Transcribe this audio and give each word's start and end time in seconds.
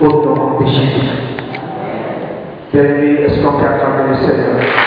outro 0.00 0.58
destino. 0.64 1.26
Deve 2.72 3.26
escopiar 3.26 3.74
a 3.74 3.78
cabeça. 3.78 4.85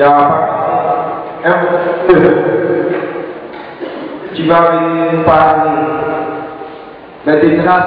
ya 0.00 0.12
M2 1.44 2.12
qui 4.32 4.48
va 4.48 4.60
venir 4.70 5.24
parmi 5.26 5.70
les 7.26 7.40
dégrâces. 7.40 7.84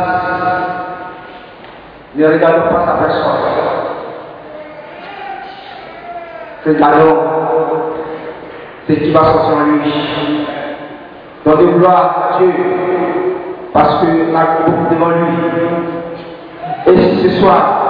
Ne 2.16 2.28
regardons 2.28 2.70
pas 2.70 2.86
sa 2.86 2.94
personne. 3.04 3.42
Regardons 6.68 7.18
ce 8.88 8.94
qui 8.94 9.12
va 9.12 9.24
sortir 9.24 9.58
en 9.58 9.64
lui. 9.64 9.94
Donnez 11.44 11.74
gloire 11.74 12.34
à 12.34 12.38
Dieu 12.38 12.54
parce 13.74 14.02
que 14.02 14.32
la 14.32 14.46
coupe 14.64 14.90
devant 14.92 15.10
lui. 15.10 15.34
Et 16.86 16.98
si 16.98 17.30
ce 17.30 17.40
soir, 17.40 17.84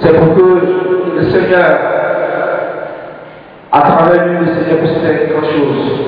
c'est 0.00 0.14
pour 0.14 0.34
que 0.34 0.42
le 1.16 1.30
Seigneur, 1.30 1.78
à 3.70 3.80
travers 3.82 4.26
lui, 4.26 4.38
le 4.38 4.46
Seigneur 4.46 4.78
puisse 4.78 4.98
faire 4.98 5.18
quelque 5.18 5.44
chose. 5.44 6.00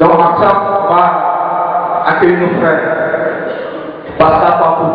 Donc, 0.00 0.18
Maxime 0.18 0.58
va 0.88 2.04
accueillir 2.06 2.38
nos 2.40 2.60
frères. 2.60 2.80
Pascal 4.18 4.58
Papou. 4.58 4.86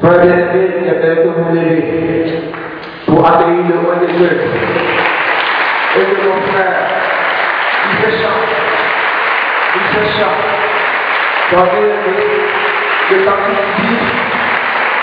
Frère 0.00 0.20
bien-aimé, 0.20 0.62
j'aimerais 0.84 1.16
que 1.16 1.28
vous 1.28 1.54
l'aider 1.54 2.52
pour 3.06 3.26
accueillir 3.26 3.64
le 3.68 3.78
roi 3.84 3.96
de 3.96 4.06
Dieu. 4.12 4.30
Et 5.96 6.00
que 6.00 6.28
mon 6.28 6.40
frère, 6.52 6.74
il 7.90 7.96
se 8.04 8.10
chante. 8.22 8.48
Il 9.74 9.86
se 9.94 10.02
chante. 10.18 10.44
Dans 11.52 11.64
le 13.10 13.24
temps 13.24 14.25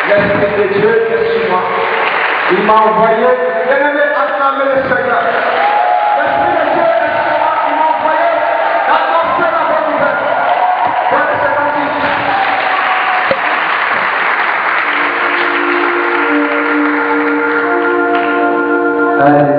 l'Esprit 0.07 0.53
de 0.57 0.65
Dieu 0.73 0.93
est 1.11 1.25
sur 1.31 1.49
moi. 1.51 1.63
Il 2.51 2.61
m'a 2.63 2.73
envoyé, 2.73 3.27
bien-aimé, 3.67 4.03
acclamer 4.15 4.65
le 4.75 4.81
Seigneur. 4.83 5.23
L'Esprit 6.17 6.53
de 6.53 6.65
Dieu 6.73 6.83
est 6.83 7.15
sur 7.25 7.37
moi, 7.39 7.53
il 7.69 7.73
m'a 7.77 7.85
envoyé. 7.93 8.29
La 19.19 19.52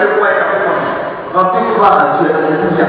alikuwa 0.00 0.28
inafanya 0.30 0.68
na 1.34 1.40
a 1.40 1.78
kwa 1.78 1.88
anajua 2.00 2.34
haleluya 2.34 2.86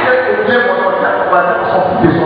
sisi 0.00 0.42
ndio 0.44 0.60
mmoja 0.60 1.08
kwa 1.30 1.38
sababu 1.40 2.23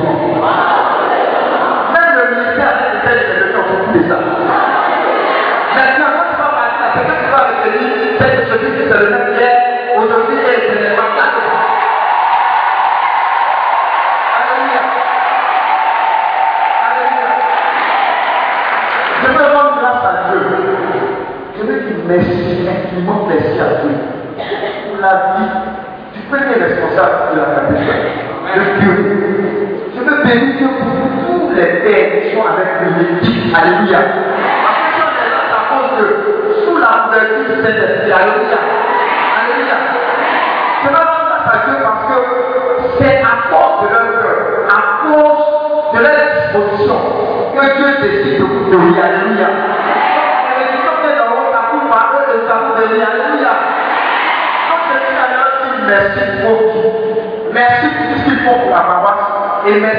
Amen. 59.78 59.96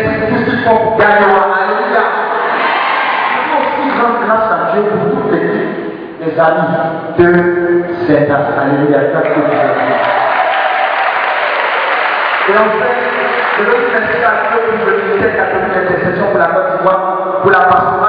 Alléluia. 0.99 2.03
Nous 3.47 3.59
aussi 3.59 3.83
grande 3.95 4.19
grâce 4.25 4.51
à 4.51 4.53
Dieu 4.73 4.81
pour 4.83 4.99
toutes 5.09 5.31
les, 5.31 5.47
les 6.25 6.33
amis 6.37 6.75
de 7.17 7.27
cet 8.05 8.29
Alléluia. 8.29 8.99
Et 12.47 12.57
en 12.57 12.69
fait, 12.75 12.97
je 13.57 13.63
veux 13.63 13.71
remercier 13.71 14.23
à 14.25 14.27
Dieu 14.49 14.59
pour 14.67 14.85
le 14.85 14.93
ministère 14.97 15.33
catholique 15.37 15.73
d'intercession 15.73 16.25
pour 16.29 16.39
la 16.39 16.47
bonne 16.47 16.79
foi, 16.83 16.93
pour 17.41 17.51
la 17.51 17.59
pastoral. 17.59 18.08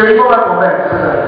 Usted 0.00 0.16
no 0.16 0.28
va 0.30 0.36
a 0.36 0.46
comer. 0.46 1.19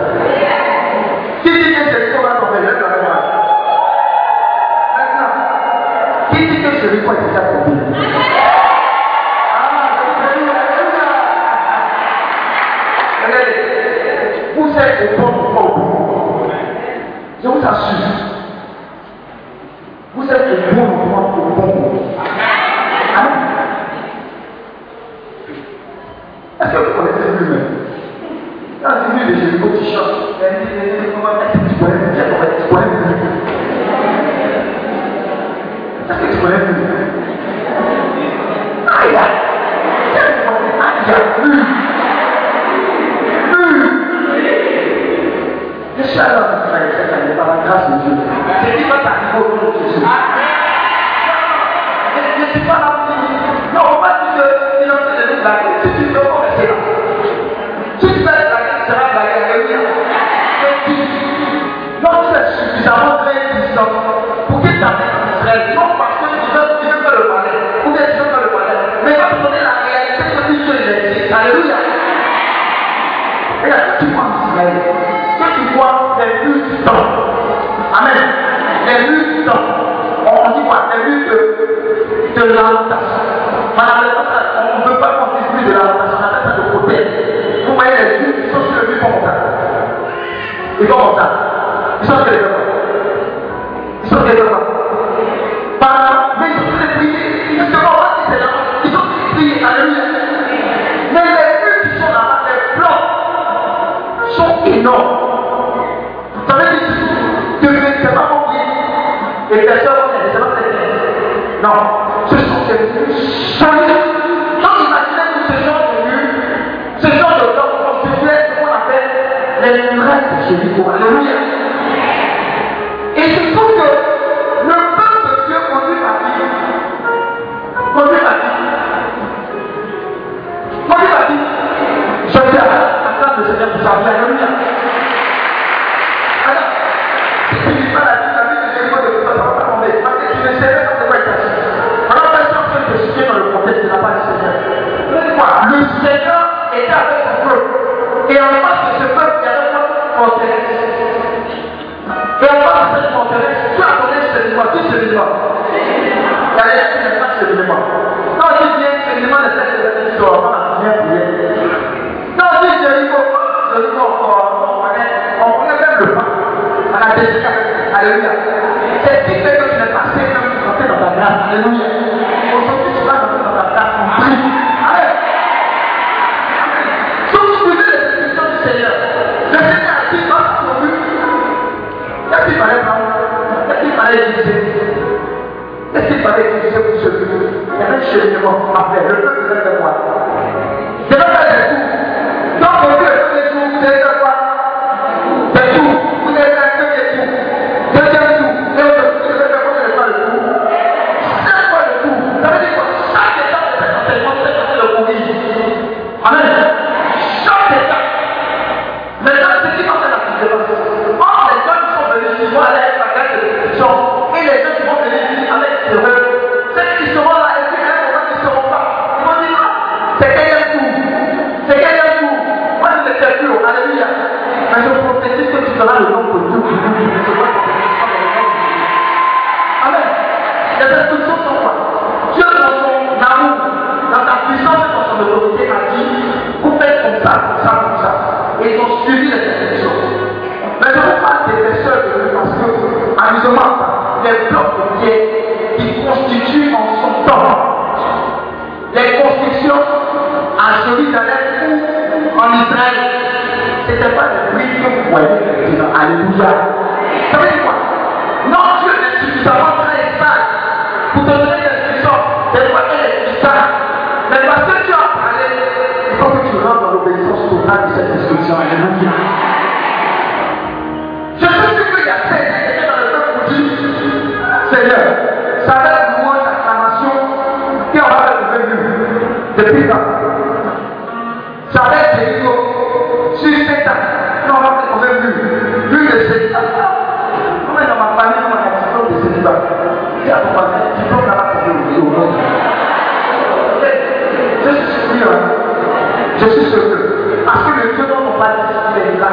Zion. 268.41 269.22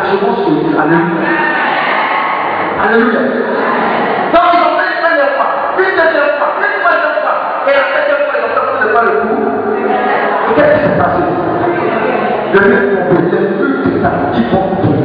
souvent 0.09 0.35
se 0.35 0.49
dire 0.49 0.79
Alléluia. 0.79 1.29
Alléluia. 2.83 3.21
Donc 4.33 4.45
ils 4.53 4.63
ont 4.63 4.73
fait 4.77 4.87
une 4.89 4.99
première 5.03 5.31
fois, 5.35 5.49
une 5.77 5.95
deuxième 5.95 6.31
fois, 6.37 6.49
une 6.59 6.75
troisième 6.81 7.17
fois, 7.21 7.35
et 7.67 7.73
la 7.77 7.83
septième 7.93 8.23
fois, 8.25 8.35
ils 8.37 8.45
ont 8.45 8.53
tenté 8.55 8.73
de 8.83 8.89
faire 8.93 9.03
le 9.03 9.13
coup. 9.21 9.41
Qu'est-ce 10.55 10.73
qui 10.73 10.81
s'est 10.85 10.97
passé? 10.97 11.21
Le 12.53 12.61
mec, 12.69 12.83
on 12.99 13.15
peut 13.15 13.21
dire, 13.29 13.43
eux, 13.61 13.75
c'est 13.83 13.97
ça, 14.01 14.11
qui 14.33 14.41
vont 14.49 14.98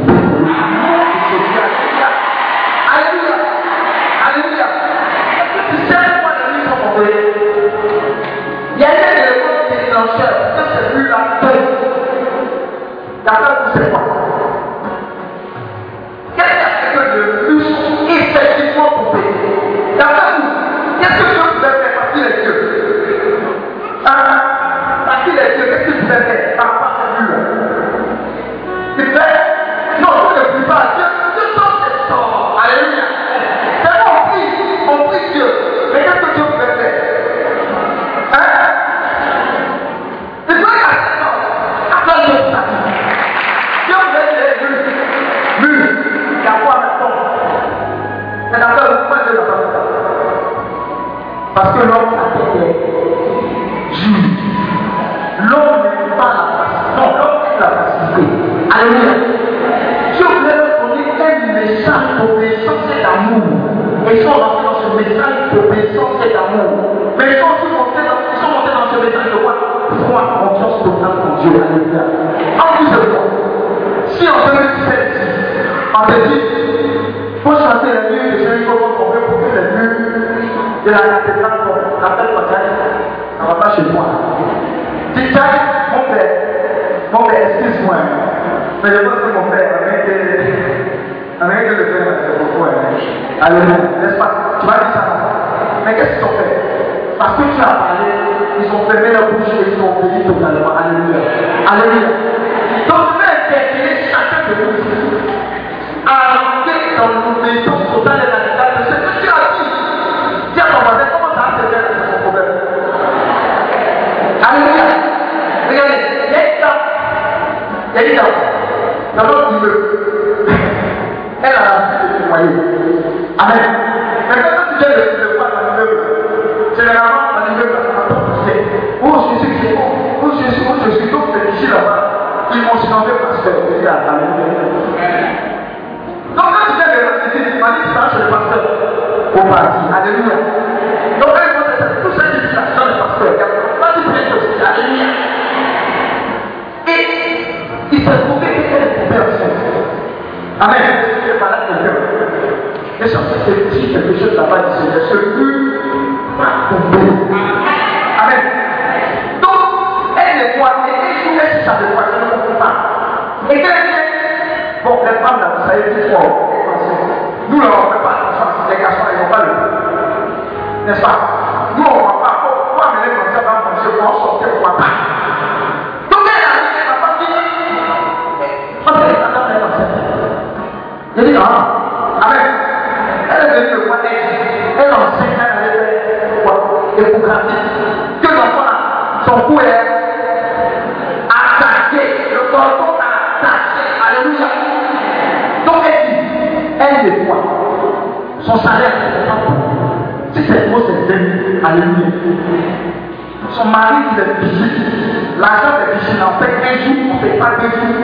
Son 203.51 203.65
mari 203.65 203.95
qui 204.09 204.21
est 204.21 204.33
piscine, 204.39 205.39
l'argent 205.39 205.73
de 205.79 205.97
piscine, 205.97 206.19
on 206.21 206.39
paye 206.41 206.55
un 206.63 206.75
jour, 206.83 206.97
on 207.11 207.15
ne 207.15 207.21
paye 207.21 207.39
pas 207.39 207.51
deux 207.61 207.69
jours, 207.69 207.95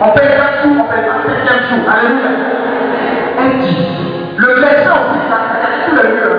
on 0.00 0.08
paye 0.10 0.32
un 0.32 0.62
jour, 0.62 0.72
on 0.72 0.82
ne 0.82 0.88
paye 0.88 1.04
pas 1.06 1.18
cinquième 1.26 1.62
jour. 1.68 1.82
Alléluia. 1.92 2.30
Elle 3.40 3.58
dit, 3.60 3.86
le 4.36 4.48
verset 4.60 4.88
aussi, 4.88 5.20
tout 5.86 5.96
le 5.96 6.02
mur. 6.14 6.32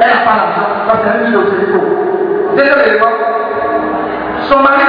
Elle 0.00 0.08
n'a 0.08 0.20
pas 0.24 0.36
l'argent, 0.36 0.68
parce 0.86 1.00
qu'elle 1.04 1.32
est 1.32 1.36
au 1.36 1.42
téléphone. 1.44 1.90
Désolé, 2.56 3.00
Son 4.48 4.58
mari 4.60 4.82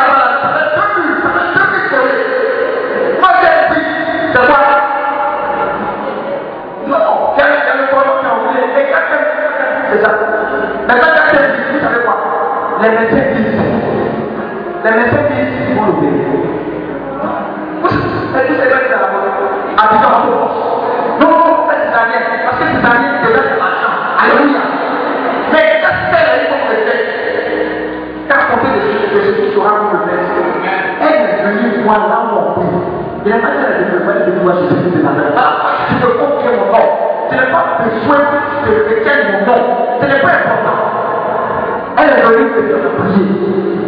les 12.82 12.90
médecins 12.90 13.28
disent. 13.34 13.62
Les 14.84 14.92
médecins 14.92 15.26
disent 15.30 15.66
qu'ils 15.66 15.76
vont 15.76 15.86
l'opérer. 15.88 16.26
C'est 18.34 18.48
tout 18.48 18.54
ce 18.54 18.62
que 18.62 18.78
en. 19.78 20.22
Non, 21.20 21.30
non, 21.30 21.54
c'est 21.70 21.80
césarien. 21.86 22.22
Parce 22.46 22.58
que 22.58 22.66
c'est 22.68 22.82
l'argent. 22.84 23.94
Alléluia. 24.22 24.62
Mais 25.52 25.82
quand 25.82 25.96
tu 25.98 26.06
fais 26.14 26.26
les 26.28 26.42
choses 26.48 26.68
de 26.70 26.94
quand 28.30 28.44
de 29.14 29.22
Jésus, 29.22 29.48
tu 29.54 29.58
auras. 29.58 29.72
Elle 31.02 31.16
est 31.16 31.44
venue 31.44 31.70
de 31.72 31.78
me 31.78 31.84
voir, 31.84 32.00
de 34.26 34.32
voir 34.44 34.56
Jésus 34.58 34.90
de 34.98 35.04
la 35.04 35.12
mère. 35.12 35.34
Ah, 35.38 35.42
tu 35.88 35.96
ne 35.96 36.10
confies 36.12 36.50
mon 36.58 36.66
nom. 36.72 36.88
Tu 37.30 37.36
n'es 37.36 37.50
pas 37.52 37.64
besoin 37.84 38.22
de 38.66 38.72
quelqu'un 38.90 39.18
mon 39.32 39.40
nom. 39.46 39.62
Tu 40.00 40.06
n'es 40.08 40.20
pas 40.20 40.57
égoïste, 42.32 42.56
Seigneur, 42.58 42.80
de 42.84 42.90
prier. 42.98 43.28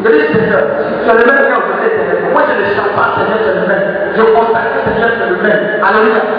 Je 0.04 0.10
dis, 0.10 0.34
Seigneur, 0.34 0.64
tu 1.04 1.10
as 1.10 1.14
le 1.14 1.26
même 1.26 1.44
cœur 1.50 1.62
que 1.68 1.74
Seigneur. 1.82 2.32
Moi, 2.32 2.42
je 2.48 2.54
ne 2.60 2.66
chante 2.76 2.94
pas, 2.96 3.08
Seigneur, 3.20 3.40
tu 3.44 3.52
le 3.60 3.68
même. 3.68 3.86
Je 4.16 4.22
constate 4.22 4.68
que 4.74 4.80
Seigneur, 4.88 5.12
tu 5.16 5.26
le 5.30 5.42
même. 5.44 5.64
Alléluia. 5.84 6.39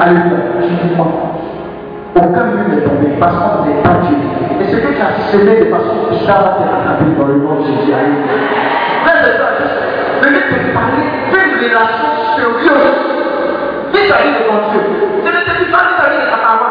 Alléluia. 0.00 0.36
Je 0.60 0.66
dis 0.66 0.94
moi. 0.96 1.06
Aucun 2.16 2.44
mur 2.44 2.68
n'est 2.68 2.82
tombé 2.82 3.08
parce 3.18 3.34
qu'on 3.34 3.64
n'est 3.64 3.82
pas 3.82 3.96
Dieu. 4.06 4.16
Et 4.60 4.64
ce 4.64 4.76
que 4.76 4.92
tu 4.94 5.00
as 5.00 5.14
semé 5.32 5.52
de 5.60 5.64
façon 5.70 5.94
ça 6.26 6.32
va 6.34 6.48
te 6.54 6.62
rattraper 6.62 7.10
dans 7.18 7.26
le 7.26 7.36
nom 7.36 7.54
de 7.56 7.64
Jésus. 7.66 7.92
Vais 10.22 10.30
te 10.30 10.74
parler 10.74 11.06
d'une 11.30 11.54
relation 11.68 12.08
sérieuse. 12.36 12.98
Vis-à-vis 13.92 14.32
de 14.32 14.42
ton 14.48 14.58
Dieu. 14.70 14.80
Je 15.24 15.28
ne 15.28 15.40
te 15.44 15.64
dis 15.64 15.70
pas 15.70 15.78
vis-à-vis 15.78 16.20
de 16.24 16.30
ta 16.30 16.38
paroisse. 16.38 16.63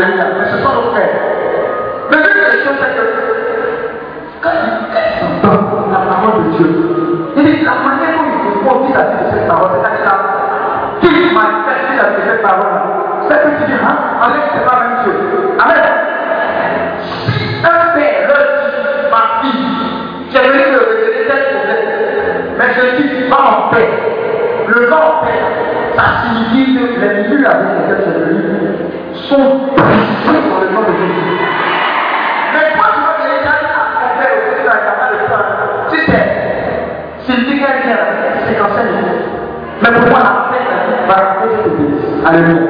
Mais 0.00 0.46
ce 0.50 0.58
sont 0.62 0.74
nos 0.74 0.90
frères. 0.92 1.10
Mais 2.10 2.16
l'une 2.18 2.44
des 2.50 2.58
choses, 2.64 2.78
c'est 2.78 2.94
que 2.94 3.04
quand 4.42 4.50
ils 4.54 5.24
entendent 5.24 5.90
la 5.90 5.98
parole 5.98 6.44
de 6.44 6.56
Dieu, 6.56 6.68
il 7.36 7.44
dit 7.44 7.64
la 7.64 7.72
manière 7.72 8.14
dont 8.16 8.30
ils 8.30 8.68
font 8.68 8.78
vis-à-vis 8.86 9.30
cette 9.32 9.48
parole, 9.48 9.70
c'est-à-dire 9.74 10.04
là, 10.04 10.16
qui 11.00 11.08
manifeste 11.34 11.84
vis-à-vis 11.90 12.22
de 12.22 12.30
cette 12.30 12.42
parole, 12.42 12.76
c'est 13.28 13.38
que 13.42 13.48
tu 13.58 13.64
dis, 13.66 13.78
hein, 13.82 13.96
avec 14.22 14.42
c'est 14.54 14.64
pas 14.64 14.78
la 14.78 14.88
même 14.88 14.98
chose. 15.04 15.20
Amen. 15.58 15.82
Si 17.02 17.64
un 17.64 17.98
père 17.98 18.28
leur 18.28 18.44
dit, 18.62 19.10
ma 19.10 19.22
fille, 19.42 20.30
j'ai 20.30 20.42
venu 20.48 20.62
te 20.62 20.78
révéler 20.78 21.26
tel 21.26 21.42
problème, 21.56 21.86
mais 22.56 22.68
je 22.74 23.02
dis, 23.02 23.28
va 23.28 23.36
en 23.36 23.70
paix. 23.70 23.90
Le 24.68 24.86
vent 24.86 24.96
en 24.96 25.24
paix, 25.24 25.42
ça 25.96 26.04
signifie 26.22 26.76
que 26.76 27.00
les 27.00 27.28
murs 27.28 27.50
avec 27.50 27.66
lesquels 27.78 28.02
c'est 28.04 28.18
venu 28.20 28.67
sont 29.28 29.36
brisés 29.76 30.48
dans 30.48 30.60
le 30.60 30.68
nom 30.72 30.82
de 30.82 30.94
Jésus. 30.96 31.36
Mais 32.52 32.64
toi, 32.74 32.86
tu 32.94 33.00
dire 33.04 33.76
à 33.76 33.92
ton 33.92 34.08
père 34.18 34.32
au 34.34 34.56
Seigneur, 34.56 34.78
capable 34.88 35.14
de. 35.14 35.24
Si 35.90 35.98
c'est, 36.06 36.24
quand 38.58 38.72
Mais 39.82 39.90
pour 40.00 40.08
moi, 40.08 40.18
la 40.18 40.32
paix, 40.50 40.64
va 41.06 41.14
rappeler 41.14 41.56
que 41.56 41.68
te 41.68 41.72
bénisse. 41.76 42.08
Alléluia. 42.26 42.62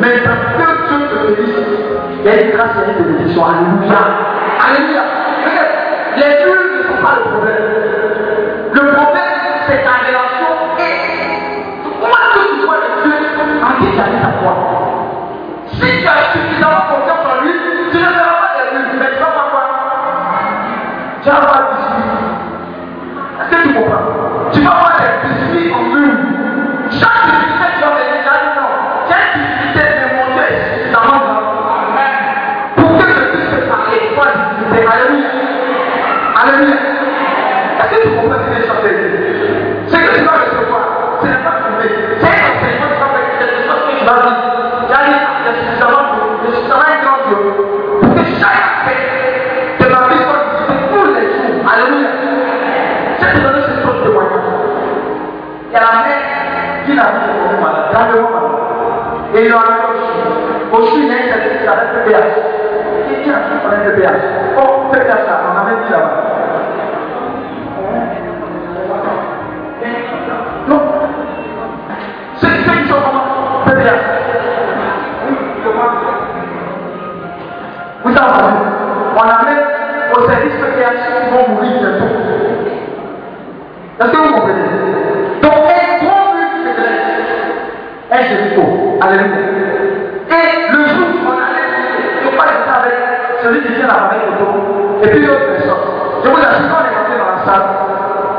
Mais 0.00 0.14
parce 0.24 0.38
que 0.38 0.54
Dieu 0.56 0.68
te 1.10 1.14
il 2.20 2.24
y 2.24 2.28
a 2.28 2.42
une 2.42 2.50
grâce 2.52 2.76
et 2.78 3.02
une. 3.02 3.42
Alléluia. 3.42 4.02
Alléluia. 4.64 5.03
Et 59.34 59.46
il 59.46 59.52
a 59.52 59.56
un 59.56 59.60
aussi. 59.90 60.12
Aussi, 60.72 61.00
il 61.02 61.08
y 61.08 61.10
a 61.10 61.16
une 61.18 61.28
service 61.28 61.58
qui 61.58 61.66
s'appelle 61.66 62.04
PPH. 62.04 62.34
Qui 63.08 63.24
dit 63.24 63.30
un 63.30 63.40
truc 63.48 63.62
pour 63.62 63.72
un 63.72 63.78
PPH 63.82 64.22
Oh, 64.56 64.92
PPH 64.92 65.26
là, 65.26 65.40
on 65.50 65.58
a 65.58 65.64
même 65.64 65.84
dit 65.84 65.90
là-bas. 65.90 66.24
Non. 70.68 70.80
C'est 72.36 72.46
une 72.46 72.88
chose 72.88 73.02
comment 73.04 73.64
PPH. 73.66 74.02
Vous 78.04 78.12
On 79.16 79.20
amène 79.20 79.64
au 80.16 80.28
service 80.28 80.54
PPH 80.54 80.98
qui 81.06 81.34
vont 81.34 81.54
mourir 81.54 81.72
bientôt. 81.80 82.14
Est-ce 84.00 84.10
que 84.10 84.16
vous 84.16 84.32
comprenez? 84.32 84.62
Donc, 85.42 85.73
Alléluia. 89.04 89.36
Et 90.32 90.72
le 90.72 90.86
jour 90.88 91.08
où 91.12 91.28
on 91.28 91.36
allait, 91.36 92.24
crois 92.24 92.46
que 92.46 92.52
j'étais 92.56 92.72
avec 92.72 92.96
celui 93.42 93.60
qui 93.60 93.72
tient 93.74 93.86
la 93.86 94.08
famille 94.08 94.32
et 95.02 95.08
puis 95.08 95.26
l'autre 95.26 95.44
personne. 95.44 95.84
Je 96.24 96.28
vous 96.30 96.38
assure, 96.38 96.68
quand 96.72 96.80
on 96.80 96.88
est 96.88 96.96
rentré 96.96 97.14
dans 97.20 97.36
la 97.36 97.44
salle, 97.44 97.66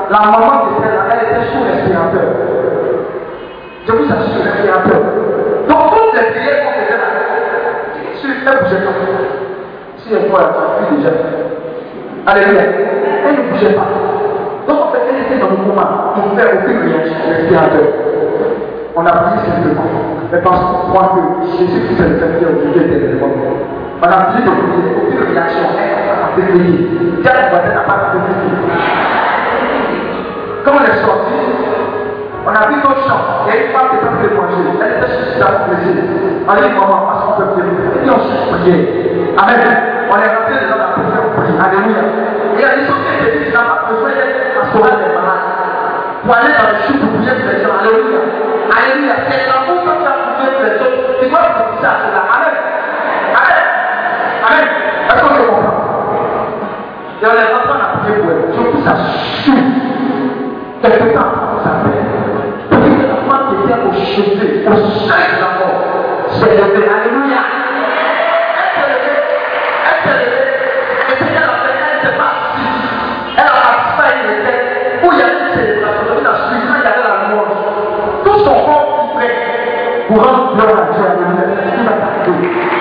la 0.10 0.20
maman 0.20 0.66
qui 0.66 0.82
était 0.82 0.90
là, 0.90 1.02
elle 1.12 1.22
était 1.22 1.46
sous 1.54 1.62
respirateur. 1.70 2.30
Je 3.86 3.92
vous 3.92 4.06
assure, 4.10 4.42
respirateur. 4.44 5.02
Donc, 5.70 5.84
toutes 5.94 6.14
les 6.18 6.32
prières 6.34 6.66
qu'on 6.66 6.74
faisait 6.82 6.98
là, 6.98 7.14
sur 8.16 8.30
elle 8.34 8.50
ne 8.50 8.64
bougeait 8.64 8.86
pas. 8.86 8.96
Si 9.98 10.14
elle 10.14 10.30
voit, 10.30 10.50
elle 10.80 10.86
a 10.86 10.98
déjà. 10.98 11.14
Alléluia. 12.26 12.64
Elle 13.28 13.36
ne 13.36 13.52
bougeait 13.52 13.76
pas. 13.78 13.88
Donc 14.68 14.80
en 14.82 14.92
fait, 14.92 15.02
elle 15.10 15.22
était 15.26 15.46
dans 15.46 15.52
le 15.52 15.58
moment 15.58 16.14
pour 16.16 16.34
faire 16.36 16.58
aucune 16.58 16.90
réaction 16.90 17.18
respirateur. 17.30 17.86
On 18.96 19.06
a 19.06 19.12
prié 19.12 19.46
simplement. 19.46 20.05
Mais 20.32 20.40
parce 20.42 20.60
qu'on 20.60 20.90
croit 20.90 21.16
que 21.16 21.46
Jésus 21.58 21.82
Christ 21.86 22.00
est 22.00 22.10
le 22.10 22.20
Seigneur 22.20 22.52
aujourd'hui 22.58 22.82
éternellement. 22.82 23.28
On 24.02 24.06
a 24.06 24.10
de 24.10 24.26
prier, 24.34 24.52
aucune 24.98 25.34
réaction. 25.34 25.68
Elle 25.78 26.10
a 26.12 26.36
fait 26.36 26.52
prier. 26.52 26.90
Diable 27.22 27.74
n'a 27.74 27.82
pas 27.88 28.12
fait 28.12 28.20
prier. 28.20 28.56
Quand 30.66 30.72
on 30.74 30.84
est 30.84 30.98
sorti, 30.98 31.38
on 32.46 32.54
a 32.54 32.68
vu 32.68 32.76
d'autres 32.82 33.08
chants. 33.08 33.46
Il 33.46 33.50
y 33.50 33.58
a 33.58 33.66
une 33.66 33.72
femme 33.72 33.90
qui 33.90 33.98
était 33.98 34.30
de 34.30 34.38
manger. 34.38 34.66
Elle 34.82 34.98
était 34.98 35.14
suffisamment 35.14 35.66
plaisir. 35.66 35.96
On 36.46 36.52
a 36.52 36.62
dit, 36.62 36.74
maman, 36.74 37.00
parce 37.06 37.22
qu'on 37.26 37.38
peut 37.42 37.50
prier. 37.58 37.74
Et 37.74 38.00
puis 38.02 38.10
on 38.10 38.22
s'est 38.22 38.42
prié. 38.52 38.78
Amen. 39.38 39.62
On 40.06 40.18
est 40.18 40.30
rentré 40.30 40.54
dans 40.70 40.78
la 40.78 40.90
prière, 40.94 41.22
on 41.26 41.32
prie. 41.42 41.56
Alléluia. 41.58 42.02
Et 42.58 42.64
a 42.66 42.76
des 42.78 42.86
choses 42.86 43.02
qui 43.02 43.14
étaient 43.18 43.46
dites, 43.46 43.54
n'a 43.54 43.66
pas 43.66 43.90
besoin 43.90 44.10
d'être 44.10 44.54
pastoral 44.60 44.96
des 45.02 45.12
malades. 45.16 45.50
Pour 46.26 46.34
aller 46.36 46.54
dans 46.54 46.70
le 46.70 46.78
chou 46.86 46.94
pour 47.02 47.10
prier 47.18 47.34
pour 47.34 47.50
les 47.50 47.62
gens. 47.62 47.74
Alléluia. 47.80 48.22
Alléluia. 48.70 49.16
C'est 49.26 49.50
Tu 51.26 51.32
dois 51.32 51.40
profiter 51.40 51.88
à 51.88 51.98
cela. 52.06 52.22
Amen. 52.36 52.56
Amen. 53.34 53.64
Amen. 54.46 54.68
Est-ce 55.10 55.22
qu'on 55.24 55.34
se 55.34 55.40
comprend 55.40 55.74
Et 57.20 57.26
on 57.26 57.32
est 57.32 57.68
dans 57.68 57.78
la 57.80 57.88
prière 57.98 58.22
pour 58.22 58.30
elle. 58.30 58.72
Pousse 58.72 58.86
à 58.86 58.96
chou. 59.42 59.58
Quelque 60.84 61.16
temps, 61.16 61.34
ça 61.64 61.72
fait. 61.82 62.06
Pour 62.70 62.80
que 62.80 63.08
la 63.08 63.16
femme 63.26 63.46
qui 63.50 63.56
était 63.66 63.82
au 63.82 63.92
chevet, 63.92 64.68
au 64.68 64.76
seuil 64.76 65.26
de 65.34 65.42
la 65.42 65.50
mort, 65.58 65.82
s'est 66.30 66.58
levée. 66.58 66.90
Alléluia. 66.94 67.42
Pour 80.08 80.24
rendre 80.24 80.54
gloire 80.56 80.78
à 80.78 80.94
Dieu. 80.94 81.15
Alléluia. 82.46 82.66
Il 82.66 82.70
va 82.70 82.75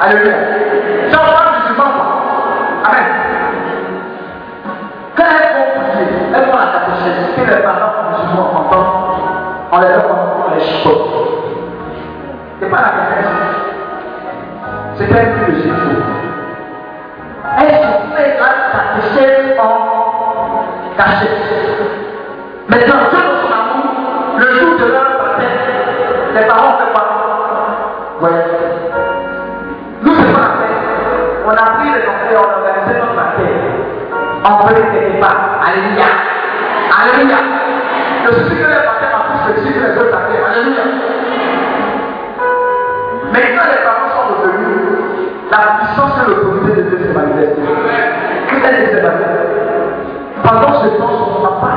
Alléluia. 0.00 0.34
Pas 1.10 1.60
musulmans. 1.60 1.94
Amen. 2.84 3.04
Quand 5.14 5.24
elles 5.24 5.54
vont 5.56 5.90
prier, 5.92 6.06
elles 6.34 6.48
la 6.56 7.56
les 7.56 7.62
parents 7.62 8.00
on 9.72 9.78
les 9.78 9.86
donne, 9.88 10.02
on 10.46 10.54
les 10.54 10.60
chicote. 10.60 11.10
C'est 12.60 12.70
pas 12.70 12.80
la 12.80 12.88
catéchèse. 12.88 13.30
C'est 14.96 15.06
qu'elles 15.06 15.32
prient 15.32 15.52
le 15.52 16.09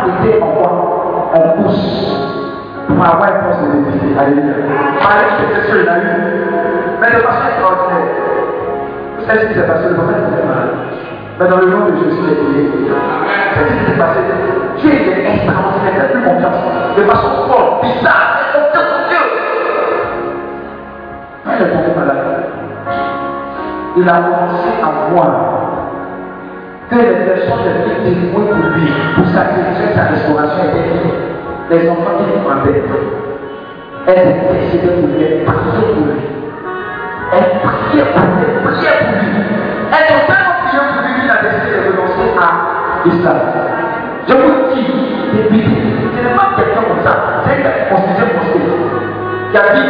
était 0.07 0.41
en 0.41 0.47
quoi 0.47 0.71
En 1.33 1.61
pousse. 1.61 2.17
Pour 2.87 3.05
avoir 3.05 3.29
une 3.29 3.41
force 3.43 3.61
de 3.63 3.67
défi. 3.91 4.19
Alléluia. 4.19 4.53
C'est 5.37 5.61
ce 5.61 5.75
qu'il 5.77 5.89
a 5.89 5.97
eu. 5.97 6.01
Mais 7.01 7.07
de 7.07 7.21
façon 7.21 7.47
extraordinaire. 7.47 8.07
Vous 9.19 9.25
savez 9.25 9.39
ce 9.39 9.45
qui 9.47 9.53
s'est 9.53 9.67
passé 9.67 9.83
Le 9.89 9.95
prophète. 9.95 10.17
Mais 11.39 11.47
dans 11.47 11.57
le 11.57 11.65
nom 11.67 11.85
de 11.87 11.95
Jésus, 11.97 12.19
il 12.21 12.59
est. 12.59 12.69
C'est 13.55 13.65
ce 13.69 13.73
qui 13.73 13.91
s'est 13.91 13.97
passé? 13.97 14.19
Dieu 14.77 14.91
était 14.91 15.21
extraordinaire, 15.33 15.93
il 15.93 15.97
n'a 15.97 16.05
plus 16.05 16.21
confiance. 16.23 16.61
De 16.97 17.03
façon 17.03 17.29
folle, 17.47 17.81
bizarre, 17.81 18.37
c'est 18.51 18.59
mon 18.59 18.67
Dieu, 18.73 18.81
Dieu. 19.09 19.23
Quand 21.43 21.51
il 21.57 21.65
est 21.65 21.69
tombé 21.69 21.91
malade, 21.97 22.43
il 23.97 24.09
a 24.09 24.13
commencé 24.13 24.69
à 24.83 25.13
voir 25.13 25.31
que 26.89 26.95
les 26.95 27.32
témoins 28.03 28.45
pour 28.45 28.69
lui, 28.75 28.91
pour 29.15 29.27
sa 29.27 29.43
guérison, 29.45 29.87
sa 29.95 30.03
restauration 30.03 30.63
était. 30.69 31.33
Les 31.69 31.89
enfants 31.89 32.19
qui 32.19 32.25
prenaient, 32.43 32.83
elles 34.05 34.27
intercédaient 34.27 34.95
pour 34.99 35.07
lui, 35.07 35.23
elles 35.23 35.45
priaient 35.45 35.93
pour 35.93 36.05
lui. 36.05 36.21
Elles 37.31 37.51
priaient 37.63 38.11
pour 38.13 38.21
lui, 38.21 38.43
elles 38.43 38.61
priaient 38.63 38.99
pour 38.99 39.15
lui. 39.23 39.31
Elles 39.93 40.09
ont 40.11 40.25
tellement 40.27 40.55
prié 40.67 40.79
pour 40.91 41.01
lui 41.01 41.11
qu'il 41.21 41.31
a 41.31 41.37
décidé 41.41 41.71
de 41.71 41.81
renoncer 41.87 42.27
à 42.37 42.49
l'islam. 43.05 43.39
Je 44.27 44.33
vous 44.33 44.75
dis, 44.75 44.87
depuis, 45.33 45.63
ce 45.63 46.23
n'est 46.23 46.35
pas 46.35 46.47
quelqu'un 46.57 46.83
comme 46.87 47.03
ça, 47.03 47.13
c'est 47.45 47.63
un 47.63 47.95
considéré 47.95 48.33
mosquée. 48.35 48.67
Qui 49.51 49.57
a 49.57 49.73
dit, 49.73 49.89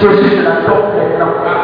Jésus, 0.00 0.36
je 0.38 0.42
l'adore 0.42 0.92
maintenant. 0.96 1.63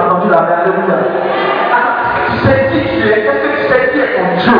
vu 0.00 0.08
quelqu'un 0.08 0.08
qui 0.08 0.08
m'a 0.08 0.08
tendu 0.08 0.28
la 0.30 0.40
main. 0.40 0.56
Alléluia. 0.60 0.96
Tu 2.26 2.36
sais 2.46 2.58
qui 2.70 2.80
tu 2.80 3.08
es? 3.08 3.20
Est-ce 3.20 3.40
que 3.42 3.50
tu 3.56 3.62
sais 3.68 3.82
qui 3.92 3.98
est 4.00 4.12
ton 4.16 4.26
Dieu? 4.38 4.58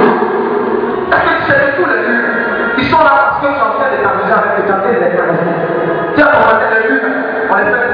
Est-ce 1.12 1.22
que 1.22 1.35
tu 1.37 1.44
sais 1.46 1.59
que 1.59 1.70
tous 1.76 1.88
les 1.88 2.00
lieux, 2.07 2.24
ils 2.79 2.85
sont 2.85 2.98
là 2.98 3.12
parce 3.14 3.40
que 3.40 3.46
tu 3.46 3.53
es 3.53 3.61
en 3.61 3.72
train 3.74 3.90
de 3.90 3.96
t'amuser 4.03 4.33
avec 4.33 4.53
eux, 4.59 4.64
tu 4.66 4.72
es 4.72 4.94
de 4.94 5.05
les 5.05 5.16
caresser. 5.16 5.55
Tiens, 6.14 6.29
on 6.33 6.40
va 6.40 6.55
faire 6.61 6.70
les 6.70 6.88
lieux, 6.88 7.03
on 7.50 7.57
les 7.57 7.64
fait 7.64 7.85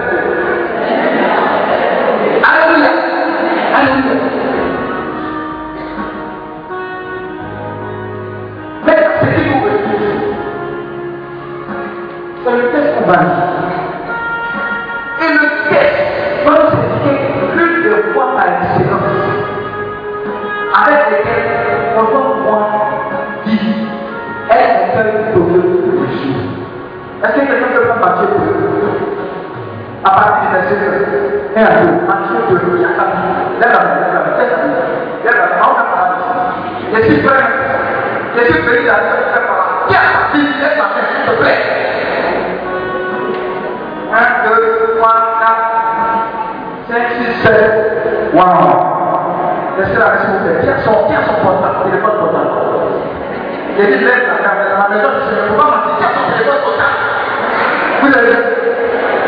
Vous 58.02 58.14
avez 58.16 58.32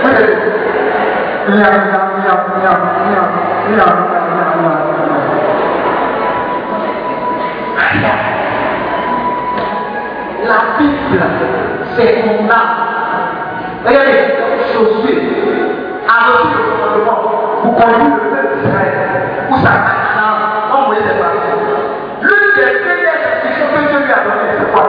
Vous 0.03 0.09
avez 0.09 0.78
La 1.49 1.57
Bible, 10.79 11.23
c'est 11.97 12.25
mon 12.27 12.51
âme. 12.51 12.77
Regardez, 13.87 14.19
Josué 14.75 15.15
a 16.07 16.11
reçu 16.27 16.57
le 16.59 16.63
commandement 16.77 17.21
pour 17.63 17.73
conduire 17.77 18.15
le 18.15 18.31
peuple 18.31 18.55
d'Israël, 18.63 18.97
où 19.51 19.55
sa 19.57 19.71
Canaan, 19.71 20.37
quand 20.71 20.83
Moïse 20.89 21.01
est 21.01 21.19
parti. 21.19 21.49
L'une 22.21 22.51
des 22.57 22.71
premières 22.81 23.21
instructions 23.25 23.69
que 23.75 23.81
Dieu 23.89 24.01
lui 24.05 24.13
a 24.13 24.21
données, 24.25 24.53
c'est 24.59 24.71
quoi? 24.73 24.87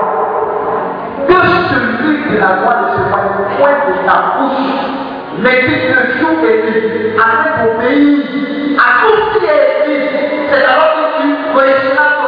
Que 1.26 1.38
celui 1.70 2.16
de 2.32 2.38
la 2.38 2.52
loi 2.60 2.74
ne 2.82 2.88
se 2.98 3.02
fasse 3.10 3.32
point 3.58 3.78
de 3.88 3.94
ta 4.06 4.18
bouche, 4.38 4.99
mais 5.42 5.66
qui 5.66 5.74
se 5.88 6.00
trouve 6.18 6.44
avec 6.46 7.72
obéir 7.72 8.20
à 8.78 9.02
tout 9.02 9.34
ce 9.34 9.40
qui 9.40 9.46
est 9.46 9.96
écrit, 9.96 10.10
c'est 10.52 10.64
alors 10.66 10.92
que 10.96 11.22
tu 11.22 11.28
réussiras 11.58 12.19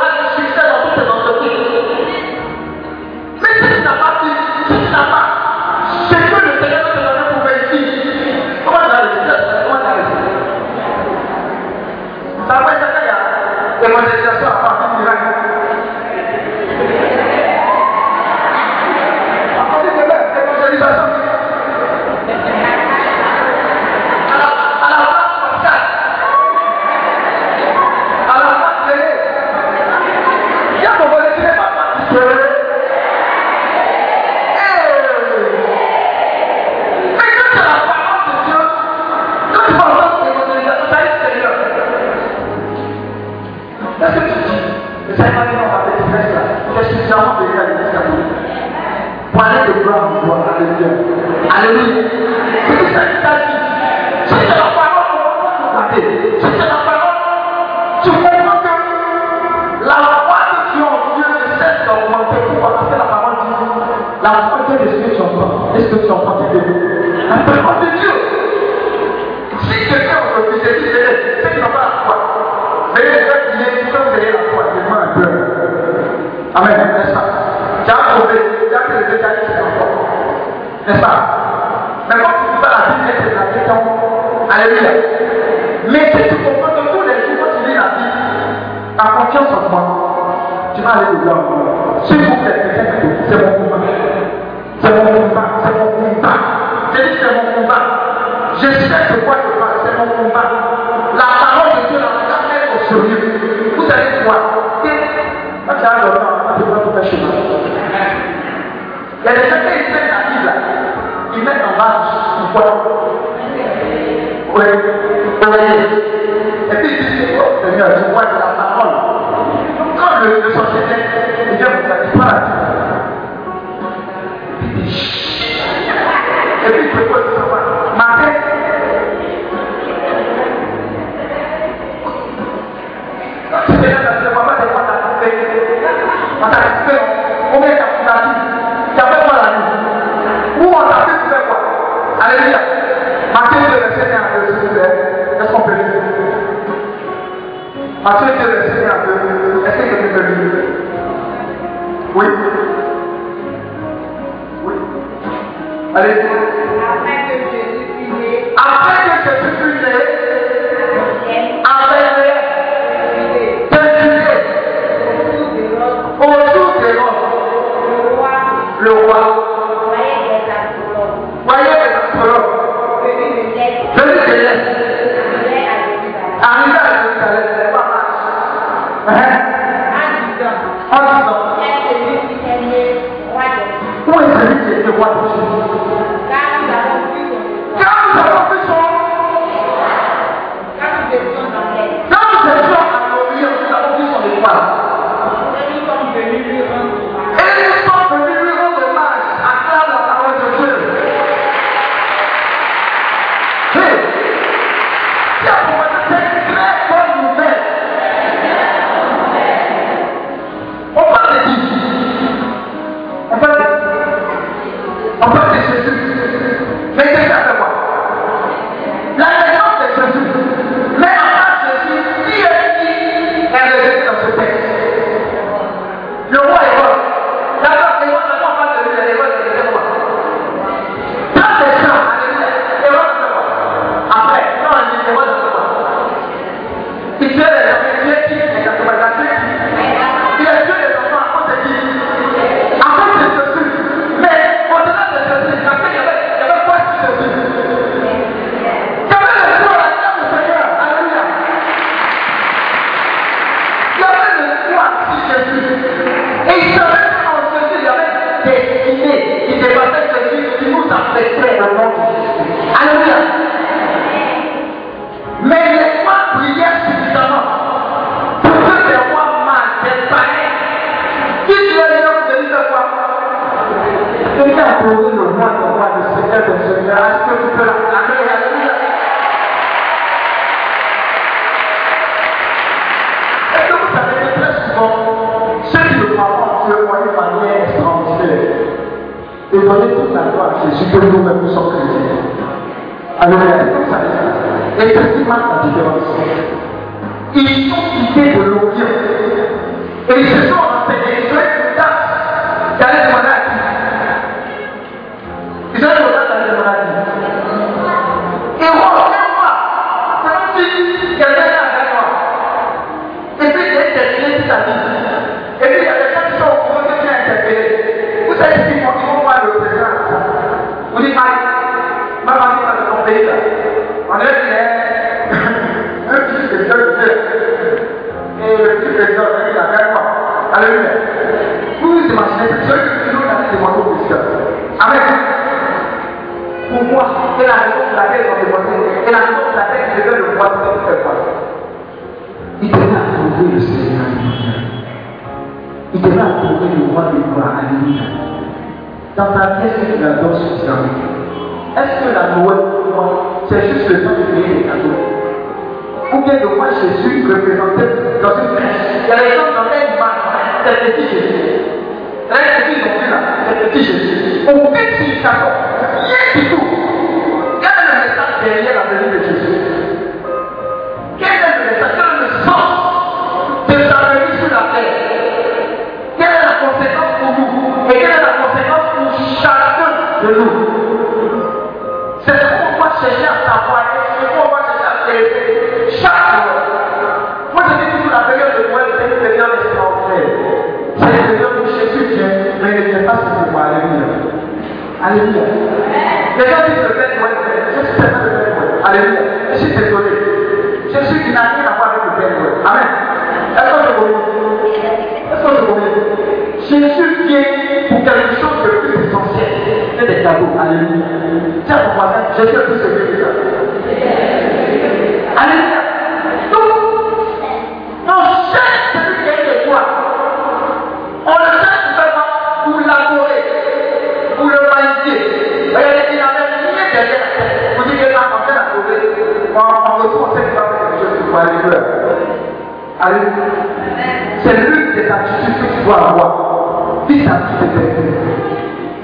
Il 437.09 437.17
y 437.17 437.27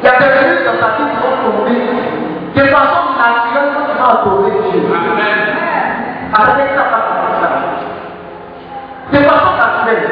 a 0.08 0.20
des 0.20 0.30
minutes 0.40 0.66
dans 0.66 0.78
ta 0.80 0.90
vie 0.96 1.10
qui 1.10 1.18
vont 1.18 1.38
tomber 1.44 1.82
de 2.56 2.64
façon 2.70 3.04
naturelle 3.18 3.70
que 3.76 3.82
tu 3.92 3.98
vas 3.98 4.10
adorer 4.22 4.56
Dieu. 4.72 4.82
Avec 6.34 6.68
ça, 6.76 6.84
ça. 6.92 7.00
De 9.12 9.18
façon 9.18 9.52
naturelle. 9.58 10.06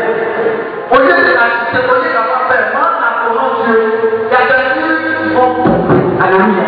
Au 0.91 0.97
lieu 0.97 1.05
de 1.05 1.33
l'assister, 1.33 1.81
au 1.89 1.95
lieu 2.03 2.11
d'avoir 2.13 2.41
fait 2.49 2.65
mal 2.73 2.91
en 2.95 3.01
adorant 3.29 3.51
Dieu, 3.65 3.79
il 4.25 4.31
y 4.31 4.35
a 4.35 4.39
des 4.45 4.61
minutes 4.79 5.13
qui 5.21 5.27
vont 5.33 5.51
tomber. 5.63 6.01
Alléluia. 6.23 6.63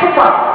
Pourquoi? 0.00 0.53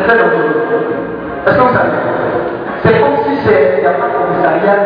C'est 0.00 0.06
très 0.06 0.18
dangereux. 0.18 0.64
Est-ce 1.46 1.56
que 1.56 1.62
C'est 2.82 3.00
comme 3.00 3.16
si 3.24 3.36
c'est, 3.44 3.74
il 3.76 3.80
n'y 3.80 3.86
a 3.86 3.90
pas 3.90 4.08
commissariat, 4.16 4.80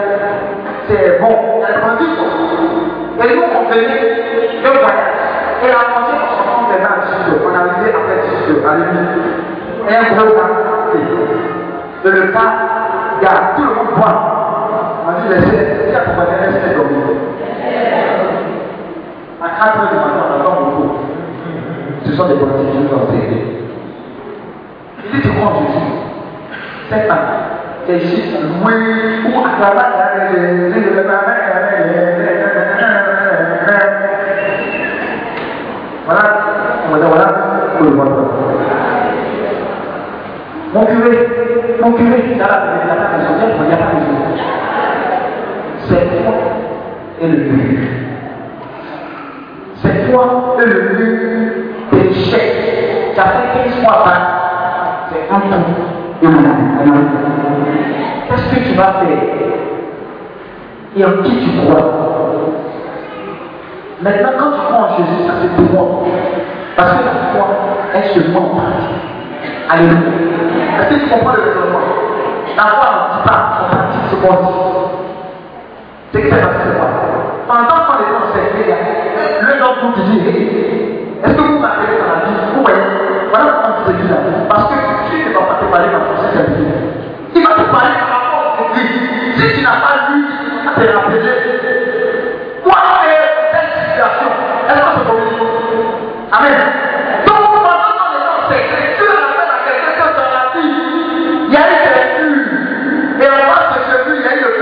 c'est 0.88 1.20
bon, 1.20 1.62
a 1.62 1.70
des 1.70 1.78
bandits. 1.78 2.16
quoi. 2.18 3.24
Et 3.24 3.36
nous, 3.36 3.42
on 3.42 3.70
venait 3.70 4.58
de 4.58 4.68
voyage. 4.68 5.14
Et 5.62 5.70
frontière, 5.86 6.18
on 6.18 6.66
maintenant 6.68 6.90
à 6.90 7.06
10 7.06 7.30
On 7.46 7.54
après 7.94 8.18
10 8.26 8.50
heures, 8.50 8.66
à 8.66 8.74
un 9.94 10.14
gros 10.14 10.34
le 12.10 12.32
pas, 12.32 12.50
il 13.20 13.24
y 13.24 13.26
a 13.26 13.54
tout 13.56 13.62
le 13.62 13.68
monde 13.68 13.94
voit. 13.94 14.18
On 15.06 15.12
dit, 15.22 15.28
à 15.92 16.74
dormir. 16.74 17.06
À 19.40 19.48
4 19.48 19.78
heures 19.78 19.90
du 19.90 19.96
matin, 19.96 20.22
on 20.26 20.40
attend 20.40 20.62
beaucoup. 20.64 20.90
Ce 22.04 22.12
sont 22.12 22.28
des 22.28 22.34
politiques 22.34 22.72
qui 22.72 22.78
nous 22.78 22.94
ont 22.94 23.53
dit, 25.14 25.22
tu 25.22 25.28
crois 25.30 25.52
Jésus 25.60 25.94
Cette 26.90 28.02
ici, 28.02 28.22
oui, 28.64 28.74
ou 29.26 29.38
à 29.44 29.74
la 29.74 29.84
Voilà, 36.06 36.24
dire 36.98 37.08
voilà, 37.08 37.26
pour 37.76 37.86
le 37.86 37.90
voir. 37.92 38.08
Mon 40.74 40.84
curé, 40.86 41.28
mon 41.80 41.92
curé, 41.92 42.24
il 42.34 42.42
a 42.42 42.46
pas 42.46 42.58
besoin, 43.16 43.36
il 43.58 43.66
n'y 43.66 43.72
a 43.72 43.76
pas 43.76 43.84
besoin. 43.94 44.14
C'est 45.88 46.22
toi 46.22 46.34
et 47.22 47.28
le 47.28 47.36
but. 47.36 47.88
C'est 49.82 50.10
toi 50.10 50.56
et 50.60 50.66
le 50.66 50.80
des 51.92 52.14
chèques. 52.14 53.14
Ça 53.16 53.22
fait 53.22 53.70
15 53.70 53.82
mois 53.82 54.04
pas. 54.04 54.43
Mon 55.30 55.36
âme. 55.52 55.64
Qu'est-ce 58.28 58.54
que 58.54 58.68
tu 58.68 58.74
vas 58.74 58.92
faire 58.94 59.08
Et 60.96 61.04
en 61.04 61.22
qui 61.22 61.36
tu 61.38 61.50
crois 61.66 61.90
Maintenant, 64.00 64.30
quand 64.38 64.50
tu 64.52 64.60
crois 64.66 64.88
en 64.90 64.96
Jésus, 64.96 65.26
ça 65.26 65.32
c'est 65.40 65.54
pour 65.56 65.72
moi. 65.72 66.02
Parce 66.76 66.92
que 66.92 67.04
la 67.04 67.10
foi 67.32 67.46
est 67.94 68.14
seulement 68.14 68.40
en 68.52 68.56
partie. 68.56 68.94
Alléluia. 69.70 69.98
Est-ce 70.80 70.88
que 70.88 71.00
tu 71.00 71.08
comprends 71.08 71.32
le 71.34 71.42
raisonnement? 71.42 71.84
La 72.56 72.62
foi 72.62 72.86
ne 72.86 73.16
dit 73.16 73.22
pas 73.28 73.38
en 73.62 73.76
partie 73.76 73.98
ce 74.10 74.16
qu'on 74.16 74.34
dit. 74.34 74.58
C'est 76.12 76.20
que 76.22 76.30
c'est 76.30 76.40
parce 76.40 76.56
que 76.56 76.76
quoi 76.76 76.88
Pendant 77.48 77.80
qu'on 77.86 77.98
était 78.02 78.16
en 78.16 78.26
secret, 78.32 78.78
le 79.42 79.60
nom 79.60 79.72
vous 79.82 80.02
dit 80.02 80.20
Est-ce 81.24 81.34
que 81.34 81.40
vous 81.40 81.58
m'appelez 81.58 81.98
dans 81.98 82.06
la 82.06 82.26
vie? 82.26 82.36
Vous 82.54 82.62
voyez? 82.62 82.82
Voilà 83.30 83.52
comment 83.62 83.74
tu 83.86 83.92
tu 90.74 90.86
te 90.86 90.92
rappeler. 90.92 91.20
Quoi 92.62 92.80
telle 93.52 93.70
situation? 93.84 94.30
Est-ce 94.68 94.80
que 94.80 94.90
c'est 94.98 95.06
comme 95.06 95.24
Amen. 96.32 96.58
Donc, 97.26 97.42
pendant 97.52 98.48
secret, 98.48 98.86
Dieu 98.96 99.08
rappelle 99.08 99.50
à 99.50 99.60
quelqu'un 99.64 99.94
que 99.94 100.16
dans 100.16 100.30
la 100.34 100.44
vie, 100.54 100.74
il 101.46 101.52
y 101.52 101.56
a 101.56 101.58
eu 101.60 101.78
des 101.94 102.06
murs. 102.24 103.20
Et 103.20 103.26
face 103.26 103.68
de 103.74 103.80
ce 103.84 103.94
mur, 104.08 104.16
il 104.16 104.22
y 104.22 104.28
a 104.28 104.34
le. 104.40 104.54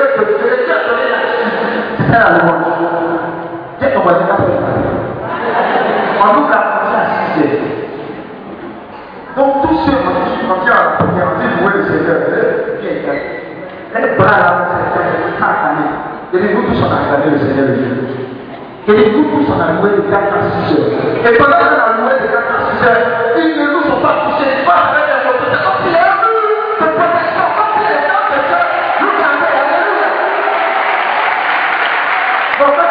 Et 18.89 19.13
tous, 19.13 19.47
on 19.49 19.61
a 19.61 19.81
loué 19.81 19.91
de 19.97 20.01
4 20.11 20.23
à 20.23 20.67
6 20.67 20.75
heures. 20.75 20.91
Et 21.25 21.39
pendant 21.39 21.57
qu'on 21.57 21.79
a 21.79 21.93
de 22.21 22.27
4 22.27 22.35
à 22.35 22.59
6 22.79 22.85
heures, 22.85 23.07
ils 23.37 23.55
ne 23.57 23.67
nous 23.71 23.87
ont 23.93 24.01
pas 24.03 24.27
touchés, 24.27 24.67
pas 24.67 24.91
avec 24.91 25.07
les 25.07 25.23
motos. 25.25 25.47
C'est 25.55 25.63
comme 25.63 26.27
a 26.91 27.07
de 27.07 27.19
comme. 27.23 28.67
Alléluia. 29.63 30.09
Donc, 32.59 32.73
quand 32.75 32.91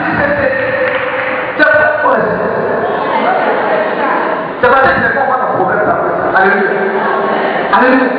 dit, 0.00 0.12
c'est 0.16 0.32
c'est. 0.40 0.66
C'est 4.62 4.70
pas 4.70 4.80
dire 4.82 4.96
que 4.96 5.18
pas 5.18 5.36
un 5.36 5.54
problème, 5.54 5.84
ça. 5.84 5.94
Alléluia. 6.34 6.70
Alléluia. 7.74 8.15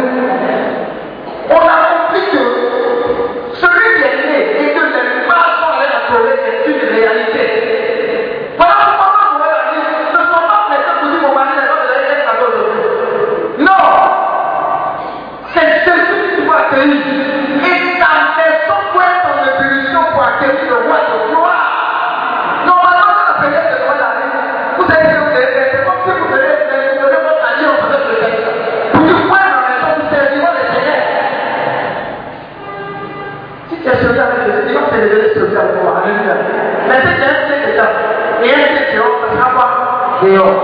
Dehors. 40.32 40.64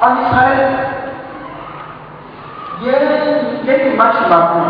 En 0.00 0.10
Israël, 0.26 0.68
il 2.80 2.86
y 2.86 2.90
a, 2.90 2.98
il 3.62 3.66
y 3.66 3.70
a 3.70 3.84
une 3.84 3.92
image 3.94 4.14
qui 4.22 4.28
m'a 4.28 4.36
plu. 4.36 4.60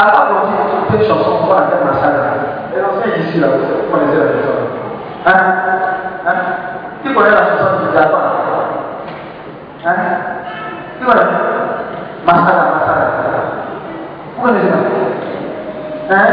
Alors, 0.00 0.26
on 0.30 0.92
dit 0.92 1.02
une 1.02 1.08
chanson 1.08 1.38
pour 1.44 1.54
la 1.54 1.62
tête 1.62 1.84
ma 1.84 1.94
salle. 1.94 2.20
Et 2.76 2.80
l'ancien 2.80 3.12
est 3.14 3.20
ici, 3.20 3.40
là, 3.40 3.48
vous 3.48 3.90
connaissez 3.92 4.18
la 4.18 4.26
chanson. 4.26 4.58
Hein? 5.26 5.40
Hein? 6.24 6.38
Qui 7.02 7.12
connaît 7.12 7.30
la 7.30 7.36
chanson 7.36 7.68
du 7.82 7.92
Gabon? 7.92 8.18
Hein? 9.84 9.94
Qui 10.98 11.04
connaît? 11.04 11.26
Masala, 12.24 12.64
Masala. 12.74 13.06
Vous 14.36 14.46
connaissez 14.46 14.68
pas? 14.68 16.14
Hein? 16.14 16.26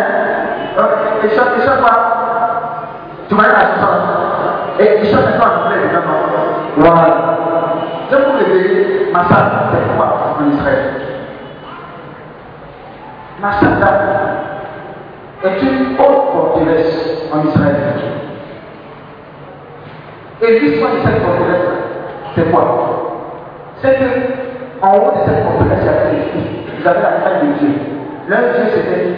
Et 1.23 1.29
chante, 1.29 1.47
et 1.57 1.65
chante 1.65 1.81
quoi? 1.81 1.95
Tu 3.27 3.35
connais 3.35 3.47
la 3.47 3.59
chanson? 3.61 3.87
Et 4.77 4.99
il 5.01 5.09
chante 5.09 5.25
maintenant 5.25 5.45
en 5.45 5.65
anglais, 5.65 5.79
évidemment. 5.85 6.19
Voilà. 6.77 7.07
Je 8.11 8.15
vous 8.15 8.37
révéler 8.37 9.09
Masala, 9.11 9.71
c'est 9.71 9.97
quoi 9.97 10.07
en 10.39 10.51
Israël? 10.51 10.85
Masada 13.41 13.91
est 15.43 15.61
une 15.61 15.95
haute 15.99 16.33
forteresse 16.33 17.29
en 17.33 17.47
Israël. 17.47 17.75
Et 20.41 20.59
l'histoire 20.59 20.91
de 20.93 20.99
cette 20.99 21.21
forteresse, 21.21 21.67
c'est 22.35 22.51
quoi 22.51 22.63
C'est 23.81 23.95
que 23.95 24.05
en 24.81 24.97
haut 24.97 25.11
de 25.11 25.19
cette 25.25 25.43
forteresse, 25.43 25.79
il 25.81 25.85
y 25.85 25.89
avait 25.89 26.17
écrit, 26.17 26.47
vous 26.79 26.87
avez 26.87 27.01
la 27.01 27.11
taille 27.11 27.47
de 27.47 27.53
Dieu. 27.59 27.73
L'un 28.29 28.41
Dieu, 28.41 28.65
c'était 28.73 29.15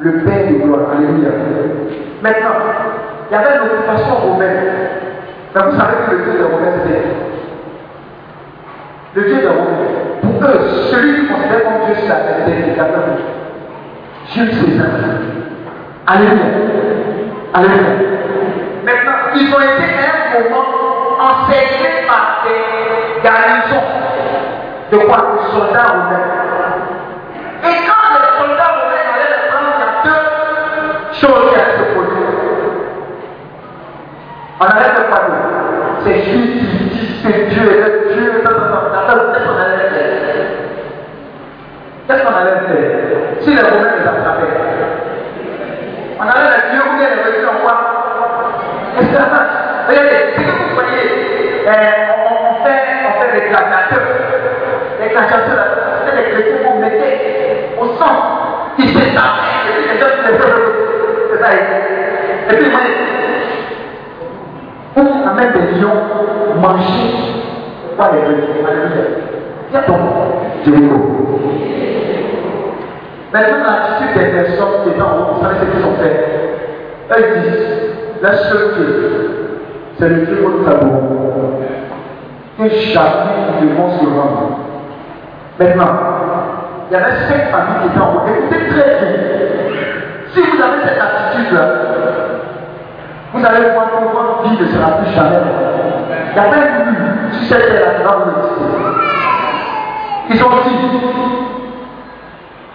le 0.00 0.10
Père 0.24 0.46
de 0.48 0.54
gloire. 0.64 0.90
Alléluia. 0.96 1.30
Maintenant, 2.22 2.56
il 3.30 3.34
y 3.34 3.36
avait 3.36 3.58
l'occupation 3.58 4.14
romaine. 4.14 4.64
Mais 5.54 5.62
vous 5.62 5.76
savez 5.78 5.94
que 6.06 6.10
le 6.10 6.22
Dieu 6.24 6.32
des 6.32 6.44
Romains, 6.44 6.72
c'était 6.82 7.02
le 9.14 9.22
Dieu 9.22 9.36
des 9.42 9.48
Romains. 9.48 10.04
Pour 10.20 10.48
eux, 10.48 10.68
celui 10.90 11.20
qui 11.20 11.26
considère 11.32 11.62
comme 11.64 11.86
Dieu 11.86 11.94
sur 11.94 12.08
la 12.08 12.20
terre, 12.20 12.36
c'est 12.46 12.52
Dieu 14.32 14.50
César. 14.52 14.86
Alléluia. 17.54 17.90
Maintenant, 18.84 19.12
ils 19.34 19.52
ont 19.52 19.60
été 19.60 19.84
à 19.98 20.38
un 20.38 20.50
moment 20.50 20.66
encerclés 21.18 22.06
par 22.06 22.44
des 22.44 23.22
garnisons. 23.22 23.86
De 24.92 24.98
quoi? 24.98 25.23
Jamais 82.94 83.60
nous 83.60 83.68
devons 83.68 83.90
se. 83.90 84.04
Maintenant, 85.58 85.84
il 86.90 86.92
y 86.92 86.96
avait 86.96 87.16
cinq 87.28 87.50
familles 87.50 87.82
qui 87.82 87.88
étaient 87.88 88.00
en 88.00 88.14
haut. 88.14 88.22
Écoutez 88.26 88.68
très 88.68 88.84
bien. 89.00 89.10
Si 90.32 90.40
vous 90.40 90.62
avez 90.62 90.80
cette 90.84 91.00
attitude-là, 91.00 91.66
vous 93.32 93.44
allez 93.44 93.70
voir 93.70 93.86
que 93.90 93.98
votre 94.16 94.42
vie 94.44 94.62
ne 94.62 94.66
sera 94.66 94.90
plus 94.98 95.12
jamais. 95.12 95.42
Il 96.30 96.36
y 96.36 96.40
avait 96.40 96.66
une 96.70 96.90
mue 96.90 97.32
sur 97.32 97.56
cette 97.56 97.70
vous 98.04 98.30
exister. 98.30 98.64
Ils 100.30 100.42
ont 100.42 100.48
dit, 100.64 100.76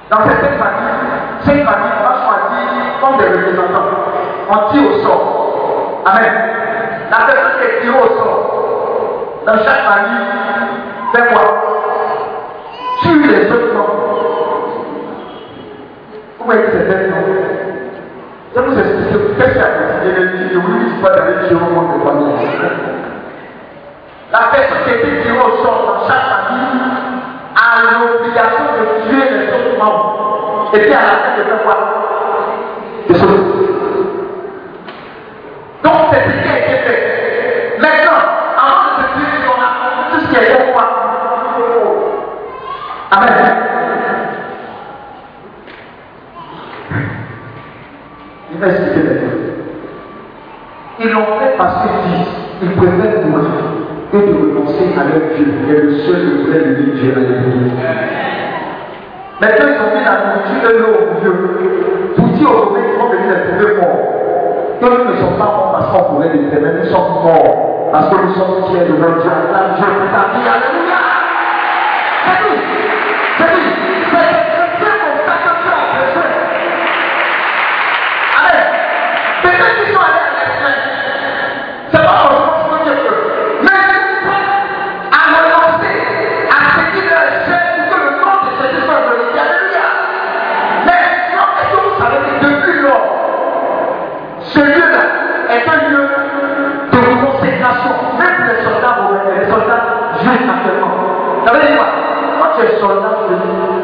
dans 0.10 0.18
certaines 0.18 0.58
familles, 0.58 0.96
cinq 1.42 1.66
familles, 1.66 1.96
on 2.00 2.04
va 2.04 2.14
choisir 2.24 2.66
comme 3.02 3.18
des 3.18 3.28
représentants. 3.28 3.90
On 4.50 4.72
tire 4.72 4.90
au 4.90 5.00
sort. 5.04 6.02
Amen. 6.06 6.34
La 7.12 7.18
personne 7.26 7.54
qui 7.60 7.66
est 7.66 7.82
tirée 7.82 8.00
au 8.00 8.08
sort, 8.18 8.29
dans 9.50 9.64
chaque 9.64 9.84
famille, 9.84 10.28
fait 11.14 11.34
quoi? 11.34 11.42
Tue 13.02 13.28
les 13.28 13.52
autres. 13.52 13.74
Vous 16.40 16.46
voyez 16.46 16.62
que 16.64 16.72
c'est 16.72 16.94
un 16.94 17.08
nom. 17.10 17.24
Je 18.56 18.62
vous 18.62 18.80
explique 18.80 19.38
qu'est-ce 19.38 19.54
qu'il 19.54 19.62
y 19.62 19.64
a 19.64 19.70
de 20.06 20.50
Je 20.54 20.58
vous 20.60 20.74
dis 20.80 21.02
pas 21.02 21.10
d'aller 21.10 21.48
tuer 21.48 21.56
au 21.56 21.74
monde 21.74 22.00
de 22.00 22.06
famille. 22.06 22.34
La 24.32 24.40
personne 24.52 24.84
qui 24.86 24.92
était 24.92 25.24
tirée 25.24 25.40
au 25.40 25.64
sort 25.64 25.82
dans 25.88 26.08
chaque 26.08 26.28
famille 26.30 26.82
a 27.56 27.66
l'obligation 28.00 28.66
de 28.78 29.10
tuer 29.10 29.30
les 29.30 29.48
autres 29.48 29.84
membres. 29.84 30.70
Et 30.74 30.80
puis 30.80 30.94
à 30.94 31.02
la 31.02 31.19
nous 68.88 68.98
sommes 69.02 69.19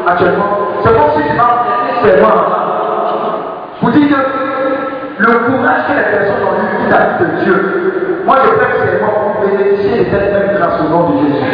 actuellement, 0.06 0.44
c'est 0.82 0.90
comme 0.90 1.10
si 1.16 1.22
tu 1.28 2.10
Vous 3.82 3.90
dites 3.90 4.10
que 4.10 4.16
le 5.18 5.26
courage 5.26 5.86
que 5.88 5.92
les 5.96 6.16
personnes 6.16 6.42
ont 6.44 6.56
eu 6.62 6.86
vis-à-vis 6.86 7.24
de 7.24 7.44
Dieu, 7.44 8.22
moi 8.24 8.36
je 8.44 8.48
fais 8.48 8.70
serment 8.86 9.12
pour 9.32 9.48
bénéficier 9.48 9.98
de 9.98 10.04
cette 10.04 10.32
même 10.32 10.56
grâce 10.56 10.80
au 10.80 10.88
nom 10.88 11.10
de 11.10 11.18
Jésus. 11.18 11.44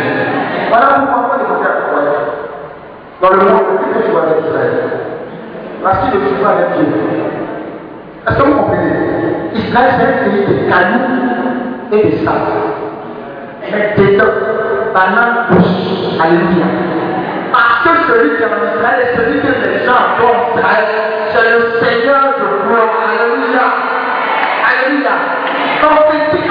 Voilà 0.69 0.87
pourquoi 1.01 1.23
moi 1.23 1.37
je 1.39 1.55
veux 1.55 1.63
faire. 1.63 1.73
Dans 3.23 3.31
le 3.31 3.37
monde, 3.37 3.63
que 3.95 4.05
je 4.05 4.11
vois 4.11 4.23
avec 4.23 4.45
Israël, 4.45 4.73
parce 5.83 5.99
qu'il 6.01 6.21
ne 6.21 6.27
joue 6.27 6.43
pas 6.43 6.51
avec 6.51 6.73
Dieu. 6.77 6.87
Est-ce 8.27 8.37
que 8.37 8.43
vous 8.43 8.55
comprenez? 8.55 8.93
Israël, 9.55 9.91
c'est 9.97 10.05
un 10.05 10.31
pays 10.31 10.45
de 10.47 10.71
cailloux 10.71 11.93
et 11.93 12.11
de 12.11 12.25
sable. 12.25 12.53
Mais 13.71 13.95
dedans, 13.97 14.25
banane 14.93 15.47
bouche. 15.51 16.19
Alléluia. 16.21 16.82
Parce 18.13 18.21
que 18.21 18.29
celui 18.29 18.37
qui 18.37 18.43
est 18.43 18.47
en 18.47 18.77
Israël 18.77 19.01
est 19.01 19.17
celui 19.17 19.41
que 19.41 19.47
les 19.47 19.87
gens 19.87 19.97
adorent 19.97 20.53
Israël. 20.55 20.85
C'est 21.33 21.49
le 21.51 21.61
Seigneur 21.81 22.23
de 22.37 22.69
gloire. 22.69 22.93
Alléluia. 23.09 23.65
Alléluia. 24.69 25.15
Donc, 25.81 25.97
petit 26.11 26.43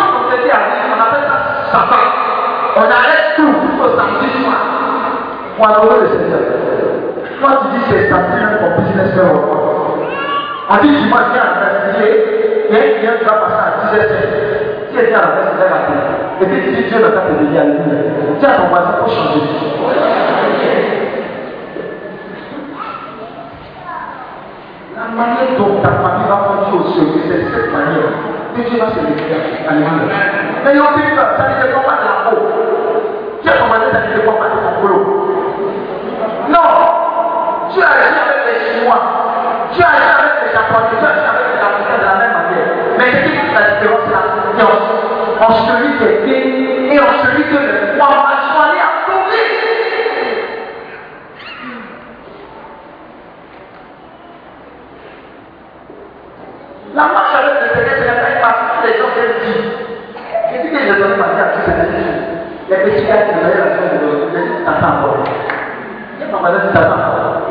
on 2.73 2.83
arrête 2.83 3.35
tout 3.35 3.53
jusqu'au 3.61 3.97
samedi 3.97 4.41
soir 4.41 4.59
pour 5.55 5.67
adorer 5.67 5.99
le 6.01 6.07
Seigneur. 6.07 6.39
Toi, 7.39 7.49
tu 7.61 7.77
dis 7.77 7.83
c'est 7.89 8.09
samedi 8.09 8.37
même 8.37 8.57
ton 8.59 8.81
business 8.81 9.13
fait. 9.13 9.21
On 10.69 10.77
dit 10.77 10.95
dimanche, 10.95 11.29
viens 11.33 11.41
à 11.41 11.59
messe, 11.59 11.95
il 12.69 12.73
y 12.73 12.77
a 12.77 12.81
un 12.81 12.97
client 12.97 13.17
qui 13.19 13.25
à 13.25 13.37
10h. 13.85 13.99
Si 14.89 14.97
elle 14.97 15.07
vient 15.07 15.19
à 15.19 15.21
la 15.21 15.29
il 15.51 15.57
va. 15.59 15.67
Et 16.41 16.45
puis 16.45 16.61
tu 16.63 16.81
dis 16.81 16.89
Dieu 16.89 16.99
va 16.99 17.09
te 17.09 17.33
bénir, 17.33 17.61
alléluia. 17.61 17.99
Dis 18.39 18.45
à 18.45 18.49
ton 18.55 19.07
changer. 19.07 20.30
Manière 25.15 25.57
dont 25.57 25.81
ta 25.81 25.89
famille 25.89 26.27
va 26.27 26.39
conduire 26.47 26.81
au 26.81 26.87
ciel, 26.91 27.07
c'est 27.27 27.43
cette 27.53 27.71
manière 27.71 28.11
que 28.55 28.61
Dieu 28.61 28.79
va 28.79 28.89
se 28.91 28.99
lever. 28.99 29.27
Alléluia. 29.67 30.15
Mais 30.63 30.71
il 30.71 30.77
y 30.77 30.79
a 30.79 30.83
aucune 30.83 31.15
ça 31.15 31.45
ne 31.49 31.67
dépend 31.67 31.81
pas 31.81 31.97
de 31.99 32.05
la 32.05 32.15
peau. 32.29 32.37
Tu 33.43 33.49
as 33.49 33.57
commandé, 33.57 33.85
ça 33.91 33.99
ne 34.01 34.13
dépend 34.13 34.33
pas 34.33 34.49
de 34.49 34.57
ton 34.61 34.81
boulot. 34.81 35.03
Non. 36.49 36.69
Tu 37.73 37.81
as 37.81 37.87
agi 37.87 38.19
avec 38.21 38.39
les 38.45 38.57
Chinois. 38.65 39.01
Tu 39.73 39.81
as 39.81 39.87
agi 39.87 40.11
avec 40.19 40.35
les 40.45 40.51
Japonais. 40.53 40.91
Tu 40.91 41.05
as 41.05 41.09
agi 41.09 41.25
avec 41.31 41.45
les 41.49 41.61
Africains 41.61 41.99
de 41.99 42.05
la 42.05 42.15
même 42.21 42.33
manière. 42.35 42.69
Mais 42.97 43.07
ce 43.11 43.19
qui 43.23 43.31
fait 43.31 43.53
la 43.55 43.63
différence, 43.71 44.03
c'est 44.05 44.15
la 44.15 44.25
confiance 44.35 44.85
en 45.41 45.51
celui 45.65 45.97
qui 45.97 46.03
est 46.03 46.19
né 46.25 46.93
et 46.93 46.99
en 46.99 47.13
celui 47.23 47.43
que 47.43 47.57
le 47.57 47.97
roi 47.97 48.07
a 48.07 48.37
choisi 48.51 48.77
à 48.77 48.89
sauver. 49.07 49.47
La 56.93 57.03
marche 57.03 57.33
avec 57.33 57.55
le 57.61 57.67
Seigneur, 57.73 57.95
ce 57.97 58.03
n'est 58.03 58.21
pas 58.21 58.29
une 58.29 58.41
marche 58.41 58.61
que 58.81 58.87
les 58.87 58.97
gens 58.99 59.11
viennent 59.15 59.39
dire. 59.41 59.63
Je 60.51 60.61
dis 60.61 60.69
que 60.69 60.79
je 60.79 60.99
donne 60.99 61.17
ma 61.17 61.27
vie 61.31 61.39
à 61.39 61.47
tous 61.55 61.63
ces 61.65 61.71
petits. 61.71 62.11
Les 62.69 62.77
petits 62.77 63.05
gars 63.07 63.23
qui 63.23 63.35
me 63.35 63.41
veulent 63.41 63.57
la 63.57 63.71
chose 63.77 63.91
de 63.95 64.05
l'autre, 64.05 64.27
je 64.35 64.39
dis, 64.39 64.65
t'attends 64.65 64.93
encore. 64.99 65.23
Il 65.23 66.21
y 66.21 66.29
a 66.29 66.31
pas 66.31 66.41
mal 66.41 66.53
de 66.53 66.59
t'attends 66.73 67.01
encore. 67.01 67.47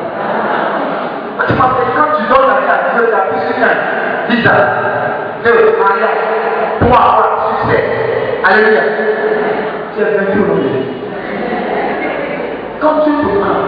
Tu 1.48 1.54
m'appelles 1.54 1.92
quand 1.96 2.10
tu 2.20 2.22
donnes 2.28 2.48
la 2.52 2.60
vie 2.60 2.70
à 2.70 2.78
Dieu, 2.92 3.08
tu 3.08 3.14
as 3.16 3.24
plus 3.32 3.42
qu'un. 3.58 3.74
Visa, 4.40 4.56
deux, 5.44 5.76
mariage, 5.78 6.24
trois, 6.80 7.12
succès. 7.60 7.84
Alléluia. 8.42 8.80
Tu 9.94 10.00
es 10.00 10.04
vaincu 10.16 10.38
au 10.38 10.46
nom 10.46 10.54
de. 10.54 10.62
Quand 12.80 13.04
tu 13.04 13.10
te 13.10 13.26
prends, 13.38 13.62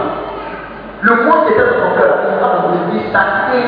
le 1.01 1.13
monde 1.25 1.43
était 1.51 1.59
dans 1.59 1.77
ton 1.77 1.91
cœur, 1.95 2.13
il 2.25 2.37
va 2.41 2.47
dire 2.89 3.05
ça, 3.11 3.21
et, 3.53 3.61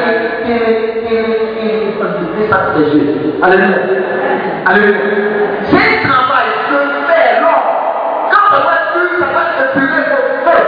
ça, 2.50 2.58
Jésus. 2.76 3.06
Alléluia. 3.44 3.78
Alléluia. 4.66 4.98
C'est 5.66 5.78
un 5.78 6.10
travail 6.10 6.50
que 6.70 6.78
fait 7.06 7.30
l'homme. 7.40 7.70
Quand 8.32 8.48
on 8.50 8.62
va 8.66 8.78
plus, 8.96 9.14
ça 9.20 9.28
va 9.30 9.44
se 9.60 9.64
purger 9.78 10.06
au 10.10 10.50
feu. 10.50 10.62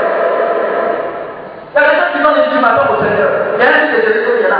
Il 1.73 1.77
y 1.77 1.83
a 1.83 1.89
des 1.89 1.95
gens 2.21 2.33
qui 2.33 2.55
du 2.55 2.61
matin 2.61 2.83
au 2.93 3.03
Seigneur. 3.03 3.29
Il 3.57 3.63
y 3.63 3.65
a 3.65 3.69
un 3.69 3.81
qui 3.88 4.45
est 4.45 4.49
là. 4.49 4.59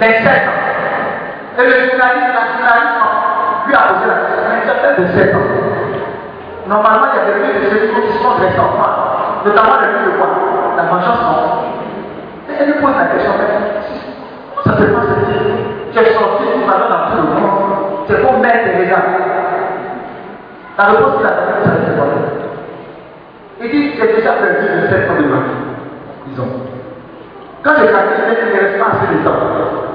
27 0.00 0.26
ans. 0.26 0.60
Et 1.58 1.64
le 1.64 1.76
journaliste, 1.88 2.32
la 2.36 2.44
journaliste, 2.52 3.00
lui 3.66 3.74
a 3.74 3.82
posé 3.88 4.06
la 4.06 4.16
question. 4.20 4.42
Mais 4.48 4.70
as 4.70 4.78
fait 4.80 5.02
27 5.02 5.34
ans. 5.34 5.48
Normalement, 6.68 7.06
il 7.12 7.16
y 7.16 7.20
a 7.20 7.24
des 7.26 7.36
murs 7.40 7.54
de 7.54 7.66
sécurité 7.70 8.08
qui 8.08 8.18
sont 8.18 8.34
restés 8.34 8.60
en 8.60 8.70
France, 8.74 8.98
notamment 9.44 9.76
le 9.80 9.86
mur 9.86 10.02
de 10.06 10.18
quoi? 10.18 10.28
La 10.76 10.82
vengeance 10.82 11.22
non. 11.22 11.62
Mais 12.48 12.54
elle 12.58 12.66
lui 12.66 12.78
pose 12.82 12.96
la 12.98 13.06
question, 13.06 13.32
mais 13.38 13.48
ça 14.64 14.76
se 14.76 14.84
passe? 14.84 15.10
Tu 15.92 15.98
es 15.98 16.12
sorti, 16.12 16.44
tu 16.52 16.58
m'as 16.66 16.76
dans 16.76 17.08
tout 17.08 17.22
le 17.22 17.40
monde. 17.40 18.04
C'est 18.08 18.20
pour 18.20 18.38
mettre 18.38 18.66
les. 18.76 18.86
La 20.76 20.84
réponse 20.84 21.16
qu'il 21.16 21.26
a 21.26 21.30
donnée, 21.30 21.86
c'est 21.86 21.96
quoi 21.96 22.06
il 23.58 23.70
dit, 23.70 23.92
j'ai 23.96 24.16
déjà 24.16 24.32
perdu 24.32 24.82
de 24.82 24.86
7 24.86 25.10
ans 25.10 25.14
de 25.14 25.26
ma 25.26 25.36
vie. 25.38 25.64
Disons. 26.26 26.75
Quand 27.66 27.74
calculé, 27.74 28.38
il 28.38 28.46
ne 28.46 28.78
pas 28.78 28.90
assez 28.94 29.10
de 29.12 29.24
temps. 29.24 29.42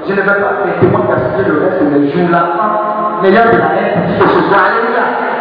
Je 0.06 0.12
ne 0.12 0.20
vais 0.20 0.26
pas 0.26 0.60
effectivement 0.60 1.08
gaspiller 1.08 1.48
le 1.48 1.58
reste 1.64 1.80
de 1.82 1.88
mes 1.88 2.12
jours 2.12 2.28
là 2.30 2.44
en 2.60 3.24
ayant 3.24 3.44
de 3.50 3.56
la 3.56 3.72
haine 3.80 4.18
pour 4.18 4.28
ce 4.28 4.40
soit. 4.44 4.60
Alléluia. 4.60 5.31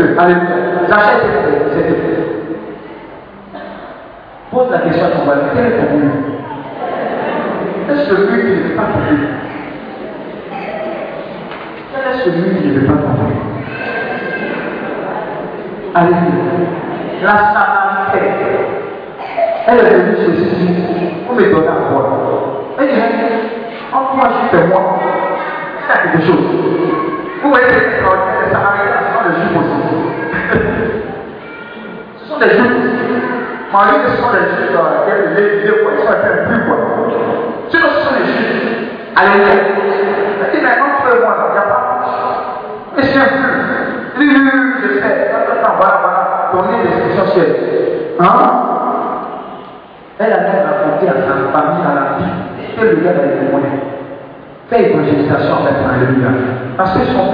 feu. 0.00 0.16
J'achète 0.88 1.22
cette 1.74 1.86
feu. 1.86 2.40
Pose 4.50 4.70
la 4.70 4.78
question 4.78 5.06
à 5.06 5.10
ton 5.10 5.24
voisin, 5.24 5.42
quel 5.54 5.66
est 5.66 5.76
ton 5.76 5.84
problème 5.86 6.10
Quel 7.86 7.98
est 7.98 8.04
celui 8.04 8.40
qui 8.40 8.48
ne 8.48 8.68
veut 8.68 8.74
pas 8.74 8.82
tomber 8.82 9.16
Quel 11.92 12.12
est 12.12 12.24
celui 12.24 12.60
qui 12.60 12.66
ne 12.66 12.80
veut 12.80 12.86
pas 12.86 12.92
tomber 12.94 13.34
Allez, 15.94 16.14
la 17.22 17.36
samaritaine, 17.36 18.32
elle 19.66 19.78
est 19.78 20.09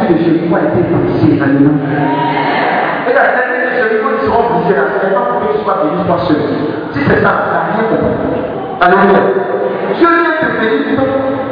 que 0.08 0.18
Jéricho 0.18 0.54
a 0.54 0.60
été 0.60 0.80
brisé. 0.82 1.42
Alléluia. 1.42 1.70
Et 3.08 3.14
la 3.14 3.26
dernière 3.34 3.62
de 3.66 3.70
Jéricho 3.76 4.08
seront 4.24 4.44
brisés. 4.50 4.74
Ce 4.74 5.06
n'est 5.06 5.14
pas 5.14 5.20
pour 5.20 5.40
que 5.40 5.56
tu 5.56 5.64
sois 5.64 5.76
béni, 5.84 6.04
toi. 6.06 6.16
Si 6.26 7.00
c'est 7.00 7.20
ça, 7.20 7.30
tu 7.42 7.50
n'as 7.50 7.64
rien 7.70 7.84
compris. 7.90 8.40
Alléluia. 8.80 9.20
Dieu 9.94 10.08
vient 10.08 10.36
te 10.40 10.48
bénir, 10.60 11.00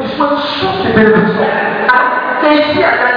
tu 0.03 0.09
sois 0.09 0.29
une 0.33 0.39
source 0.39 0.81
de 0.85 0.91
bénédiction. 0.93 1.47
C'est 2.43 2.81
la 2.81 3.14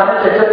À 0.00 0.04
voisin, 0.04 0.20
c'est 0.24 0.38
ça. 0.38 0.44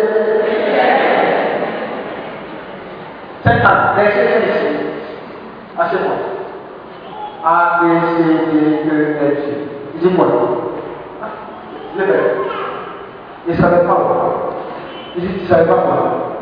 C'est 3.43 3.61
ça. 3.61 3.93
Verset 3.95 4.27
6. 4.27 5.79
Asseyez-moi. 5.79 6.15
A, 7.45 7.79
B, 7.81 7.83
C, 8.17 8.23
D, 8.51 8.89
E, 8.91 9.15
F, 9.15 9.37
G. 9.37 9.47
Dis-moi. 10.01 10.27
Le 11.97 12.03
père. 12.03 12.19
Il 13.47 13.55
ne 13.55 13.61
savait 13.61 13.87
pas 13.87 13.97
dit, 15.15 15.27
tu 15.37 15.43
ne 15.43 15.47
savais 15.47 15.65
pas 15.65 15.75
moi. 15.75 16.33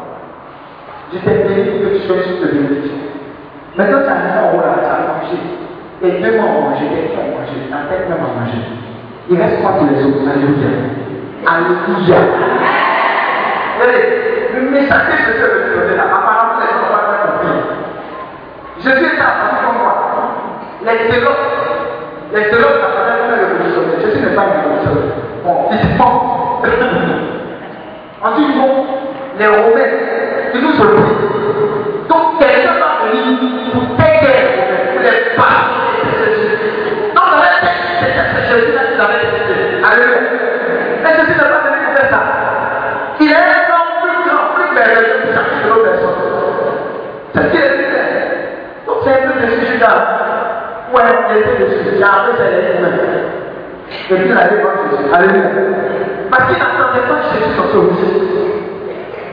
J'étais 1.14 1.44
béni 1.44 1.80
pour 1.80 1.92
que 1.92 1.96
tu 1.98 2.08
sois 2.08 2.24
sur 2.24 2.42
de 2.42 2.52
bénédiction. 2.52 2.98
Maintenant, 3.78 4.00
tu 4.04 4.10
as 4.10 4.12
arrivé 4.12 4.40
en 4.40 4.58
haut 4.58 4.62
là, 4.62 4.76
tu 4.80 4.86
as 4.86 5.00
mangé. 5.14 5.38
Et 6.02 6.22
même 6.22 6.40
à 6.40 6.48
manger, 6.48 6.86
ta 7.70 7.78
tête 7.90 8.10
même 8.10 8.18
à 8.18 8.40
manger. 8.40 8.58
Il 9.30 9.42
reste 9.42 9.62
quoi 9.62 9.74
pour 9.74 9.88
les 9.88 10.04
autres 10.04 10.28
Alléluia. 10.28 10.70
Alléluia. 11.46 12.18
Regardez, 13.86 14.06
le 14.56 14.62
message 14.72 15.02
que 15.10 15.42
vais 15.42 15.70
vous 15.70 15.80
donner 15.80 15.96
là, 15.96 16.04
apparemment, 16.06 16.60
les 16.60 16.68
gens 16.68 16.82
n'ont 16.82 16.94
pas 16.96 17.06
compris. 17.22 17.54
Jésus 18.82 19.16
est 19.16 19.22
apparu 19.22 19.62
comme 19.64 19.80
quoi 19.82 19.94
Les 20.86 21.12
zélotes, 21.12 21.46
les 22.34 22.44
zélotes 22.50 22.82
n'appartiennent 22.82 23.30
pas 23.30 23.34
à 23.34 23.38
la 23.38 23.46
révolution. 23.46 23.82
Jésus 24.02 24.22
n'est 24.26 24.36
pas 24.36 24.44
une 24.44 24.58
révolution. 24.62 24.96
Bon, 25.44 25.70
physiquement. 25.70 26.62
En 28.24 28.32
dit 28.32 28.48
non, 28.58 28.86
les 29.38 29.46
Romains, 29.46 29.94
ils 30.54 30.62
nous 30.62 30.72
pris. 30.72 31.06
Donc, 32.10 32.40
quelqu'un 32.40 32.74
va 32.80 33.06
venir 33.06 33.38
pour 33.38 33.84
les 34.00 34.10
Romains, 34.10 34.26
pour 34.94 35.02
les 35.02 35.38
battre. 35.38 35.70
Donc, 37.14 37.26
dans 37.30 37.38
la 37.38 37.54
tête, 37.62 37.86
c'est 38.02 38.46
Jésus 38.50 38.72
qui 38.72 38.98
l'avait 38.98 39.22
décidé. 39.22 39.84
Alléluia. 39.86 40.20
Mais 41.04 41.12
Jésus 41.18 41.38
n'est 41.38 41.50
pas 41.50 41.62
venu 41.70 41.86
pour 41.86 41.94
faire 41.94 42.10
ça. 42.10 42.20
Il 43.20 43.32
est 43.32 43.36
un 43.36 43.64
homme 43.72 43.94
plus 44.02 44.30
grand, 44.30 44.48
plus 44.56 44.70
merveilleux 44.76 45.22
que 45.22 45.34
chacune 45.34 45.62
de 45.64 45.70
nos 45.70 45.84
personnes. 45.84 46.20
C'est 47.34 47.42
ce 47.44 47.48
qu'il 47.48 47.62
est 47.62 47.78
dit. 47.78 47.86
Donc, 48.88 48.98
c'est 49.04 49.14
un 49.14 49.28
peu 49.28 49.40
de 49.40 49.52
ce 49.52 49.66
sujet-là. 49.66 49.92
Était 51.36 51.64
de 51.64 51.70
ce 51.70 51.78
sujet-là. 51.84 52.08
Après, 52.08 52.34
c'est 52.38 52.50
les 52.52 52.76
Romains. 52.76 52.96
Et 54.10 54.16
puis, 54.16 54.30
la 54.34 54.48
défense 54.48 54.80
de. 54.92 55.14
Alléluia. 55.14 55.50
Parce 56.32 56.44
qu'il 56.46 56.58
n'attendait 56.58 57.06
pas 57.08 57.20
Jésus 57.32 57.54
sur 57.56 57.66
ce 57.72 57.78
rocher. 57.78 58.12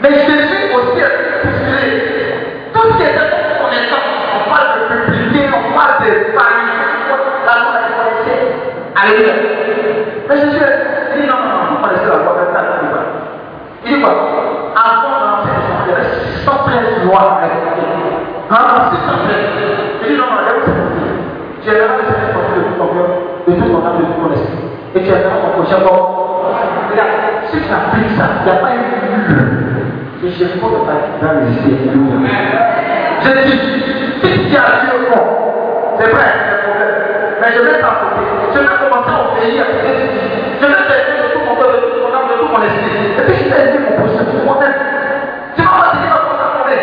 Mais 0.02 0.10
Jésus 0.10 0.74
aussi 0.74 0.98
a 1.02 1.10
postulé. 1.42 1.90
Tout 2.72 2.82
ce 2.82 2.96
qui 2.96 3.02
était 3.02 3.28
pour 3.30 3.68
connaissance, 3.68 4.08
on 4.34 4.50
parle 4.50 4.68
de 4.74 4.96
publicité, 5.04 5.46
on 5.54 5.72
parle 5.76 6.02
de 6.02 6.10
famille, 6.34 6.74
la 7.46 7.54
loi 7.60 7.72
la 7.78 7.90
connaissait. 7.94 8.42
Alléluia. 8.96 9.34
Mais 10.28 10.36
Jésus 10.36 10.58
dit 11.14 11.26
non, 11.28 11.38
non, 11.38 11.54
non, 11.54 11.62
vous 11.70 11.78
connaissez 11.86 12.08
la 12.08 12.18
loi, 12.18 12.32
dit 12.42 12.88
quoi 12.90 13.02
Il 13.84 13.94
dit 13.94 14.00
quoi? 14.00 14.12
Avant 14.74 15.42
de 15.42 15.46
gens, 15.46 15.62
il 15.86 15.90
y 15.90 15.94
avait 15.94 16.10
613 16.42 17.04
lois 17.04 17.20
à 17.20 17.46
respecter. 17.46 17.86
Hein 18.50 18.90
613. 18.90 19.36
Il 20.02 20.08
dit 20.08 20.16
non, 20.18 20.26
non, 20.26 20.38
regarde, 20.42 20.62
c'est 20.64 20.72
pour 20.72 21.02
Tu 21.62 21.70
es 21.70 21.78
là, 21.78 21.94
c'est 21.94 22.32
pour 22.34 22.42
de 22.42 22.60
tout 22.66 22.74
ton 22.74 22.88
cœur, 22.90 23.06
de 23.46 23.52
tout 23.54 23.68
ton 23.70 23.86
âme, 23.86 23.98
de 23.98 24.04
tout 24.04 24.18
ton 24.18 24.32
esprit. 24.34 24.66
Et 24.94 25.00
tu 25.02 25.10
là, 25.10 25.18
ton 25.30 25.62
prochain 25.62 25.80
corps. 25.86 26.50
Regarde, 26.90 27.14
si 27.50 27.56
tu 27.62 27.70
appliques 27.70 28.18
ça, 28.18 28.42
il 28.42 28.44
n'y 28.44 28.50
a 28.50 28.58
pas 28.58 28.70
une 28.74 28.82
mule. 29.06 29.62
Et 30.24 30.30
je 30.30 30.58
crois 30.58 30.70
que 30.70 30.86
ça 30.86 31.26
va 31.26 31.38
résister. 31.38 31.70
Je 33.22 33.30
dis, 33.46 33.58
si 34.22 34.50
tu 34.50 34.56
as 34.56 34.82
Dieu 34.82 34.90
au 34.90 35.14
fond, 35.14 35.26
c'est 35.98 36.10
vrai, 36.10 36.30
c'est 36.34 36.50
le 36.50 36.62
problème. 36.66 36.94
Mais 37.40 37.50
je 37.54 37.60
vais 37.62 37.78
côté. 37.78 38.22
Je 38.54 38.58
vais 38.58 38.76
commencer 38.82 39.10
à 39.10 39.22
obéir 39.22 39.62
à. 39.62 39.66
Je 39.70 40.66
vais 40.66 40.82
t'aider 40.90 41.14
de 41.14 41.30
tout 41.30 41.42
mon 41.46 41.54
cœur, 41.54 41.70
de 41.70 41.78
tout 41.78 42.02
mon 42.02 42.10
âme, 42.10 42.26
de 42.26 42.34
tout 42.42 42.50
mon 42.50 42.62
esprit. 42.62 43.06
Et 43.06 43.22
puis 43.22 43.38
je 43.38 43.54
prochain, 43.94 44.26
tout 44.26 44.42
mon 44.46 44.58
aide. 44.62 44.82
Tu 45.54 45.62
vas 45.62 45.78
pas 45.78 45.94
dire 45.94 46.10
comment 46.10 46.38
ça 46.38 46.58
tomber. 46.58 46.82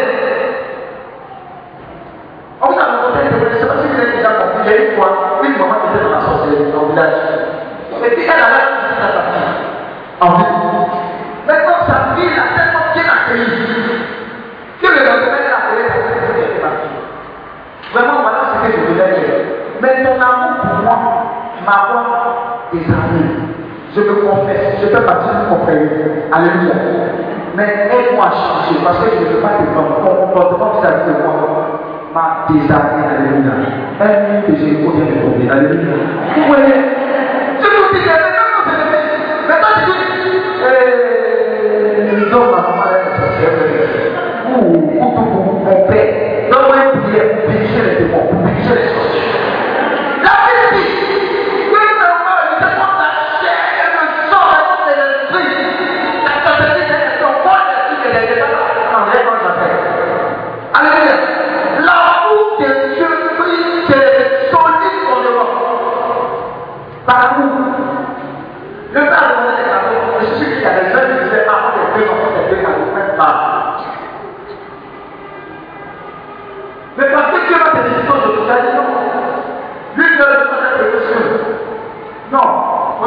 On 2.62 2.68
vous 2.68 2.80
a 2.80 2.84
raconté, 2.84 3.20
je 3.28 3.56
ne 3.56 3.60
sais 3.60 3.68
pas 3.68 3.78
si 3.80 3.88
vous 3.88 4.00
avez 4.00 4.20
a 4.98 5.46
une 5.46 5.58
maman 5.58 5.76
était 5.86 6.04
dans 6.04 6.12
la 6.12 6.22
sorcellerie, 6.22 6.72
dans 6.72 6.82
le 6.82 6.90
village. 6.90 7.20
Et 8.04 8.10
puis 8.16 8.24
elle 8.24 8.42
allait 8.42 8.66
visiter 8.74 9.10
sa 9.14 9.22
fille. 9.30 9.54
En 10.22 10.30
ville. 10.38 10.90
Maintenant, 11.48 11.80
sa 11.86 12.16
fille 12.16 12.32
l'a 12.34 12.48
tellement 12.56 12.86
bien 12.94 13.06
accueillie 13.06 14.06
que 14.82 14.88
le 14.88 15.02
lendemain, 15.06 15.40
elle 15.46 15.54
a 15.54 15.60
appelé 15.68 15.84
sa 15.88 16.00
fille 16.08 16.22
pour 16.26 16.36
qu'elle 16.36 16.62
partie. 16.62 16.98
Vraiment, 17.94 18.22
voilà 18.22 18.40
ce 18.50 18.68
que 18.68 18.72
je 18.72 18.80
voulais 18.88 19.12
dire. 19.20 19.36
Mais 19.82 20.04
ton 20.04 20.16
amour 20.22 20.54
pour 20.62 20.76
moi 20.84 21.20
des 22.74 22.86
années. 22.86 23.36
Je 23.96 24.02
me 24.02 24.16
confesse, 24.28 24.82
je 24.82 24.88
fais 24.88 25.02
partie 25.02 25.30
de 25.30 25.50
mon 25.50 25.66
frère. 25.66 25.78
Alléluia. 26.32 26.76
Mais 27.56 27.90
aide-moi 27.92 28.26
à 28.26 28.32
changer 28.32 28.80
parce 28.84 29.00
que 29.00 29.10
je 29.10 29.22
ne 29.22 29.30
veux 29.34 29.42
pas 29.42 29.50
prendre. 29.74 30.02
Mon 30.04 30.28
comportement 30.28 30.80
vis-à-vis 30.80 31.12
de 31.12 31.24
moi 31.24 31.34
m'a 32.14 32.48
désarmé. 32.50 33.04
Alléluia. 33.10 33.54
Un 34.02 34.32
mur 34.32 34.46
que 34.48 34.54
j'ai 34.56 34.72
vient 34.76 35.06
de 35.06 35.22
tomber. 35.22 35.50
Alléluia. 35.50 35.96
Vous 36.36 36.44
voyez 36.48 36.76
Je 37.60 37.68
vous 37.68 37.94
dis, 37.94 38.04
mais 42.12 42.32
non, 42.32 42.79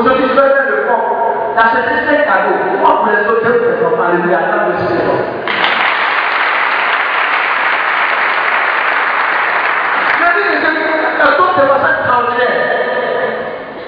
Je 0.05 0.09
faire 0.35 0.67
le 0.69 0.77
fond. 0.89 1.03
D'acheter 1.57 1.95
ces 2.09 2.17
cadeaux. 2.25 2.59
Moi, 2.81 2.91
pour 2.99 3.07
les 3.07 3.29
autres, 3.29 3.43
je 3.45 3.53
vous 3.53 3.59
présente. 3.59 4.01
Alléluia. 4.09 4.39
Dans 4.39 4.67
le 4.67 4.75
Seigneur. 4.79 5.15
Je 10.19 10.25
les 10.39 10.67
amis, 10.67 10.87
un 11.21 11.31
de 11.31 11.73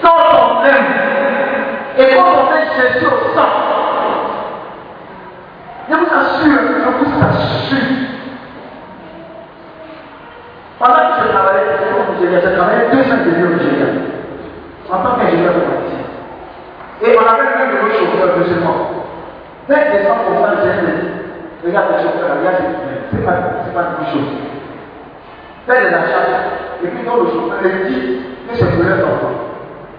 on 0.04 0.64
aime, 0.64 0.86
et 1.98 2.14
quand 2.14 2.26
on 2.26 2.46
fait 2.52 2.66
Jésus 2.76 3.06
au 3.06 3.34
sang, 3.34 3.52
je 5.88 5.94
vous 5.94 6.06
assure, 6.06 6.60
je 6.78 6.90
vous 6.90 7.24
assure. 7.24 7.88
Pendant 10.78 10.94
que 10.94 11.22
je 11.22 11.32
travaillais 11.32 11.64
j'ai 12.42 12.56
travaillé 12.56 12.80
deux 12.92 13.12
ans 13.12 13.24
de 13.24 13.30
vie 13.30 13.44
au 13.44 13.58
en 14.92 14.98
tant 15.02 15.16
qu'ingénieur. 15.18 15.52
Et 17.04 17.16
on 17.18 17.20
avait 17.20 17.44
même 17.44 17.68
de 17.68 17.82
nos 17.84 17.92
chauffeurs, 17.92 18.38
deuxièmement. 18.38 19.04
Dès 19.68 19.92
décembre, 19.92 20.24
on 20.30 20.40
va 20.40 20.54
le 20.54 21.66
regarde 21.66 21.92
le 21.92 22.02
chauffeur, 22.02 22.36
regarde, 22.38 22.64
c'est 23.10 23.24
pas, 23.24 23.36
c'est 23.64 23.74
pas 23.74 23.84
une 24.00 24.06
chose. 24.08 24.32
Fais 25.66 25.80
des 25.80 25.94
achats, 25.94 26.82
et 26.82 26.88
puis 26.88 27.04
dans 27.04 27.16
le 27.16 27.28
chauffeur, 27.28 27.60
il 27.64 27.92
dit 27.92 28.20
que 28.48 28.56
c'est 28.56 28.70
pour 28.72 28.84
leurs 28.84 29.04
enfants. 29.04 29.36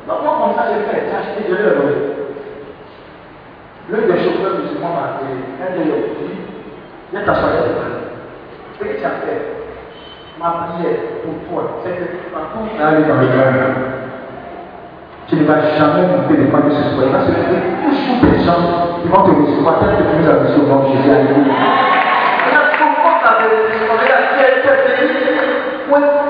Donc 0.07 0.23
moi, 0.23 0.37
comme 0.41 0.55
ça, 0.55 0.65
j'ai 0.73 0.81
fait, 0.85 1.05
j'ai 1.09 1.17
acheté, 1.17 1.45
je 1.49 1.53
l'ai 1.53 1.75
donné. 1.77 1.95
L'un 3.89 4.01
des 4.01 4.23
chauffeurs 4.23 4.57
musulmans 4.57 4.93
m'a 4.97 5.05
appelé, 5.13 5.45
un 5.61 5.77
des 5.77 5.85
dit, 5.85 6.41
viens 7.11 7.21
t'asseoir 7.21 7.53
sur 7.53 7.65
le 7.65 8.01
Ce 8.73 8.83
que 8.83 8.97
tu 8.97 9.05
as 9.05 9.21
fait, 9.21 9.41
ma 10.39 10.73
prière 10.73 11.21
pour 11.21 11.37
toi, 11.49 11.81
c'est 11.83 11.97
que 11.97 12.05
tu 12.05 12.33
le 12.33 13.27
cœur, 13.27 13.94
tu 15.27 15.35
ne 15.37 15.45
vas 15.45 15.61
jamais 15.77 16.05
monter 16.07 16.37
devant 16.37 16.61
que 16.61 16.69
ce 16.69 16.83
soit. 16.93 17.05
Il 17.05 17.11
va 17.11 17.19
se 17.21 17.31
trouver 17.31 17.61
toujours 17.89 18.17
des 18.21 18.39
gens 18.45 18.61
qui 19.01 19.07
vont 19.07 19.23
te 19.23 19.31
recevoir 19.41 19.79
tel 19.79 19.89
que 19.97 20.03
tu 20.11 20.15
nous 20.21 20.29
as 20.29 20.37
reçu 20.43 20.59
au 20.61 20.67
nom 20.67 20.79
de 20.83 20.87
Jésus. 20.95 21.09
Alléluia. 21.11 21.53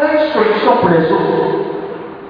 Une 0.06 0.32
solution 0.32 0.74
pour 0.78 0.89
les 0.89 1.12
autres. 1.12 1.46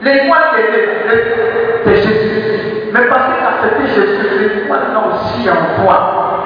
Les 0.01 0.27
mois 0.27 0.37
c'est 0.53 1.95
Jésus. 1.95 2.91
Mais 2.93 3.05
parce 3.09 3.25
que 3.25 3.31
tu 3.37 3.43
as 3.43 3.49
accepté 3.49 3.83
Jésus, 3.87 4.25
les 4.39 4.67
mois 4.67 4.77
sont 4.93 5.05
aussi 5.11 5.49
en 5.49 5.83
toi. 5.83 5.97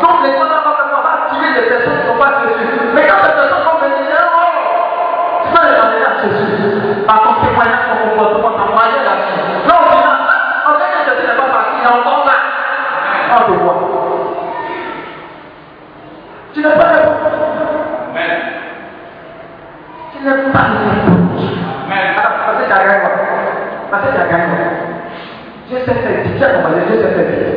Donc 0.01 0.15
les 0.23 0.31
mois 0.37 0.47
là 0.47 0.63
va 0.65 1.11
attirer 1.27 1.61
des 1.61 1.67
personnes 1.69 1.98
vite. 26.23 26.37
Tu 26.37 26.43
as 26.43 26.49
compris, 26.49 26.81
je 26.87 26.93
sais 26.95 27.09
faire 27.09 27.27
vite. 27.29 27.47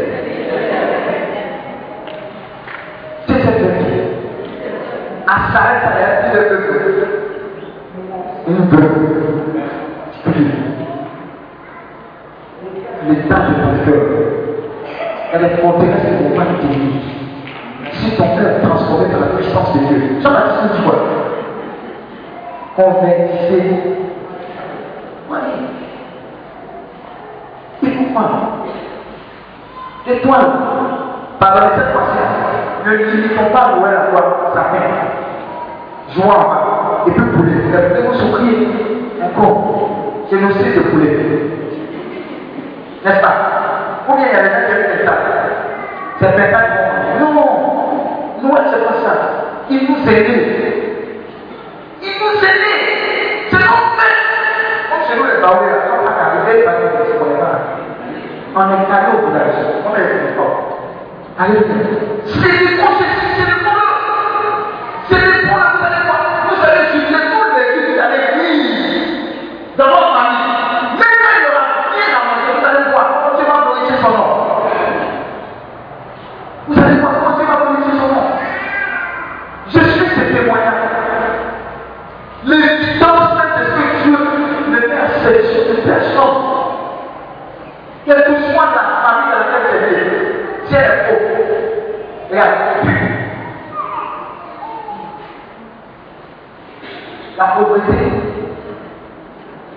Je 3.29 3.33
sais 3.33 3.41
faire 3.41 3.53
vite. 3.53 4.03
À 5.27 5.53
s'arrêter, 5.53 5.87
ça 5.87 5.91
y 5.99 6.03
a 6.03 6.13
plus 6.21 6.33
de 6.39 6.43
peu. 6.57 6.73
Une 8.49 8.67
deux. 8.67 8.93
L'état 13.09 13.35
de 13.35 13.53
ton 13.55 13.73
cœur. 13.85 14.03
Elle 15.33 15.45
est 15.45 15.57
fondée 15.61 15.87
sur 15.87 16.13
ton 16.19 16.31
pas 16.37 16.45
de 16.45 16.57
Si 17.93 18.17
ton 18.17 18.29
cœur 18.37 18.49
est 18.51 18.61
transformé 18.67 19.05
par 19.11 19.21
la 19.21 19.27
puissance 19.37 19.73
de 19.75 19.79
Dieu. 19.87 19.99
Jean-Baptiste 20.23 20.75
dit 20.75 20.83
quoi 20.83 20.97
Convertissez. 22.77 23.63
Voyez. 25.29 25.43
Écoute-moi. 27.83 28.23
Tais-toi. 30.07 30.39
Pardonnez 31.39 31.67
cette 31.77 31.93
fois-ci. 31.93 32.19
Ne 32.87 32.97
l'utilisons 32.97 33.51
pas 33.53 33.77
Noël 33.79 33.95
à 33.95 34.11
main. 34.73 34.81
Jouons 36.15 36.31
en 36.31 36.39
bas. 36.39 37.05
Et 37.07 37.11
puis 37.11 37.21
poulet. 37.21 37.53
Vous 37.63 37.77
allez 37.77 38.03
vous 38.07 38.15
souffrir 38.15 38.55
encore. 39.23 39.79
C'est 40.31 40.41
nos 40.41 40.49
de 40.49 40.81
poulet. 40.91 41.19
N'est-ce 43.05 43.21
pas? 43.21 43.35
Ou 44.09 44.17
bien 44.17 44.27
il 44.29 44.35
y 44.35 44.39
a 44.39 44.43
les 44.43 44.49
gens 44.49 44.67
qui 44.67 44.73
aiment 44.73 45.07
ça? 45.07 45.13
C'est 46.21 46.53
pas 46.53 46.63
Non. 47.21 48.49
Noël, 48.49 48.65
c'est 48.71 48.85
pas 48.85 48.95
ça. 49.05 49.13
Il 49.69 49.89
nous 49.91 50.09
aide. 50.11 50.42
Comme 55.43 55.51
chez 55.51 55.67
nous, 55.67 55.67
les 55.67 55.67
baoulés, 55.67 55.73
là, 55.73 55.83
quand 55.91 55.99
on 56.03 56.07
a 56.07 56.15
arrivé, 56.23 56.63
parce 56.65 56.77
que 56.79 56.83
c'est 57.11 57.19
pour 57.19 57.27
les 57.27 57.35
On 58.55 58.63
est 58.71 58.87
allé 58.95 59.09
au 59.13 59.27
village. 59.27 59.59
On 59.85 59.91
est 59.97 60.07
venu 60.07 60.29
fort. 60.37 60.57
Allez, 61.39 61.59
c'est 61.59 62.49
des 62.53 62.77
processus, 62.79 63.07
c'est 63.07 63.17
des 63.17 63.22
Quelle 88.05 88.25
que 88.25 88.35
soit 88.53 88.69
la 88.75 88.85
famille 89.03 89.31
dans 89.31 89.39
laquelle 89.39 89.67
c'est 89.71 89.81
né, 89.87 90.03
si 90.67 90.75
elle 90.75 90.83
est 90.83 91.05
faux, 91.07 91.21
regarde, 92.31 92.55
la 97.39 97.45
pauvreté 97.45 97.93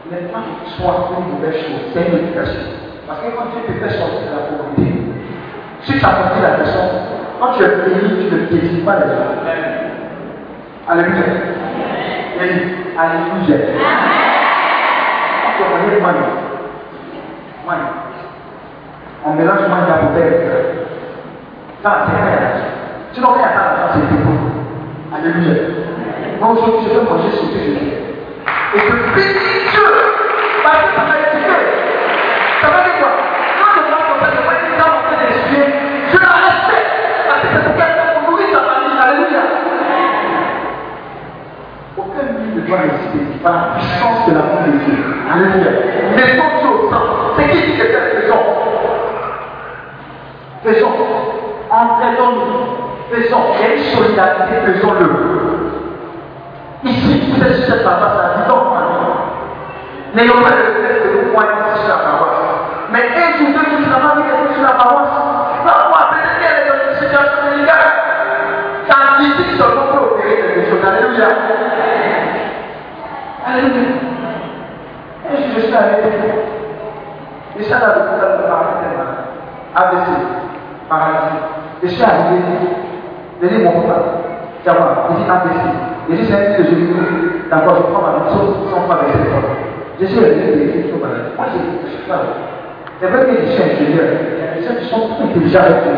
n'est 0.10 0.28
pas 0.32 0.44
soit 0.78 1.10
une 1.20 1.34
mauvaise 1.34 1.56
chose, 1.62 1.84
c'est 1.94 2.08
une 2.08 2.18
éducation. 2.18 2.62
Parce 3.08 3.20
que 3.20 3.28
quand 3.36 3.46
Dieu 3.52 3.62
te 3.68 3.72
fait 3.84 3.98
sortir 3.98 4.22
de 4.22 4.36
la 4.36 4.42
pauvreté, 4.48 4.88
si 5.84 6.00
tu 6.00 6.06
as 6.06 6.10
compris 6.10 6.42
la 6.42 6.58
leçon, 6.58 6.86
quand 7.40 7.54
tu 7.54 7.64
es 7.64 7.68
béni, 7.68 8.28
tu 8.28 8.36
ne 8.36 8.40
piétines 8.48 8.86
pas 8.86 8.96
les 8.96 9.08
gens. 9.08 9.36
Alléluia. 10.88 11.26
Alléluia. 12.98 13.58
Tu 15.58 15.64
le 15.64 16.02
money, 16.02 16.20
money, 17.66 18.05
on 19.26 19.34
mélange 19.34 19.58
à 19.66 20.06
bouteille. 20.06 20.34
Ça, 21.82 22.06
c'est 22.06 22.22
rien. 22.22 22.50
Tu 23.14 23.22
n'as 23.22 23.34
rien 23.34 23.46
à 23.46 23.50
faire, 23.50 23.90
c'est. 23.94 25.16
Alléluia. 25.16 25.54
Moi 26.40 26.50
aujourd'hui, 26.52 26.90
je 26.94 27.00
veux 27.00 27.06
manger 27.06 27.30
ce 27.32 27.42
que 27.42 27.58
je. 27.58 27.72
Et 27.72 28.80
je 28.80 28.94
bénis 29.16 29.66
Dieu. 29.72 29.88
Parce 30.64 30.78
que 30.78 30.96
ça 30.96 31.02
m'a. 31.08 31.16
Ça 32.62 32.68
veut 32.68 32.84
dire 32.84 32.98
quoi 33.00 33.12
Quand 33.60 33.72
je 33.76 33.82
vois 33.90 34.04
comme 34.06 34.20
ça, 34.22 34.28
je 34.36 34.42
vois 34.44 34.58
je 36.12 36.18
la 36.18 36.34
respecte. 36.46 36.92
Parce 37.28 37.42
que 37.42 37.48
c'est 37.54 37.64
pour 37.64 37.76
quelqu'un 37.76 38.08
pour 38.14 38.32
nourrir 38.32 38.48
sa 38.54 38.62
famille. 38.62 39.00
Alléluia. 39.02 39.44
Aucun 41.98 42.26
lui 42.30 42.56
ne 42.56 42.68
doit 42.68 42.80
par 43.42 43.54
la 43.54 43.62
puissance 43.74 44.28
de 44.28 44.34
l'amour 44.34 44.62
de 44.66 44.72
Dieu. 44.86 44.98
Alléluia. 45.32 45.72
Mais 46.16 46.38
ton 46.38 46.50
Dieu 46.60 46.76
c'est 47.38 47.50
qui 47.50 47.65
Faisons. 50.66 50.92
Entraînons-nous. 51.70 53.12
Faisons. 53.12 53.54
Solidarité, 53.96 54.56
faisons-le? 54.66 55.10
Ici, 56.84 57.34
êtes 57.42 57.56
sur 57.56 57.66
cette 57.66 57.84
paroisse, 57.84 58.18
ça 58.18 58.34
dit 58.38 58.50
donc, 58.50 58.64
N'ayons 60.16 60.42
pas 60.42 60.50
le 60.50 60.82
fait 60.82 61.04
que 61.04 61.26
nous 61.26 61.32
croyons 61.32 61.52
sur 61.76 61.88
la 61.88 61.96
paroisse. 61.96 62.42
Mais 62.92 63.10
un 63.16 63.38
jour, 63.38 63.48
deux 63.54 63.70
jours, 63.70 63.86
chose 63.86 64.54
sur 64.56 64.64
la 64.64 64.74
paroisse. 64.74 65.10
Parfois, 65.64 66.10
peut-être 66.12 66.40
qu'elle 66.40 66.58
est 66.62 66.70
dans 66.70 66.82
une 66.90 66.98
situation. 66.98 67.46
Ta 68.88 68.98
visite 69.20 69.58
seulement 69.58 69.88
peut 69.92 70.04
opérer 70.14 70.36
quelque 70.38 70.70
chose. 70.70 70.82
Alléluia. 70.86 71.28
Alléluia. 73.46 73.92
Jour, 75.30 75.46
je 75.56 75.60
suis 75.60 75.76
arrivé. 75.76 76.10
Et 77.60 77.64
ça, 77.64 77.80
là, 77.80 77.88
beaucoup 77.96 78.16
de 78.16 78.48
parler 78.48 78.74
tellement. 78.82 80.45
ABC, 80.90 80.90
paralysie. 80.90 81.42
Je 81.84 81.88
suis 81.88 82.04
arrivé. 82.04 82.42
Je 83.42 83.48
dis, 83.48 83.64
mon 83.64 83.82
papa, 83.82 84.02
tiens 84.64 84.74
moi, 84.74 85.08
il 85.12 85.16
dit 85.18 85.30
ABC. 85.30 85.60
Je 86.10 86.16
dis, 86.16 86.26
c'est 86.26 86.34
un 86.34 86.64
petit. 86.64 86.76
D'accord, 87.50 87.76
je 87.78 87.82
prends 87.94 88.02
ma 88.02 88.30
sans 88.30 88.88
pas 88.88 89.02
les 89.06 90.06
Je 90.06 90.12
suis 90.12 90.20
resté 90.20 90.56
des 90.56 90.72
filles 90.72 90.90
sur 90.90 90.98
ma 90.98 91.08
Moi, 91.08 91.46
je 91.54 91.90
suis 91.90 92.08
pas. 92.08 92.22
C'est 93.00 93.08
vrai 93.08 93.26
que 93.26 93.42
je 93.46 93.52
suis 93.52 93.64
ingénieur. 93.64 94.06
Les 94.56 94.64
gens 94.64 94.76
qui 94.80 94.86
sont 94.90 95.16
plus 95.16 95.26
intelligents 95.26 95.60
avec 95.60 95.84
Dieu. 95.84 95.92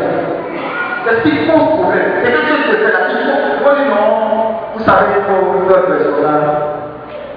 C'est 1.05 1.15
ce 1.15 1.21
qui 1.23 1.45
pose 1.49 1.79
problème. 1.79 2.01
C'est 2.23 2.31
quelque 2.31 2.47
chose 2.47 2.75
fait 2.75 2.91
là. 2.91 2.99
Il 3.09 3.59
faut, 3.59 3.63
moi, 3.63 3.75
dis 3.77 3.89
non. 3.89 4.27
Vous 4.75 4.83
savez, 4.83 5.21
pour 5.25 5.61
le 5.61 5.73
personnel, 5.73 6.41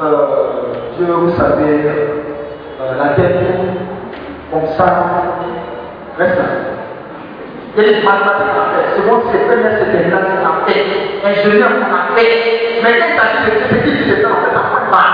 euh, 0.03 0.17
Dieu, 0.97 1.07
vous 1.07 1.31
savez, 1.31 1.81
euh, 1.85 2.99
la 2.99 3.11
tête, 3.15 3.37
comme 4.53 4.67
ça, 4.77 4.85
reste 6.19 6.37
là. 6.37 6.45
Il 7.77 7.83
y 7.83 7.87
a 7.87 7.93
des 7.93 8.03
mathématiques 8.03 8.51
à 8.51 8.67
faire. 8.75 8.97
Seconde, 8.97 9.23
c'est 9.31 9.47
c'est 9.79 9.91
terminale, 9.93 10.27
c'est 10.27 10.43
à 10.43 10.55
faire. 10.67 10.85
Ingénieur, 11.25 11.71
on 11.79 11.95
a 11.95 12.17
fait. 12.17 12.83
Mais 12.83 12.99
quand 13.15 13.31
qui 13.85 13.91
dit 13.93 14.05
c'est 14.09 14.23
ça, 14.23 14.29
en 14.29 14.43
fait, 14.43 14.55
ça 14.55 14.63
prend 14.71 14.91
mal. 14.91 15.11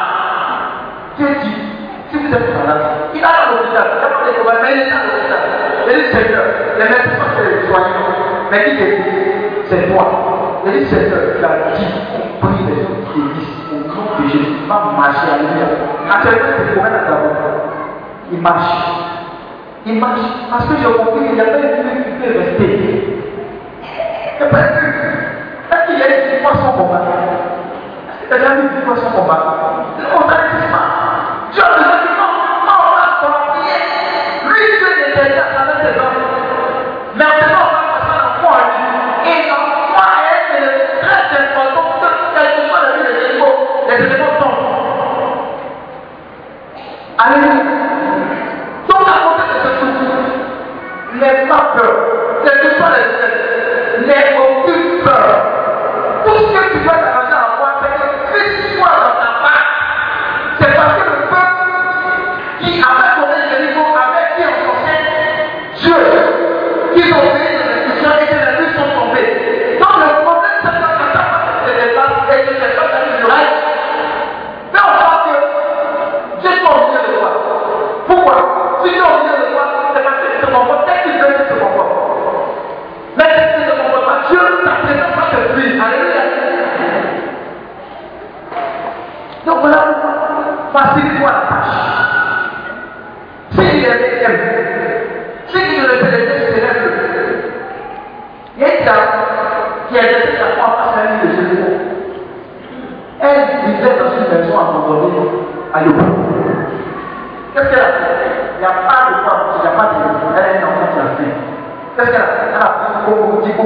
Dieu 1.19 1.29
dit, 1.43 1.57
si 2.11 2.17
vous 2.17 2.33
êtes 2.33 2.55
malade, 2.57 3.13
il 3.15 3.23
a 3.23 3.29
à 3.29 3.53
l'hôpital, 3.53 3.87
il 3.93 4.05
a 4.05 4.09
pas 4.09 4.25
de 4.25 4.33
problème, 4.41 4.61
mais 4.63 4.73
il 4.73 4.81
est 4.81 4.93
à 4.93 5.05
l'hôpital. 5.05 5.43
Il 5.87 5.95
dit, 5.97 6.09
Seigneur, 6.13 6.45
les 6.79 6.85
médecins, 6.85 7.29
c'est 7.37 7.45
les 7.45 7.67
soignants. 7.69 8.17
Mais 8.51 8.65
te 8.65 8.85
dit? 8.85 9.17
C'est 9.69 9.93
toi. 9.93 10.63
Il 10.65 10.73
dit, 10.73 10.87
Seigneur, 10.87 11.37
tu 11.39 11.45
as 11.45 11.77
dit, 11.77 11.87
on 12.17 12.47
prie 12.47 12.65
les 12.65 12.87
guérissent 13.17 13.69
au 13.69 13.85
nom 13.85 14.17
de 14.17 14.29
Jésus. 14.29 14.65
Il 14.65 14.67
marcher 14.67 15.29
à. 15.29 16.17
Actuellement, 16.17 16.85
ta 16.85 17.17
Il 18.33 18.41
marche. 18.41 19.26
Il 19.87 20.01
marche. 20.01 20.19
Parce 20.51 20.65
que 20.67 20.75
j'ai 20.79 20.93
compris 20.99 21.27
qu'il 21.27 21.35
n'y 21.35 21.41
a 21.41 21.45
pas 21.45 21.59
une 21.59 21.63
vie 21.63 22.05
qui 22.05 22.11
peut 22.19 22.39
rester. 22.39 23.23
A 24.41 24.45
pas 24.47 24.59
une 24.59 24.91
Est-ce 25.71 25.87
qu'il 25.87 25.99
y 25.99 26.03
a 26.03 26.35
une 26.35 26.43
fois 26.43 26.55
sans 26.57 26.73
combat 26.73 27.03
Est-ce 28.21 28.35
qu'il 28.35 28.43
y 28.43 28.47
a 28.47 28.55
une 28.57 28.85
fois 28.85 28.97
sans 28.97 29.11
combat 29.11 29.41
On 30.13 30.27
dit 30.27 30.73
pas. 30.73 30.87
Dieu 31.53 31.63
a 31.63 31.77
besoin 31.79 31.99
du 32.03 32.11
temps. 32.19 32.35
On 32.67 32.91
va 32.99 33.07
sortir. 33.23 33.79
Lui, 34.49 34.63
Dieu 34.77 34.91
était 35.07 35.37
là 35.37 35.45
avec 35.55 35.77
ses 35.87 35.95
hommes. 36.01 36.19
Maintenant, 37.15 37.76
peur. 52.47 52.61
Quelles 52.63 52.79
pourquoi 90.77 90.95
facilite-toi 90.95 91.31
la 91.33 91.41
tâche. 91.49 91.77
Si 93.53 93.61
il 93.61 93.85
est 93.85 93.97
deuxième, 93.97 94.39
si 95.49 95.57
il 95.57 95.61
est 95.75 95.87
le 95.87 95.95
célèbre, 96.05 96.35
il 98.57 98.61
y 98.61 98.65
a 98.65 98.67
une 98.67 98.85
dame 98.85 99.09
qui 99.89 99.95
a 99.99 100.03
laissé 100.03 100.33
à 100.37 100.43
l'île 101.07 101.21
de 101.23 101.29
Jésus. 101.37 101.65
Elle 103.21 103.43
vivait 103.65 103.97
dans 103.99 104.11
une 104.13 104.29
maison 104.31 104.55
abandonnée 104.59 105.27
à. 105.73 105.77
Qu'est-ce 107.55 107.69
qu'elle 107.71 107.81
a 107.81 107.83
fait? 107.85 108.17
Il 108.57 108.61
n'y 108.61 108.67
a 108.67 108.69
pas 108.69 109.01
de 109.09 109.15
quoi, 109.25 109.35
il 109.57 109.61
n'y 109.63 109.69
a 109.69 109.71
pas 109.71 109.87
de. 109.87 109.97
Elle 110.37 110.45
est 110.45 110.59
un 110.59 110.67
enfant 110.67 110.89
qui 110.93 110.99
a 110.99 111.03
fait. 111.17 111.33
Qu'est-ce 111.97 112.11
qu'elle 112.11 112.21
a 112.21 112.25
fait? 112.25 112.47
Elle 112.53 112.57
a 112.57 112.65
les 113.43 113.53
c'est 113.53 113.57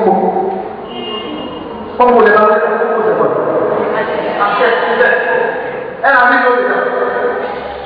quoi? 3.17 3.29
Elle 6.03 6.17
a 6.17 6.31
mis 6.31 6.39
l'eau. 6.45 6.70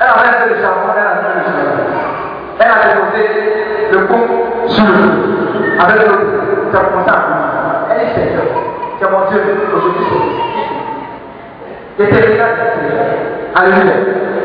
Elle 0.00 0.06
a 0.06 0.12
resté 0.14 0.54
le 0.54 0.60
charbon, 0.62 0.88
elle 0.96 1.06
a 1.06 1.14
mis 1.14 1.28
le 1.34 1.44
charbon. 1.44 1.84
Elle 2.58 2.70
a 2.70 2.78
déposé 2.88 3.22
le 3.92 3.98
pont 4.06 4.26
sur 4.68 4.84
le. 4.84 4.90
Avec 5.80 5.96
l'eau, 6.06 6.18
ça 6.72 6.78
à. 6.80 7.90
Elle 7.90 8.00
est 8.00 8.14
Seigneur. 8.14 8.44
C'est 9.00 9.10
mon 9.10 9.22
Dieu, 9.30 9.40
aujourd'hui 9.74 10.04
c'est 11.98 12.04
L'éternel 12.04 12.40
Alléluia. 13.54 13.94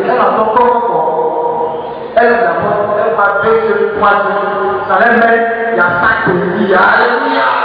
Elle 0.06 0.22
entend 0.22 0.54
comme 0.56 0.70
encore. 0.70 1.96
Elle 2.16 2.32
ouvre 2.32 2.42
la 2.42 2.50
porte, 2.50 3.00
elle 3.06 3.16
va 3.16 3.42
deux 3.44 3.58
yeux, 3.68 3.94
trois 3.98 4.12
yeux. 4.12 4.80
Ça 4.88 5.00
lève 5.00 5.20
même, 5.20 5.46
il 5.72 5.78
y 5.78 5.80
a 5.80 5.84
cinq 5.84 6.26
pays. 6.26 6.74
Alléluia. 6.74 7.59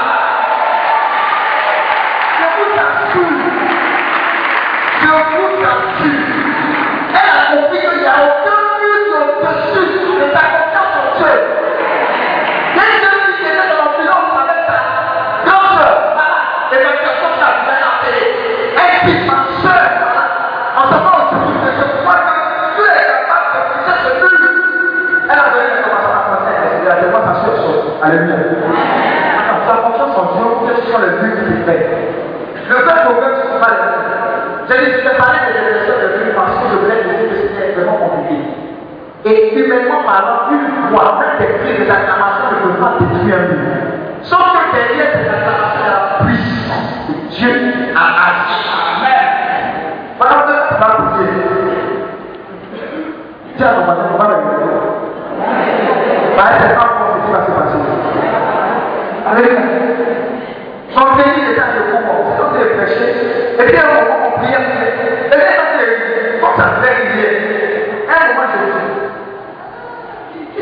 Je 34.93 35.09
vais 35.09 35.17
parler 35.17 35.41
des 35.49 35.57
élections 35.61 35.97
de 35.97 36.09
buts 36.19 36.35
parce 36.35 36.55
que 36.59 36.65
je 36.73 36.77
voulais 36.83 37.01
te 37.01 37.09
dire 37.09 37.29
que 37.31 37.37
c'était 37.41 37.73
vraiment 37.73 37.99
compliqué. 37.99 38.37
Et 39.25 39.57
humainement 39.57 40.05
parlant, 40.05 40.53
une 40.53 40.93
voix, 40.93 41.21
même 41.21 41.41
des 41.41 41.57
cris 41.59 41.81
des 41.81 41.91
acclamations 41.91 42.53
ne 42.53 42.69
peuvent 42.69 42.81
pas 42.81 43.01
détruire 43.01 43.41
un 43.41 43.54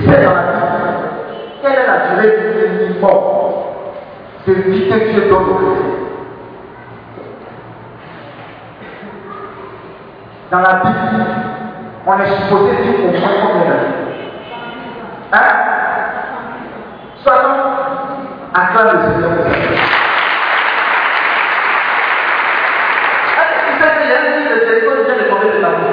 dans 0.06 0.36
Quelle 1.62 1.72
est 1.72 1.86
la 1.86 1.96
durée 2.08 2.32
du 2.38 2.46
minimum 2.88 3.20
de 4.46 4.52
vie 4.52 4.88
que 4.88 4.96
Dieu 5.10 5.22
Dans 10.50 10.60
la 10.60 10.74
Bible, 10.84 11.24
on 12.06 12.20
est 12.20 12.26
supposé 12.26 12.70
vivre 12.82 13.04
au 13.04 13.10
moins 13.12 13.30
combien 13.40 13.64
d'années 13.64 14.02
Hein 15.32 15.50
Soyons 17.22 17.62
acclame 18.52 18.90
le 18.92 18.98
Seigneur 19.00 19.30
pour 19.30 19.44
ça. 19.44 19.50
Est-ce 23.28 23.54
que 23.54 23.62
tu 23.64 23.72
sais 23.80 23.90
qu'il 23.96 24.08
y 24.10 24.12
a 24.12 24.14
une 24.20 24.34
ville 24.36 24.50
de 24.52 24.56
Jéricho 24.66 24.90
qui 24.92 25.04
vient 25.06 25.16
de 25.16 25.26
tomber 25.30 25.56
de 25.56 25.62
la 25.62 25.70
vie 25.70 25.88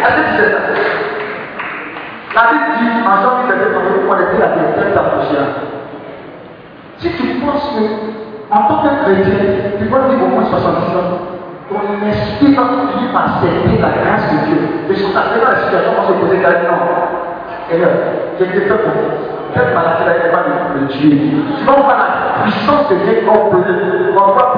Est-ce 0.00 0.16
que 0.16 0.22
tu 0.22 0.34
sais 0.36 0.48
ça 0.48 0.60
La 2.34 2.42
Bible 2.52 2.68
dit 2.80 2.88
en 3.04 3.16
janvier 3.20 3.44
verset 3.52 3.68
32 3.74 4.08
qu'on 4.08 4.16
était 4.16 4.38
la 4.38 4.48
détruite 4.56 4.94
s'approchera. 4.94 5.46
Si 6.96 7.08
tu 7.12 7.24
penses 7.44 7.68
que, 7.76 7.84
en 8.50 8.60
tant 8.68 8.78
que 8.82 8.90
chrétien, 9.04 9.34
tu 9.78 9.84
dois 9.88 10.08
vivre 10.08 10.24
au 10.24 10.28
moins 10.28 10.46
70 10.46 10.96
ans, 10.96 11.32
ton 11.68 12.06
esprit 12.06 12.54
va 12.54 12.62
finir 12.62 13.12
par 13.12 13.24
accepter 13.36 13.76
la 13.80 13.90
grâce 13.90 14.26
de 14.32 14.36
Dieu. 14.46 14.60
Mais 14.88 14.94
je 14.94 15.06
t'assure 15.12 15.42
dans 15.42 15.50
la 15.50 15.58
situation, 15.64 15.92
on 15.98 16.06
se 16.06 16.12
posait 16.12 16.42
la 16.42 16.52
question, 16.52 16.72
non. 16.72 17.22
Seigneur, 17.72 17.90
j'ai 18.38 18.44
été 18.44 18.60
fait 18.60 18.68
confiance. 18.68 19.32
Cette 19.54 19.74
maladie 19.74 20.04
là, 20.04 20.12
elle 20.24 20.30
va 20.30 20.44
me 20.48 20.82
me 20.82 20.88
tuer. 20.88 21.32
Tu 21.58 21.64
vas 21.64 21.72
voir 21.72 21.96
la 21.96 22.42
puissance 22.42 22.88
de 22.90 22.96
Dieu 22.96 23.22
opérée. 23.28 24.12
On 24.16 24.32
va 24.32 24.52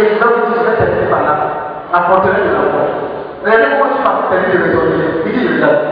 expérience 0.00 0.56
serait 0.56 0.76
terminée 0.76 1.10
par 1.10 1.22
là, 1.22 1.34
apporterait 1.92 2.40
de 2.40 2.52
la 2.52 2.64
mort. 2.72 3.12
Regardez 3.44 3.74
comment 3.74 3.92
tu 3.92 4.02
vas 4.02 4.30
terminer 4.30 4.54
de 4.54 4.64
raisonner. 4.64 5.26
Il 5.26 5.32
dit, 5.32 5.48
regarde, 5.48 5.82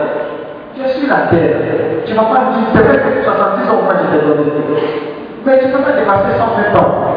je 0.78 0.84
suis 0.94 1.06
la 1.06 1.26
terre. 1.28 2.06
Tu 2.06 2.12
ne 2.12 2.16
vas 2.16 2.30
pas 2.30 2.40
dire, 2.54 2.66
c'est 2.72 2.82
vrai 2.82 2.96
que 2.96 3.24
70 3.24 3.70
ans, 3.70 3.80
on 3.82 3.86
va 3.86 3.94
dire 3.98 4.10
raisonner. 4.10 5.10
Mais 5.44 5.58
tu 5.58 5.66
ne 5.66 5.72
peux 5.72 5.82
pas 5.82 5.92
dépasser 5.92 6.38
120 6.38 6.78
ans. 6.78 7.10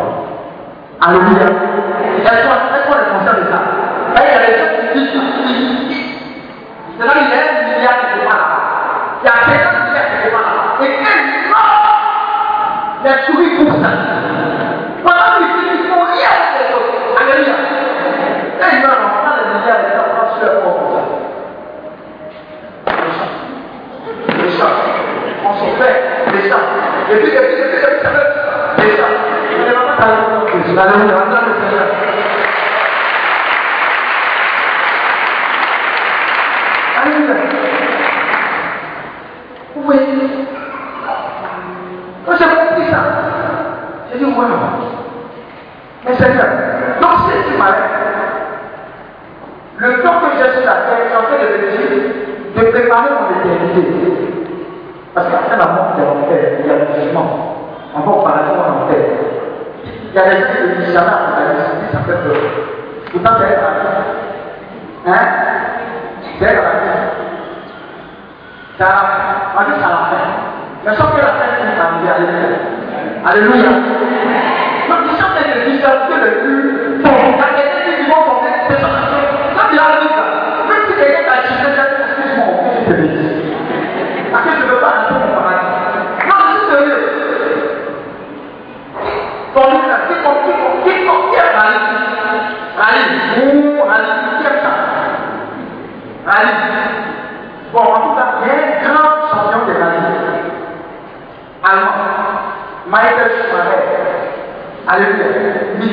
Alléluia. 1.01 1.47
Et 1.47 2.21
Est-ce 2.21 2.47
qu'on 2.47 2.97
est 2.97 3.11
conscient 3.13 3.37
de 3.37 3.45
ça 3.51 3.59
bah, 4.15 4.21
Il 4.23 4.31
y 4.31 4.35
a 4.35 4.45
des 4.47 4.57
gens 4.57 4.71
qui 4.73 4.99
disent, 4.99 5.13
c'est 6.97 7.05
là 7.05 7.13
qu'il 7.13 7.29
y 7.29 7.33
a 7.33 7.43
un 7.43 7.63
milliard 7.67 7.99
de 7.99 8.07
dollars. 8.19 8.51
Il 9.21 9.25
y 9.25 9.29
a 9.29 9.33
50 9.33 9.85
milliards 9.85 10.11
de 10.11 10.17
dollars. 10.29 10.79
Et 10.81 10.91
un 11.03 11.17
milliard, 11.27 11.93
il 13.03 13.07
y 13.07 13.09
a 13.09 13.15
oh, 13.15 13.25
souris 13.25 13.53
pour 13.57 13.73
ça. 13.81 14.12
Decide, 27.13 27.45
decide, 27.45 27.93
decide, 27.93 28.81
decide. 28.81 29.17
Decide, 30.53 30.97
decide, 30.97 31.53
decide. 31.61 32.02
Nosotros 70.85 71.21
hacemos 71.23 71.77
la 71.77 72.15
de 72.19 72.57
Aleluya. 73.23 73.92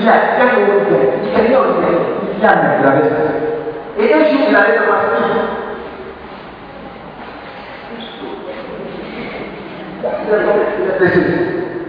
Ticaret, 0.01 0.39
gel 0.39 0.61
Yahudi, 0.61 0.97
İçeriye 1.31 1.53
Yahudi, 1.53 1.91
İslam 2.37 2.57
de 4.67 4.81
bahsediyor? 4.89 5.45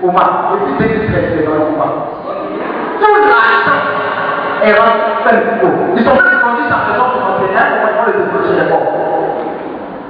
Umat, 0.04 0.52
bu 0.52 0.84
bir 0.84 0.88
tek 1.14 1.38
bir 1.38 1.48
umat. 1.48 1.94
Tout 3.00 3.16
est 4.64 4.74
rentré 4.74 5.32
dans 5.62 5.72
Ils 5.96 6.04
sont 6.04 6.16
pas 6.16 6.22
à 6.22 6.40
pour 6.42 8.06
le 8.08 8.14
de. 8.14 8.76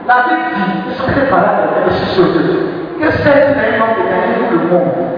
La 0.07 0.15
Bible 0.23 0.47
dit, 0.55 0.71
ils 0.89 0.95
sont 0.95 1.07
très 1.07 1.25
malades 1.31 1.85
de 1.85 1.91
ces. 1.91 2.21
Que 2.99 3.11
c'est 3.11 3.29
un 3.29 3.81
homme 3.81 3.95
de 3.97 4.49
tout 4.49 4.59
le 4.59 4.67
monde 4.73 5.11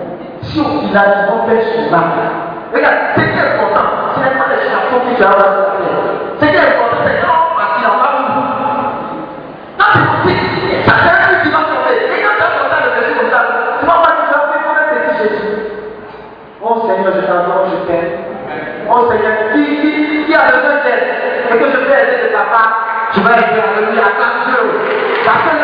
si 0.43 0.59
on 0.59 0.87
finalise, 0.87 1.29
on 1.33 1.47
perd 1.47 1.63
son 1.63 1.93
âme. 1.93 2.42
Regarde, 2.73 2.97
ce 3.15 3.21
qui 3.21 3.37
est 3.37 3.53
important, 3.53 3.85
ce 4.15 4.19
n'est 4.19 4.33
pas 4.33 4.49
les 4.49 4.65
chansons 4.65 5.05
qui 5.07 5.13
te 5.15 5.23
rendent 5.23 5.61
Ce 6.39 6.45
qui 6.45 6.55
est 6.55 6.59
important, 6.59 6.97
c'est 7.05 7.21
quand 7.21 7.37
on 7.45 7.61
c'est 7.61 7.77
qui 7.77 7.85
va 7.85 8.01
tu 11.43 11.49
tu 11.49 11.55
vas 13.85 14.01
pas 14.01 14.09
un 14.09 14.97
petit 14.97 15.13
Jésus. 15.21 15.53
Oh 16.63 16.81
Seigneur, 16.87 17.13
je 17.13 17.21
t'adore, 17.21 17.65
je. 17.69 17.77
Oh 18.89 19.01
Seigneur, 19.11 19.35
qui, 19.53 20.33
a 20.33 20.37
besoin 20.49 20.81
et 21.51 21.57
que 21.57 21.65
je 21.65 21.77
aider 21.77 22.17
de 22.23 22.29
ta 22.33 22.43
part, 22.49 22.73
à 23.13 23.81
lui 23.81 23.99
à 23.99 24.09
ta 24.17 24.27
Dieu. 24.49 25.62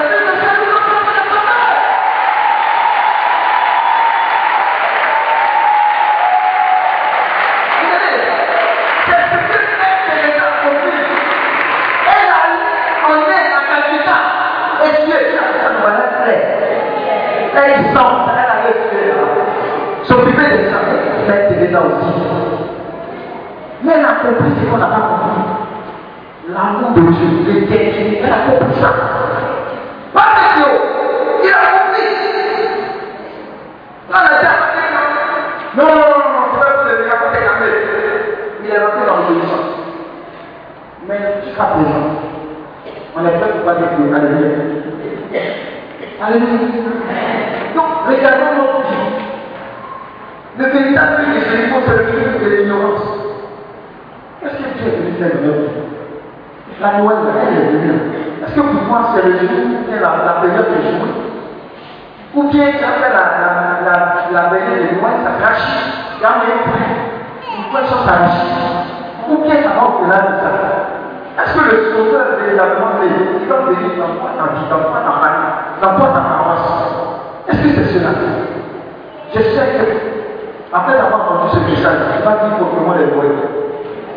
Je 79.34 79.42
sais 79.42 79.68
que, 79.78 80.74
après 80.74 80.98
avoir 80.98 81.32
entendu 81.32 81.50
ce 81.54 81.70
message, 81.70 82.00
tu 82.18 82.24
vas 82.24 82.36
vivre 82.46 82.62
autrement 82.62 82.96
les 82.98 83.06
moyens. 83.14 83.46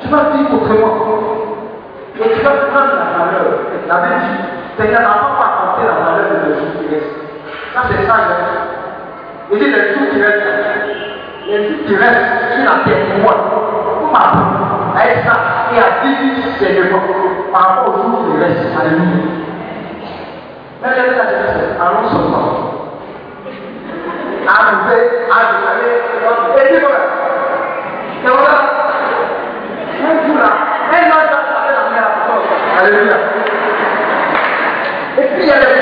Tu 0.00 0.08
vas 0.08 0.30
vivre 0.32 0.54
autrement. 0.54 1.12
Et 2.18 2.28
tu 2.34 2.40
vas 2.44 2.50
prendre 2.50 2.92
la 2.96 3.24
valeur. 3.24 3.46
La 3.88 3.96
Bible 3.96 4.20
dit, 4.20 4.82
Seigneur 4.82 5.00
n'a 5.02 5.08
pas 5.36 5.50
compter 5.60 5.86
la 5.86 5.96
valeur 6.04 6.30
de 6.30 6.48
nos 6.48 6.80
qui 6.80 6.94
restent. 6.94 7.16
Ça, 7.74 7.80
c'est 7.88 8.06
ça. 8.06 8.14
Hein. 8.14 8.72
Il 9.50 9.58
dit 9.58 9.64
les 9.66 9.94
jours 9.94 10.08
qui 10.12 10.22
restent. 10.22 10.48
Les 11.46 11.68
jours 11.68 11.86
qui 11.86 11.96
restent 11.96 12.54
sur 12.54 12.64
la 12.64 12.84
terre 12.84 13.04
pour 13.12 13.22
moi. 13.22 13.34
Pour 14.00 14.12
m'apprendre 14.12 14.96
à 14.96 15.08
être 15.08 15.24
ça 15.24 15.36
et 15.74 15.78
à 15.78 16.04
vivre 16.04 16.56
sérieusement 16.58 17.00
par 17.52 17.62
rapport 17.62 17.94
aux 17.94 18.02
jours 18.02 18.24
qui 18.32 18.44
restent. 18.44 18.80
Alléluia. 18.80 19.42
Mais 20.82 20.88
gars, 20.88 21.84
allons 21.84 22.08
seulement. 22.08 22.61
Arriver 24.48 25.04
à 25.30 25.34
déclarer. 25.52 25.94
Et 26.56 26.66
puis 26.68 26.80
voilà. 26.80 27.00
Et 28.24 28.28
voilà. 28.28 28.54
Un 30.02 30.14
jour 30.26 30.36
là, 30.36 30.50
un 30.90 31.06
an 31.10 31.22
Alléluia. 32.80 33.16
Et 35.18 35.22
puis 35.22 35.42
il 35.42 35.81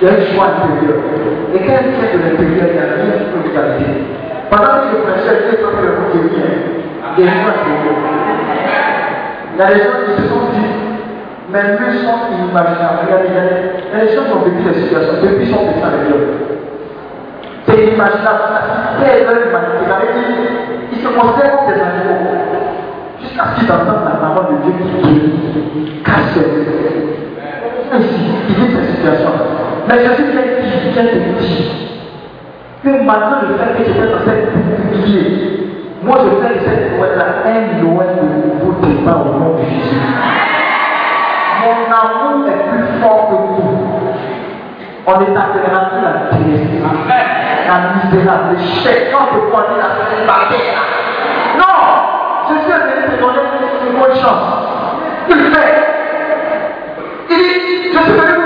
il 0.00 0.06
y 0.06 0.10
a 0.10 0.18
une 0.18 0.34
joie 0.34 0.46
intérieure. 0.52 1.00
Et 1.54 1.58
quand 1.58 1.72
elle 1.72 1.90
vient 1.96 2.10
de 2.12 2.20
l'intérieur, 2.20 2.68
il 2.68 2.76
y 2.76 2.80
a 2.80 2.88
rien 3.00 3.16
qui 3.16 3.32
peut 3.32 3.40
vous. 3.40 4.16
Pendant 4.50 4.76
que 4.76 4.92
je 4.92 4.98
prêchais, 5.08 5.36
Dieu 5.48 5.58
est 5.58 5.64
en 5.64 5.72
train 5.72 5.88
de 5.88 5.96
vous 5.96 6.12
guérir. 6.12 6.76
Il 7.16 7.24
y 7.24 7.28
a 7.28 7.32
une 7.32 7.40
joie 7.40 7.56
intérieure. 7.56 8.00
Il 9.52 9.58
y 9.58 9.62
a 9.62 9.68
des 9.72 9.80
gens 9.80 9.96
qui 10.04 10.12
se 10.20 10.28
sont 10.28 10.44
dit, 10.52 10.70
mais 11.48 11.62
lui 11.80 11.98
sont 12.04 12.20
inimaginables. 12.28 13.08
Regardez, 13.08 13.28
il 13.32 13.36
y 13.36 13.96
a 13.96 14.04
des 14.04 14.12
gens 14.12 14.24
qui 14.28 14.32
ont 14.36 14.44
vécu 14.44 14.60
des 14.68 14.76
situations 14.84 15.16
depuis 15.22 15.48
son 15.48 15.64
petit 15.64 15.80
avec 15.80 16.12
Dieu. 16.12 16.20
C'est 17.64 17.80
inimaginable. 17.88 18.44
C'est 19.00 19.24
leur 19.24 19.40
humanité. 19.48 19.80
Ils 20.92 21.00
se 21.00 21.08
considèrent 21.08 21.56
comme 21.56 21.72
des 21.72 21.80
animaux. 21.80 22.36
Jusqu'à 23.22 23.44
ce 23.48 23.60
qu'ils 23.60 23.72
entendent 23.72 24.04
la 24.04 24.20
parole 24.20 24.60
de 24.60 24.62
Dieu 24.62 24.72
qui 24.76 26.02
casse 26.04 26.36
Ici, 27.98 28.20
il 28.48 28.54
vit 28.54 28.74
cette 28.74 28.96
situation. 28.96 29.30
Mais 29.88 29.98
Jésus 30.00 30.24
vient 30.32 31.04
te 31.04 31.14
dire 31.38 31.72
que 32.82 32.88
maintenant 33.04 33.38
le 33.42 33.54
fait 33.56 33.72
que 33.76 33.84
j'étais 33.84 34.10
dans 34.12 34.24
cette 34.24 34.66
moi 36.02 36.18
je 36.22 36.46
fais 36.46 36.54
de 36.54 36.60
cette 36.64 36.98
Noël-là 36.98 37.24
un 37.46 37.82
Noël 37.82 38.08
de 38.16 38.24
nouveau 38.48 38.72
au 38.72 39.38
nom 39.38 39.56
de 39.56 39.62
Jésus. 39.62 40.00
Mon 41.62 41.78
amour 41.90 42.48
est 42.48 42.62
plus 42.70 43.00
fort 43.00 43.28
que 43.28 43.36
tout. 43.56 43.76
On 45.08 45.12
est 45.20 45.36
appellera 45.36 45.80
plus 45.90 46.02
la 46.02 46.12
déesse, 46.30 46.68
la 47.66 47.76
misérable, 47.94 48.56
le 48.56 49.12
quand 49.12 49.26
peut 49.32 49.46
dire 49.50 49.78
la 49.78 49.90
célibataire. 50.10 50.82
Non! 51.58 51.78
Jésus 52.48 52.70
est 52.70 52.82
venu 52.86 53.16
te 53.16 53.20
donner 53.20 53.40
une 53.88 53.98
bonne 53.98 54.16
chance. 54.16 54.46
Il 55.28 55.36
fait. 55.36 55.72
Il 57.30 57.36
dit, 57.36 57.92
je 57.92 57.98
suis 57.98 58.45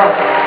Wow. 0.00 0.39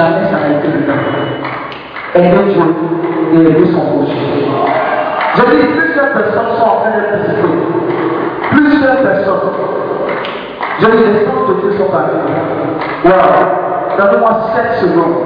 Jamais 0.00 0.24
ça 0.30 0.38
n'a 0.38 0.48
été 0.58 0.68
le 0.68 0.80
cas. 0.86 0.92
Aimer 2.14 2.44
Dieu 2.52 2.62
et 3.32 3.36
aimer 3.36 3.66
son 3.70 3.80
prochain. 3.80 4.14
Je 5.36 5.42
dis, 5.42 5.66
plusieurs 5.66 6.12
personnes 6.12 6.50
sont 6.56 6.64
en 6.64 6.80
train 6.80 6.90
d'être 6.90 7.14
visitées. 7.20 7.58
Plusieurs 8.50 8.96
personnes. 9.02 9.50
Je 10.80 10.86
dis, 10.86 11.04
les 11.04 11.24
sens 11.26 11.48
de 11.48 11.54
Dieu 11.60 11.72
sont 11.78 11.90
partis. 11.90 12.16
Wow. 13.04 13.10
Donne-moi 13.98 14.32
7 14.54 14.88
secondes. 14.88 15.16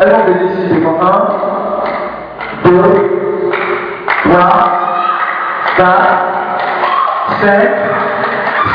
Elles 0.00 0.10
vont 0.10 0.24
venir 0.24 0.42
ici 0.52 0.62
devant 0.74 0.98
1, 1.02 2.70
2, 2.70 2.70
3, 4.30 4.40
4, 5.76 5.86
5, 7.40 7.48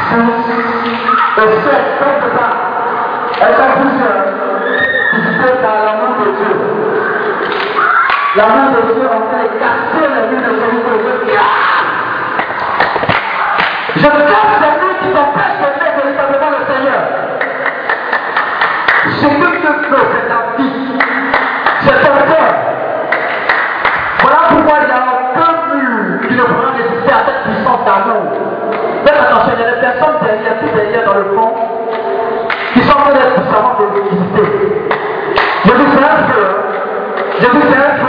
6 0.10 0.18
et 1.38 1.42
7. 1.42 1.52
Comme 2.00 2.22
ça. 2.38 2.48
Elles 3.42 3.56
sont 3.56 3.72
plusieurs. 3.80 4.01
Visitées 5.42 5.62
par 5.62 5.74
l'amour 5.86 6.14
de 6.20 6.32
Dieu. 6.32 6.54
L'amour 8.36 8.68
de 8.76 8.82
Dieu 8.94 9.08
en 9.08 9.22
train 9.28 9.44
de 9.44 9.48
casser 9.58 10.06
les 10.08 10.24
murs 10.30 10.46
de 10.46 10.54
Jésus. 10.54 10.86
Je 13.96 14.02
casse 14.02 14.56
les 14.62 14.74
murs 14.82 15.00
qui 15.02 15.10
t'empêchent 15.10 15.60
d'aimer 15.62 15.92
véritablement 15.98 16.52
le 16.52 16.62
Seigneur. 16.72 17.02
Ce 19.20 19.26
que 19.26 19.50
Dieu 19.60 19.74
veut, 19.90 20.08
c'est 20.14 20.28
ta 20.28 20.40
vie. 20.58 20.94
C'est 21.82 22.00
ton 22.02 22.16
cœur. 22.30 22.52
Voilà 24.22 24.40
pourquoi 24.50 24.76
il 24.82 24.88
n'y 24.88 24.94
a 24.94 24.96
aucun 25.18 25.54
mur 25.76 26.28
qui 26.28 26.34
ne 26.36 26.44
pourra 26.44 26.72
résister 26.72 27.14
à 27.14 27.26
cette 27.26 27.42
puissance 27.46 27.82
d'amour. 27.86 28.26
Faites 29.06 29.20
attention, 29.20 29.52
il 29.56 29.60
y 29.60 29.64
a 29.64 29.72
des 29.76 29.82
personnes 29.82 30.18
derrière, 30.22 30.60
tout 30.60 30.72
derrière 30.76 31.06
dans 31.06 31.18
le 31.18 31.26
fond, 31.36 31.52
qui 32.74 32.82
sont 32.84 32.98
en 32.98 33.02
train 33.02 33.14
d'être 33.14 33.34
puissamment 33.34 33.76
de 33.80 33.86
visiter. 34.10 34.61
Je 35.64 35.70
dis 35.70 35.86
c'est 35.94 36.04
un 36.04 37.96
feu. 37.96 38.01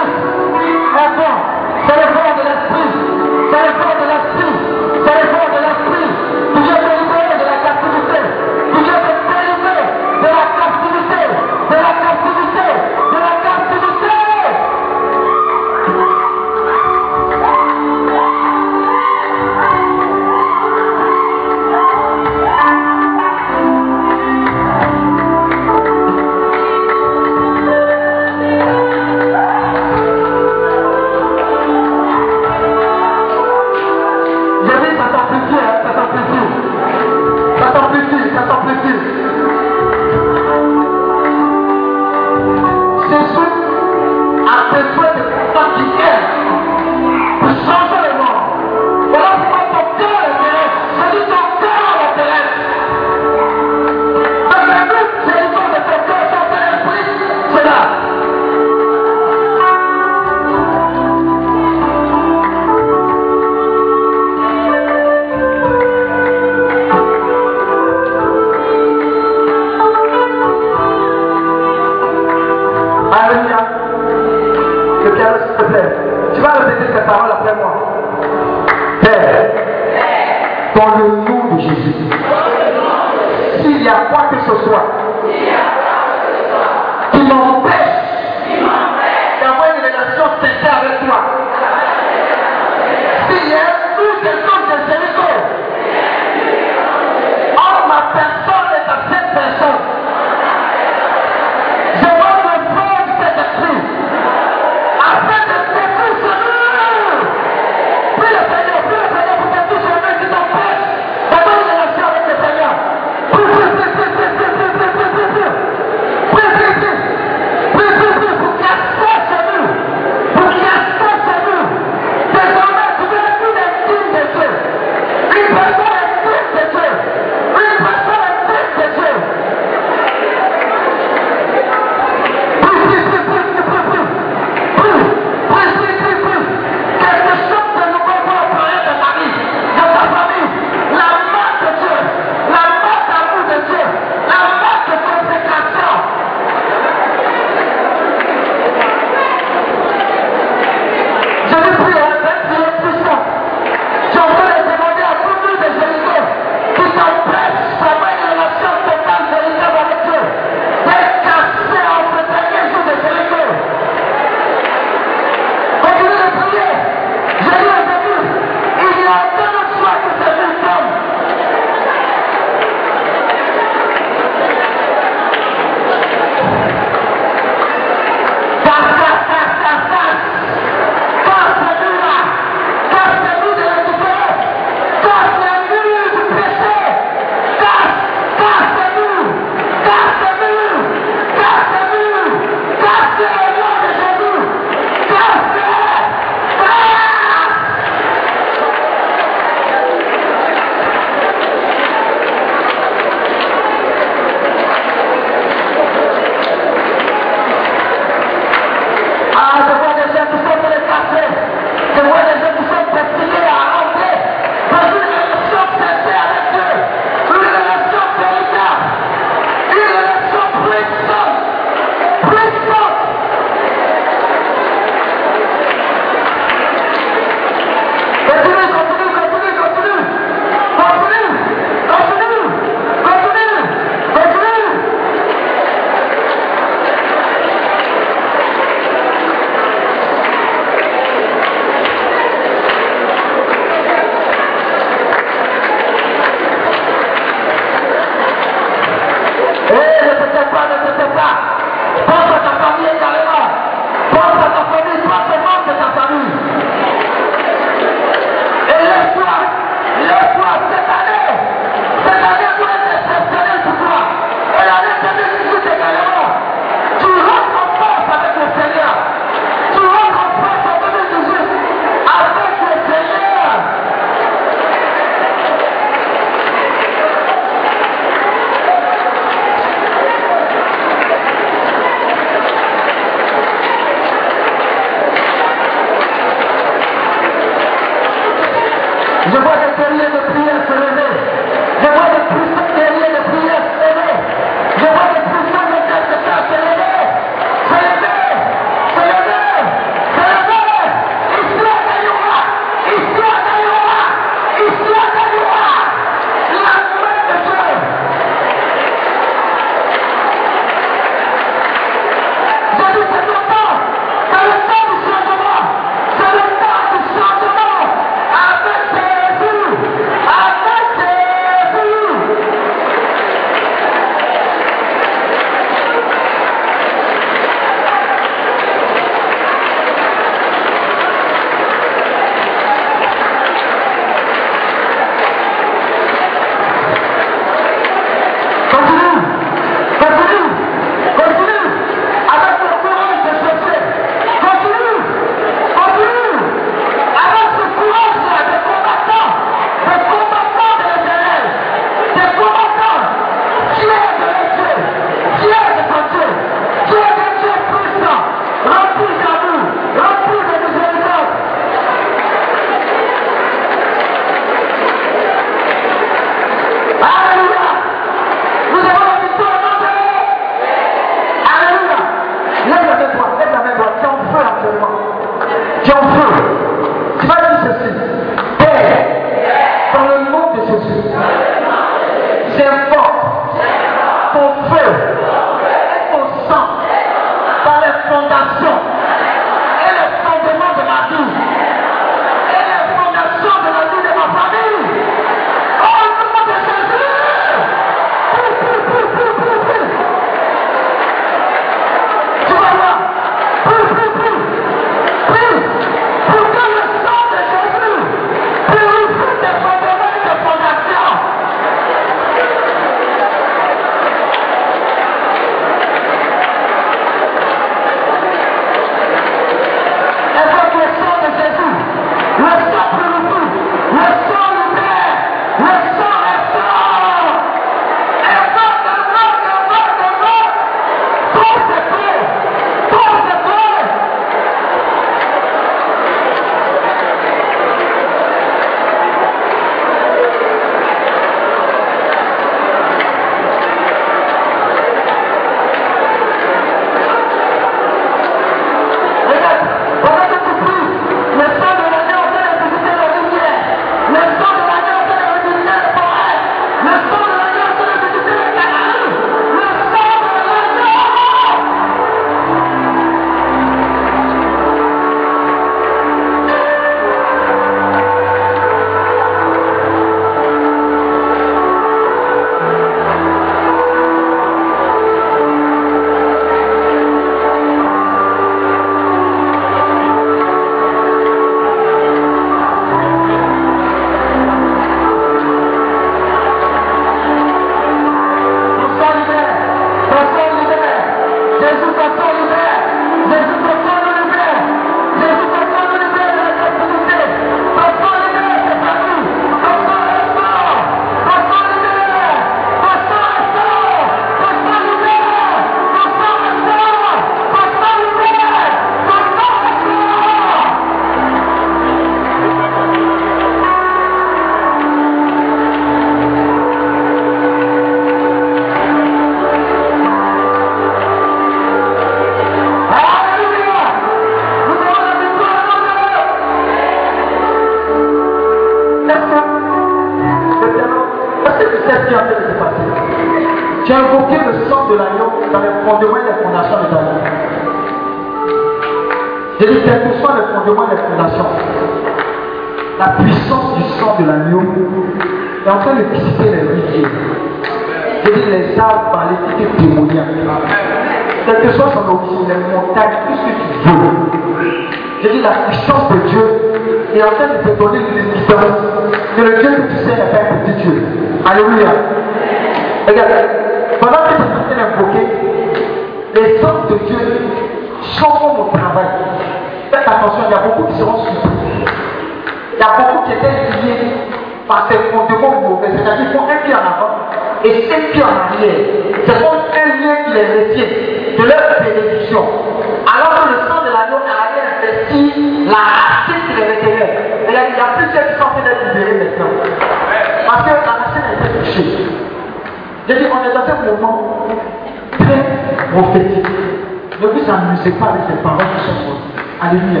Ne 596.02 597.26
vous 597.28 597.50
amusez 597.50 597.92
pas 597.92 598.06
avec 598.06 598.22
ces 598.28 598.42
paroles 598.42 598.66
qui 598.76 598.84
sont 598.86 598.98
bonnes. 599.06 599.22
Alléluia. 599.60 600.00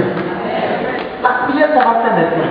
La 1.22 1.46
prière 1.46 1.68
qu'on 1.72 1.78
va 1.78 1.94
faire 2.02 2.14
maintenant. 2.16 2.50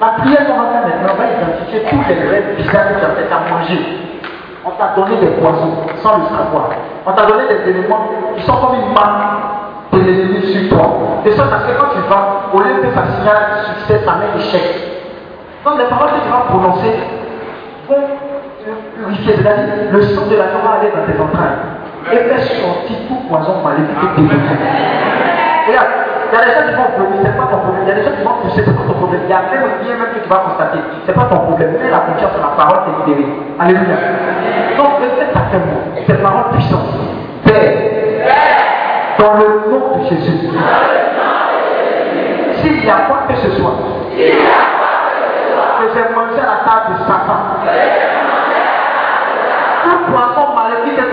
La 0.00 0.08
prière 0.18 0.46
qu'on 0.46 0.58
va 0.58 0.66
faire 0.72 0.82
maintenant, 0.82 1.14
on 1.14 1.18
va 1.22 1.26
identifier 1.30 1.82
tous 1.88 2.02
les 2.08 2.28
rêves 2.28 2.56
bizarres 2.56 2.88
que 2.88 2.98
tu 2.98 3.04
as 3.04 3.14
fait 3.14 3.30
à 3.30 3.50
manger. 3.50 3.80
On 4.64 4.70
t'a 4.72 4.94
donné 4.96 5.16
des 5.20 5.32
poisons 5.38 5.74
sans 6.02 6.18
le 6.18 6.24
savoir. 6.24 6.70
On 7.06 7.12
t'a 7.12 7.26
donné 7.26 7.44
des 7.46 7.70
éléments 7.70 8.10
qui 8.36 8.42
sont 8.42 8.56
comme 8.56 8.74
une 8.74 8.92
marque 8.92 9.92
de 9.92 9.98
l'ennemi 10.00 10.42
sur 10.46 10.76
toi. 10.76 11.22
De 11.24 11.30
sorte 11.30 11.52
à 11.52 11.60
ce 11.60 11.66
que 11.66 11.78
quand 11.78 11.90
tu 11.94 12.00
vas, 12.08 12.50
au 12.52 12.58
lieu 12.60 12.82
de 12.82 12.90
faire 12.90 13.06
signal 13.16 13.36
succès, 13.66 14.00
ça 14.04 14.16
met 14.18 14.40
échec. 14.40 14.66
Donc 15.64 15.78
les 15.78 15.84
paroles 15.84 16.10
que 16.10 16.24
tu 16.24 16.30
vas 16.30 16.44
prononcer 16.48 16.94
vont 17.88 18.02
purifier, 18.96 19.34
c'est-à-dire 19.36 19.92
le 19.92 20.02
sang 20.02 20.26
de 20.26 20.36
la 20.36 20.44
parole 20.44 20.80
aller 20.80 20.90
dans 20.90 21.06
tes 21.06 21.20
entrailles 21.20 21.71
était 22.10 22.42
sortir 22.60 22.96
tout 23.08 23.20
poison 23.28 23.62
maléfique 23.62 24.14
de 24.16 24.22
Regarde, 25.66 25.88
il 26.32 26.38
y 26.38 26.40
a 26.40 26.44
des 26.44 26.52
gens 26.52 26.66
qui 26.66 26.74
vont 26.74 26.90
pleurer, 26.96 27.18
c'est 27.22 27.36
pas 27.36 27.46
ton 27.46 27.58
problème. 27.58 27.84
Il 27.84 27.88
y 27.88 27.92
a 27.92 27.94
des 27.94 28.02
gens 28.02 28.16
qui 28.16 28.24
vont 28.24 28.34
pousser, 28.42 28.62
c'est 28.64 28.74
pas 28.74 28.82
ton 28.88 28.94
problème. 28.94 29.20
Il 29.24 29.30
y 29.30 29.32
a 29.32 29.42
même 29.52 29.68
rien 29.84 29.94
même 29.94 30.10
que 30.14 30.20
tu 30.24 30.28
vas 30.28 30.42
constater, 30.48 30.78
c'est 31.06 31.14
pas 31.14 31.26
ton 31.30 31.38
problème. 31.38 31.76
Mais 31.80 31.90
la 31.90 31.98
confiance 31.98 32.32
en 32.34 32.42
la 32.42 32.56
parole 32.56 32.80
t'est 32.82 32.96
libérée. 33.04 33.30
Alléluia. 33.60 33.96
Donc 34.76 34.98
le 35.00 35.08
fait 35.14 35.30
à 35.30 35.38
mot, 35.60 35.82
cette 36.06 36.22
parole 36.22 36.50
puissante, 36.52 36.88
Père, 37.44 37.72
dans 39.18 39.34
le 39.34 39.46
nom 39.70 39.98
de 39.98 40.08
Jésus. 40.08 40.48
S'il 42.56 42.84
y 42.84 42.90
a 42.90 43.06
quoi 43.06 43.18
que 43.28 43.34
ce 43.36 43.50
soit, 43.52 43.76
que 44.10 45.84
j'ai 45.94 46.06
mangé 46.14 46.40
à 46.40 46.46
la 46.48 46.58
table 46.64 46.94
de 46.94 47.04
Satan, 47.04 47.38
tout 49.84 50.00
poisson 50.10 50.44
maléfique 50.54 50.98
est 50.98 51.10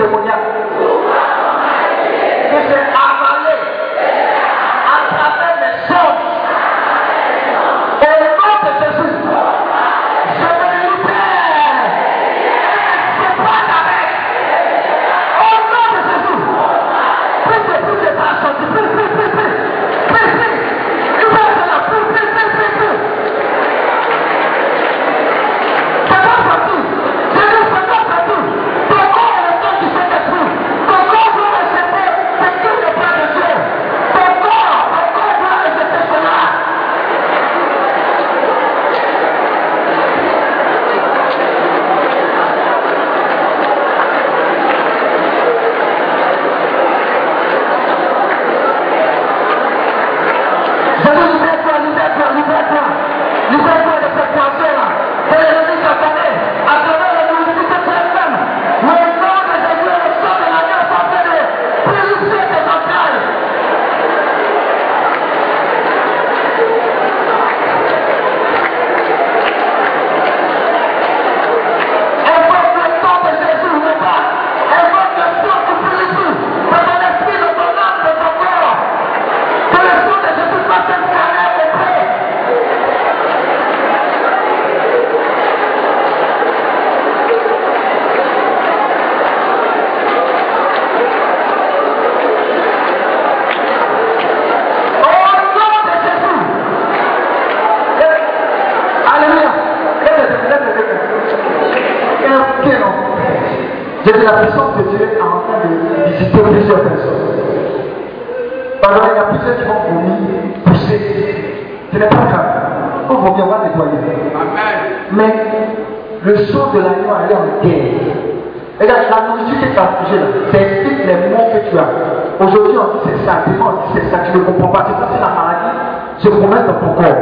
dans 126.55 126.80
ton 126.80 126.93
corps. 126.93 127.19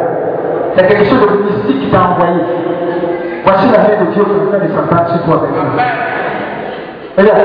C'est 0.76 0.88
quelque 0.88 1.06
chose 1.06 1.22
de 1.22 1.28
mystique 1.44 1.80
qui 1.82 1.90
t'a 1.90 2.02
envoyé. 2.10 2.42
Voici 3.44 3.66
la 3.72 3.80
main 3.80 3.96
de 4.06 4.12
Dieu 4.14 4.24
qui 4.24 4.30
est 4.30 4.44
en 4.44 4.48
train 4.50 4.60
de 4.60 4.68
s'abattre 4.74 5.10
sur 5.12 5.22
toi. 5.24 5.38
Regarde, 7.18 7.42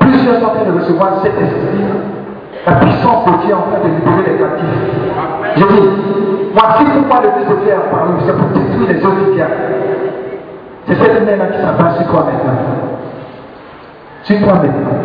plusieurs 0.00 0.36
sont 0.40 0.46
en 0.46 0.50
train 0.50 0.64
de 0.64 0.72
recevoir 0.78 1.10
cet 1.22 1.34
esprit, 1.34 1.84
la 2.66 2.72
puissance 2.72 3.24
de 3.26 3.32
Dieu 3.46 3.54
en 3.54 3.62
train 3.70 3.80
de 3.84 3.90
libérer 3.94 4.24
les 4.32 4.38
captifs. 4.38 4.80
Je 5.56 5.64
dis, 5.64 5.82
voici 6.52 6.84
pourquoi 6.84 7.20
le 7.22 7.28
Fils 7.38 7.48
de 7.48 7.54
Dieu 7.64 7.74
a 7.74 7.80
parlé, 7.94 8.12
c'est 8.26 8.36
pour 8.36 8.48
détruire 8.48 8.88
les 8.88 9.00
autres 9.04 9.24
qui 9.32 9.40
C'est 10.86 10.94
cette 10.94 11.18
main-là 11.26 11.46
qui 11.46 11.58
s'abat 11.60 11.90
sur 11.94 12.06
toi 12.08 12.20
maintenant. 12.24 12.58
Sur 14.22 14.38
toi 14.40 14.54
maintenant. 14.54 14.98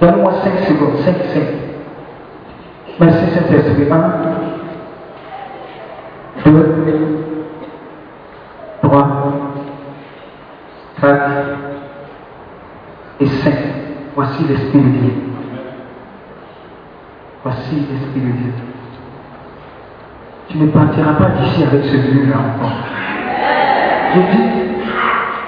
Donne-moi 0.00 0.32
5 0.42 0.58
secondes, 0.60 0.96
5, 1.04 1.14
5. 1.34 1.42
Merci 3.00 3.24
Saint-Esprit. 3.34 3.86
1, 3.90 3.96
2, 6.44 6.76
3, 8.82 9.08
4 11.00 11.30
et 13.20 13.26
5. 13.26 13.54
Voici 14.14 14.44
l'Esprit 14.44 14.80
de 14.80 14.88
Dieu. 14.88 15.12
Voici 17.42 17.74
l'Esprit 17.74 18.20
de 18.20 18.32
Dieu. 18.32 18.52
Tu 20.48 20.58
ne 20.58 20.66
d'ici 21.60 21.62
avec 21.62 21.84
ce 21.84 21.96
lieu-là 21.96 22.36
encore. 22.36 22.76
Je 24.14 24.20
dis, 24.20 24.50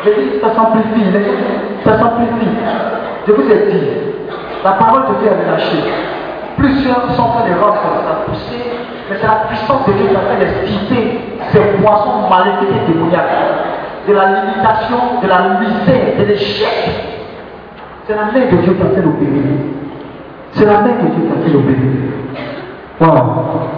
je 0.04 0.10
dis, 0.10 0.40
ça 0.40 0.54
s'amplifie, 0.54 1.06
ça 1.84 1.98
s'amplifie. 1.98 2.50
Je 3.26 3.32
vous 3.32 3.50
ai 3.50 3.70
dit, 3.70 3.86
la 4.64 4.72
parole 4.72 5.02
de 5.08 5.20
Dieu 5.20 5.30
est 5.30 5.50
lâchée. 5.50 5.92
Plusieurs 6.56 7.10
sont 7.12 7.22
en 7.22 7.28
train 7.28 7.48
de 7.48 7.54
rentrer, 7.60 7.88
ça 8.04 8.10
a 8.10 8.30
poussé, 8.30 8.58
mais 9.10 9.16
c'est 9.20 9.26
la 9.26 9.46
puissance 9.48 9.86
de 9.86 9.92
Dieu 9.92 10.06
qui 10.06 10.14
est 10.14 10.16
en 10.16 10.20
train 10.20 10.36
ces 11.52 11.82
poissons 11.82 12.28
maléfiques 12.30 12.76
et 12.76 12.92
démoniaques. 12.92 13.26
De 14.06 14.12
la 14.14 14.26
limitation, 14.26 15.20
de 15.22 15.28
la 15.28 15.60
misère, 15.60 16.18
de 16.18 16.24
l'échec. 16.24 16.90
C'est 18.06 18.16
la 18.16 18.24
main 18.24 18.46
de 18.50 18.56
Dieu 18.56 18.74
qui 18.74 18.82
a 18.82 18.94
fait 18.94 19.02
l'opérer. 19.02 19.42
C'est 20.52 20.66
la 20.66 20.80
main 20.80 20.88
de 20.88 21.08
Dieu 21.08 21.22
qui 21.24 21.32
a 21.32 21.44
fait 21.44 21.52
l'opérer. 21.52 22.10
Waouh! 23.00 23.71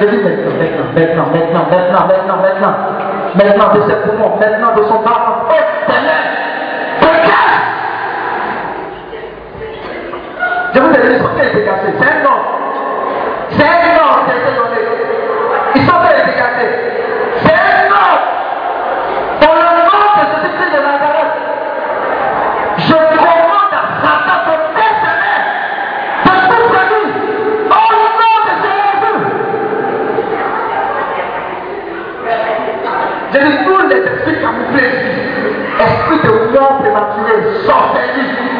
Je 0.00 0.04
dis 0.06 0.16
maintenant, 0.16 0.52
maintenant, 0.94 1.26
maintenant, 1.34 1.66
maintenant, 1.70 2.06
maintenant, 2.06 2.36
maintenant, 2.36 2.74
maintenant, 3.34 3.74
de 3.74 3.80
ses 3.88 3.96
poumons, 3.96 4.36
maintenant 4.38 4.74
de 4.76 4.82
son 4.84 5.00
Je 10.74 10.80
vous 10.80 10.88
ai 10.88 10.92
dit, 10.92 11.08
ils 11.12 11.18
sont 11.18 11.34
bien 11.34 11.44
dégagés. 11.52 12.21
só 37.66 37.94
feliz 37.94 38.51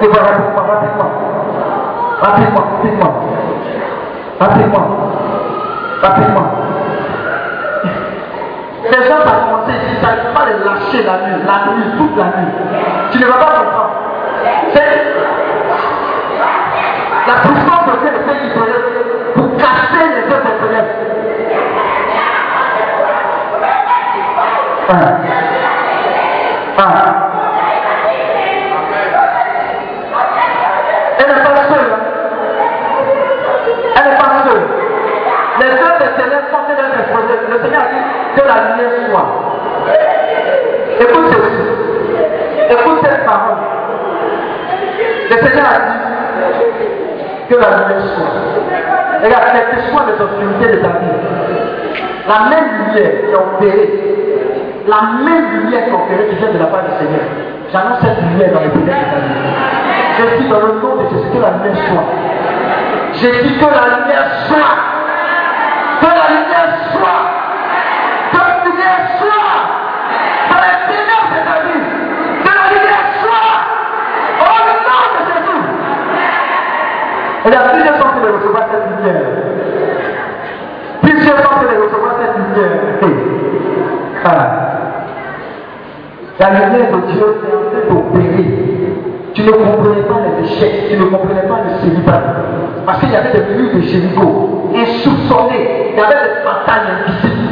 c'est 0.00 0.08
pas 0.08 0.22
rapidement, 0.22 0.64
rapidement. 0.68 1.10
Rapidement, 2.20 2.64
rapidement. 2.82 3.14
Rapidement. 4.38 4.86
Rapidement. 6.02 6.46
Les 8.90 9.02
gens 9.08 9.18
vont 9.18 9.38
commencer 9.46 9.72
ici, 9.72 9.96
ça 10.00 10.08
ne 10.12 10.34
pas 10.34 10.44
les 10.46 10.58
lâcher 10.64 11.02
la 11.04 11.16
nuit, 11.26 11.42
la 11.44 11.72
nuit, 11.72 11.88
toute 11.98 12.16
la 12.16 12.24
nuit. 12.24 12.52
Tu 13.10 13.18
ne 13.18 13.26
vas 13.26 13.34
pas 13.34 13.52
comprendre. 13.58 13.90
La 17.26 17.34
puissance 17.42 17.84
de 17.86 17.92
Dieu 18.00 18.10
est 18.14 18.24
fait 18.28 18.38
Seigneur 45.48 45.66
a 45.66 45.78
que 47.48 47.54
la 47.54 47.70
lumière 47.70 48.02
soit. 48.14 48.32
Regarde, 49.22 49.44
quelles 49.52 49.70
que 49.76 49.90
soient 49.90 50.06
les 50.06 50.20
obscurités 50.22 50.76
de 50.76 50.82
ta 50.82 50.88
vie, 50.88 51.14
la 52.28 52.38
même 52.50 52.68
lumière 52.78 53.12
qui 53.20 53.30
est 53.30 53.34
opérée, 53.34 53.90
la 54.86 55.00
même 55.24 55.46
lumière 55.62 55.84
qui 55.84 55.90
est 55.90 55.94
opérée 55.94 56.26
qui 56.28 56.36
vient 56.36 56.52
de 56.52 56.58
la 56.58 56.66
part 56.66 56.82
du 56.82 56.90
Seigneur. 56.98 57.26
J'annonce 57.72 58.00
cette 58.00 58.20
lumière 58.22 58.52
dans 58.52 58.60
les 58.60 58.70
ténèbres 58.70 58.90
de 58.90 59.14
ta 59.14 60.26
vie. 60.36 60.48
Dans 60.48 60.60
le 60.60 60.72
nom 60.80 60.96
de 60.96 61.08
Jésus 61.10 61.30
que 61.32 61.38
la 61.42 61.50
lumière 61.50 61.76
soit. 61.88 62.06
Je 63.14 63.28
dis 63.42 63.54
que 63.58 63.64
la 63.64 63.86
lumière 63.96 64.26
soit. 64.48 64.85
Tu 89.34 89.42
ne 89.42 89.50
comprenais 89.52 90.02
pas 90.02 90.16
les 90.24 90.46
échecs, 90.46 90.88
tu 90.88 90.96
ne 90.96 91.04
comprenais 91.04 91.42
pas 91.42 91.60
le 91.64 91.80
célibat. 91.80 92.22
Parce 92.86 93.00
qu'il 93.00 93.10
y 93.10 93.16
avait 93.16 93.32
des 93.32 93.54
murs 93.54 93.74
de 93.74 93.80
Jéricho, 93.82 94.70
insoupçonnés, 94.74 95.92
il 95.92 95.98
y 95.98 96.00
avait 96.00 96.14
des 96.14 96.44
batailles 96.44 96.88
invisibles. 97.04 97.42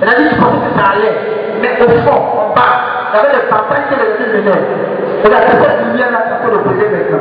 Elle 0.00 0.08
a 0.08 0.14
dit 0.14 0.28
tu 0.28 0.36
pensais 0.36 0.58
que 0.58 0.78
ça 0.78 0.90
allait, 0.92 1.16
mais 1.60 1.82
au 1.84 1.88
fond, 2.02 2.14
en 2.14 2.54
bas, 2.54 3.10
il 3.12 3.16
y 3.16 3.18
avait 3.18 3.34
des 3.34 3.50
batailles 3.50 3.84
que 3.90 3.94
les 3.94 4.16
dieux 4.16 4.42
menaient. 4.42 4.62
Et 5.24 5.28
la 5.28 5.40
cette 5.40 5.86
lumière-là, 5.90 6.18
ça 6.28 6.46
peut 6.46 6.52
le 6.52 6.62
poser 6.62 6.88
maintenant. 6.88 7.18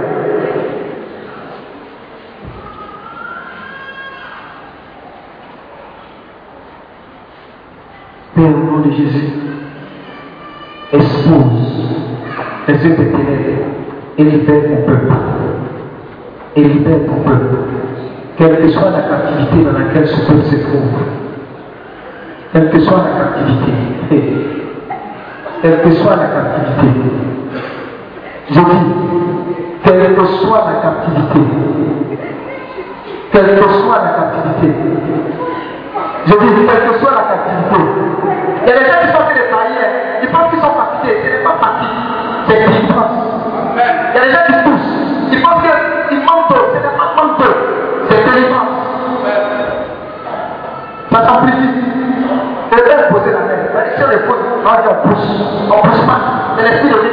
Père, 8.36 8.46
au 8.46 8.72
nom 8.72 8.80
de 8.80 8.92
Jésus. 8.92 9.33
et 14.24 14.32
libère 14.32 14.64
ton 14.64 14.76
peuple. 14.86 15.14
Et 16.56 16.64
libère 16.64 17.00
ton 17.08 17.30
peuple. 17.30 17.56
Quelle 18.38 18.58
que 18.58 18.70
soit 18.70 18.90
la 18.92 19.02
captivité 19.02 19.64
dans 19.64 19.78
laquelle 19.78 20.08
ce 20.08 20.22
peuple 20.26 20.46
se 20.46 20.56
trouve, 20.56 20.90
quelle 22.52 22.70
que 22.70 22.80
soit 22.80 22.98
la 22.98 23.26
captivité, 23.26 23.74
quelle 25.62 25.82
que 25.82 25.92
soit 25.92 26.16
la 26.16 26.26
captivité, 26.26 26.88
je 28.50 28.60
dis, 28.60 28.64
quelle 29.84 30.16
que 30.16 30.26
soit 30.26 30.66
la 30.68 30.82
captivité, 30.82 31.40
quelle 33.32 33.60
que 33.60 33.70
soit 33.70 34.02
la 34.04 34.12
captivité, 34.12 34.74
je 36.26 36.32
dis, 36.32 36.68
quelle 36.68 36.90
que 36.90 37.00
soit 37.00 37.12
la 37.12 37.24
captivité, 37.36 37.80
il 38.66 38.70
y 38.70 38.72
a 38.72 39.43
Il 44.14 44.16
y 44.16 44.20
a 44.20 44.26
des 44.26 44.32
gens 44.32 44.46
qui 44.48 44.54
poussent. 44.64 44.94
Ils 45.32 45.42
pensent 45.42 45.64
qu'ils 46.10 46.20
mentent. 46.20 46.56
C'est 46.74 46.82
des 46.82 46.96
menteurs. 47.18 47.58
C'est 48.10 48.24
terrible. 48.24 48.56
Ça 51.12 51.28
s'amplifie. 51.28 51.70
C'est 52.72 52.78
le 52.78 53.14
poser 53.14 53.32
la 53.32 53.40
main. 53.40 53.60
La 53.76 53.82
question 53.84 54.12
est 54.12 54.26
pose. 54.26 54.44
On 54.66 55.08
pousse. 55.08 55.28
On 55.70 55.78
ne 55.78 55.92
pousse 55.92 56.06
pas. 56.06 56.20
C'est 56.58 56.64
l'esprit 56.64 56.90
de 56.90 57.13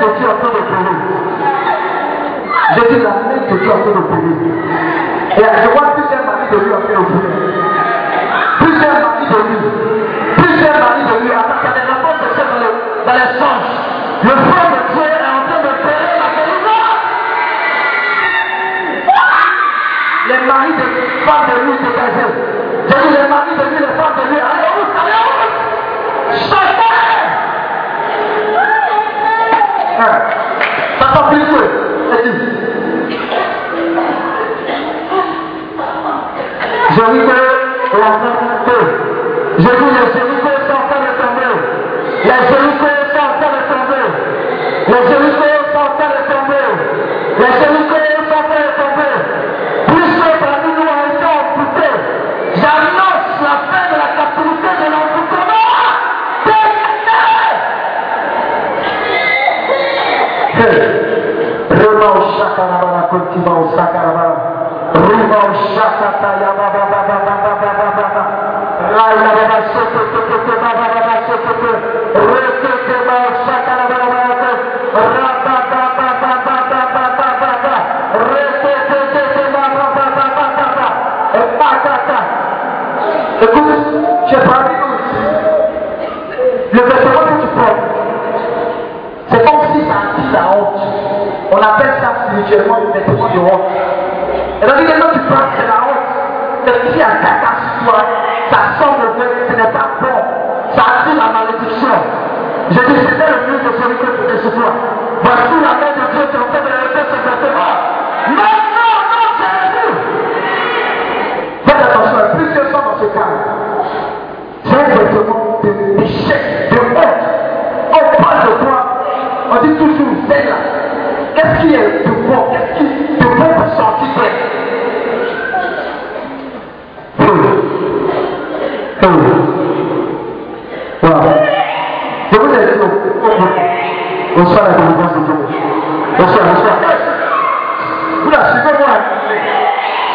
que 0.00 0.18
tu 0.18 0.24
en 0.24 0.36
train 0.40 0.50
de. 0.50 0.60
Je 2.76 2.82
dis 2.94 3.02
la 3.02 3.10
même 3.28 3.44
que 3.48 3.54
en 3.68 4.02
train 4.02 4.18
de. 4.18 4.32
Et 5.36 5.44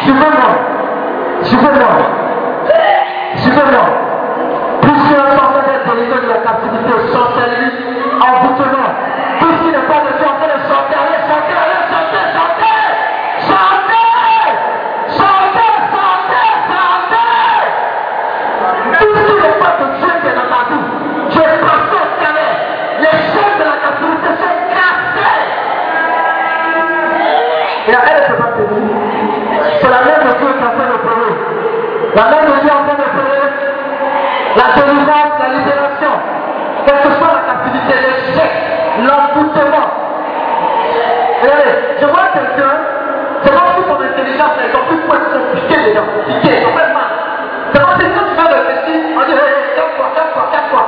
Remember 0.06 0.55
sont 45.94 46.02
dedans, 46.02 46.24
piqués, 46.26 46.58
ils 46.58 46.66
ont 46.66 46.74
fait 46.74 46.90
mal. 46.90 47.10
C'est 47.72 47.80
comme 47.80 47.94
si 48.00 48.06
quand 48.10 48.26
tu 48.26 48.34
fais 48.34 48.48
réfléchir, 48.50 48.98
on 49.14 49.22
dit, 49.26 49.36
hey, 49.36 49.54
calme-toi, 49.76 50.06
calme-toi, 50.16 50.44
calme-toi. 50.52 50.82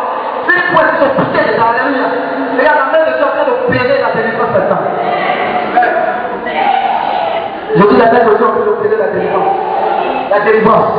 Plus 0.46 0.62
points, 0.72 0.88
ils 0.90 0.98
sont 0.98 1.12
piqués 1.18 1.44
dedans, 1.52 1.70
alléluia. 1.70 2.08
Regarde, 2.58 2.78
la 2.78 2.86
main 2.90 3.02
de 3.06 3.12
Dieu 3.14 3.24
en 3.24 3.32
train 3.36 3.46
d'opérer 3.46 3.98
la 4.02 4.10
délivrance 4.16 4.52
maintenant. 4.54 4.82
Je 7.76 7.82
dis 7.84 7.98
la 7.98 8.06
main 8.10 8.22
de 8.24 8.32
Dieu 8.34 8.46
en 8.46 8.52
train 8.58 8.66
d'opérer 8.66 8.96
la 8.98 9.08
délivrance. 9.14 9.54
La 10.30 10.40
délivrance. 10.40 10.92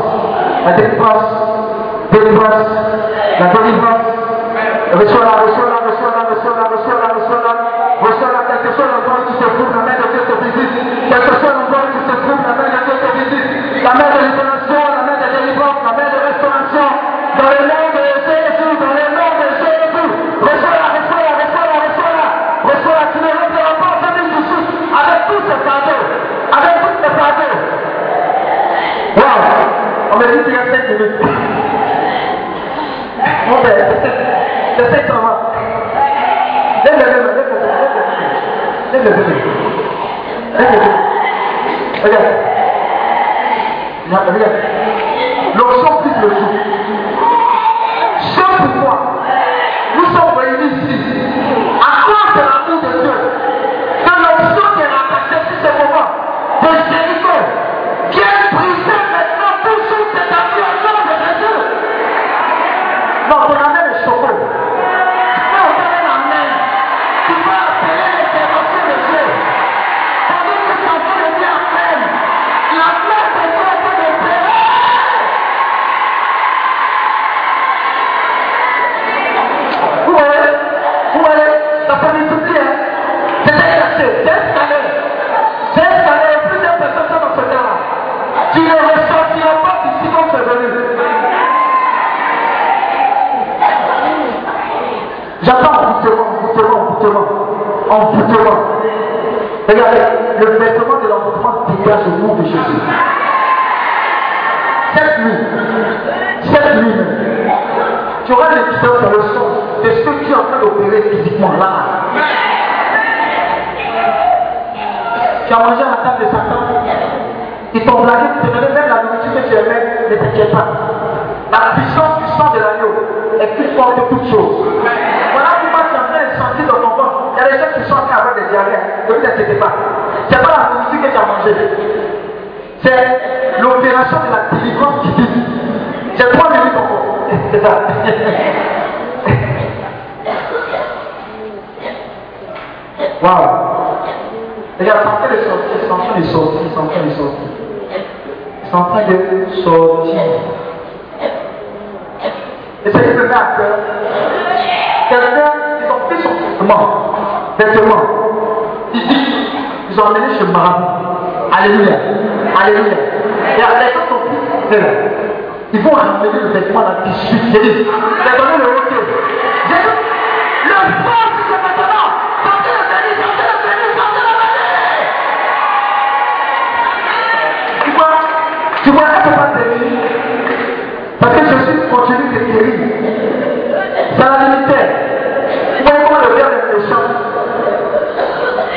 La 0.65 0.71
délivrance. 0.73 1.29
Délivrance. 2.11 2.69
La 3.39 3.47
délivrance. 3.51 4.07
Reçois-la, 4.89 5.33
reçois-la, 5.45 5.77
reçois-la, 5.85 6.21
reçois-la, 6.33 6.65
reçois-la, 6.65 7.07
reçois-la. 7.13 7.53
Reçois-la, 7.99 8.39
quel 8.47 8.59
que 8.63 8.71
soit 8.75 8.87
l'endroit 8.87 9.19
où 9.19 9.27
tu 9.27 9.35
te 9.37 9.43
trouves, 9.43 9.75
la 9.75 9.83
main 9.83 9.97
de 9.99 10.07
Dieu 10.07 10.23
te 10.23 10.35
visite. 10.39 10.71
Quel 11.09 11.19
que 11.19 11.35
soit 11.35 11.51
l'endroit 11.51 11.83
où 11.83 11.91
tu 11.93 12.01
te 12.07 12.15
trouves, 12.15 12.41
la 12.47 12.53
main 12.55 12.69
de 12.71 12.79
Dieu 12.87 12.95
te 12.95 13.09
visite. 13.19 13.78
La 13.89 13.95
main 13.95 14.05
de 14.13 14.21
libération, 14.21 14.81
la 14.85 15.01
main 15.01 15.17
de 15.17 15.25
délivrance, 15.33 15.81
la 15.83 15.93
main 15.97 16.09
de 16.13 16.19
restauration. 16.21 16.87
Dans 17.41 17.49
le 17.49 17.61
nom 17.65 17.89
de 17.89 18.05
Jésus, 18.21 18.73
dans 18.77 18.93
le 18.93 19.07
nom 19.17 19.29
de 19.41 19.49
Jésus. 19.65 20.09
Reçois-la, 20.45 20.93
reçois-la, 20.93 21.33
reçois-la, 21.41 21.77
reçois-la. 21.89 22.27
Reçois-la, 22.69 23.03
tu 23.09 23.17
ne 23.17 23.31
rentreras 23.33 23.81
pas 23.81 23.89
en 23.89 23.99
famille 24.05 24.29
sud 24.45 24.65
avec 24.93 25.19
tous 25.25 25.41
ces 25.41 25.57
fardeaux. 25.65 26.05
Avec 26.53 26.75
tous 26.85 26.97
ces 27.01 27.09
fardeaux. 27.17 27.57
Wow! 29.17 29.41
On 30.13 30.17
me 30.17 30.25
dit 30.37 30.41
qu'il 30.45 30.53
a 30.53 30.69
5 30.69 30.85
minutes. 30.89 31.17
Mon 33.49 33.57
père, 33.63 33.89
c'est 34.77 34.85
5 34.85 35.09
ans. 35.17 35.49
Lève 36.85 36.93
le 36.93 37.05
lève 37.09 37.25
le 37.25 37.31
lève 37.33 37.49
le 39.03 39.09
bébé. 39.09 39.09
Lève 39.09 39.17
le 39.17 39.38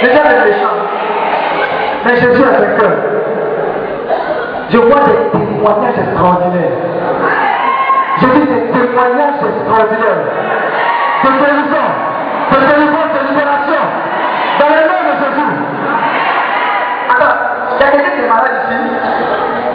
Le 0.03 0.09
diable 0.09 0.29
est 0.31 0.51
méchant. 0.51 0.75
Mais 2.05 2.17
Jésus 2.17 2.43
a 2.43 2.59
fait 2.59 2.77
cœur. 2.77 2.91
Je 4.71 4.79
vois 4.79 5.01
des 5.07 5.39
témoignages 5.39 5.99
extraordinaires. 5.99 6.77
Je 8.21 8.27
dis 8.27 8.47
des 8.47 8.73
témoignages 8.73 9.43
extraordinaires. 9.47 10.23
De 11.23 11.29
guérison, 11.39 11.87
de 12.51 12.57
délivrance, 12.67 13.13
de 13.15 13.29
libération. 13.31 13.83
Dans 14.59 14.71
le 14.75 14.83
nom 14.91 15.01
de 15.07 15.15
Jésus. 15.23 15.53
Attends, 17.11 17.37
il 17.71 17.81
y 17.81 17.89
a 17.89 17.91
quelqu'un 17.93 18.11
qui 18.11 18.23
est 18.25 18.29
malade 18.29 18.57
ici. 18.65 18.79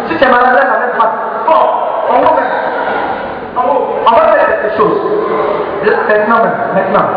Si 0.09 0.17
tu 0.17 0.23
es 0.23 0.29
malade, 0.29 0.59
elle 0.61 0.67
va 0.67 0.79
même 0.79 0.97
pas. 0.97 1.11
Oh, 1.47 2.11
haut 2.11 2.35
même. 2.35 2.53
En 3.55 3.61
haut. 3.63 3.87
On 4.05 4.11
va 4.11 4.21
faire 4.33 4.45
quelque 4.45 4.75
chose. 4.75 4.99
Là, 5.85 5.93
maintenant 6.09 6.41
maintenant. 6.73 7.07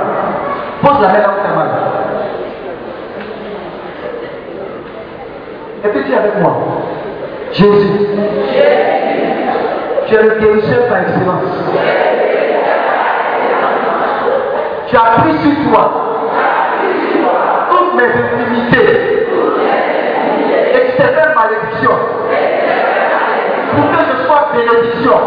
Pose 0.80 1.00
la 1.02 1.08
main 1.08 1.18
là 1.18 1.28
où 1.28 1.40
tu. 1.44 1.69
Et 5.84 5.88
puis 5.88 6.04
tu 6.04 6.12
es 6.12 6.16
avec 6.16 6.36
moi. 6.40 6.56
Jésus. 7.52 8.06
Tu 10.06 10.14
es 10.14 10.22
le 10.22 10.40
guérisseur 10.40 10.88
par 10.88 10.98
excellence. 11.02 11.44
Tu 14.88 14.96
as 14.96 15.20
pris 15.20 15.34
sur 15.38 15.70
toi 15.70 15.84
toutes 17.70 17.94
mes 17.94 18.08
intimités 18.08 18.90
et 20.74 20.80
tu 20.86 20.96
t'es 20.96 21.02
fait 21.02 21.34
malédiction 21.34 21.92
pour 23.72 23.84
que 23.90 23.98
je 24.04 24.26
sois 24.26 24.42
bénédiction. 24.52 25.18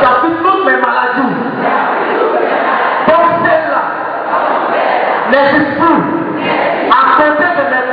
Tu 0.00 0.04
as 0.04 0.14
pris 0.20 0.32
toutes 0.42 0.64
mes 0.64 0.78
maladies. 0.80 1.36
Donc 3.06 3.26
celle-là, 3.44 3.82
les 5.32 5.46
esprits, 5.60 6.02
à 6.90 6.92
côté 7.16 7.44
de 7.44 7.64
maintenant, 7.70 7.85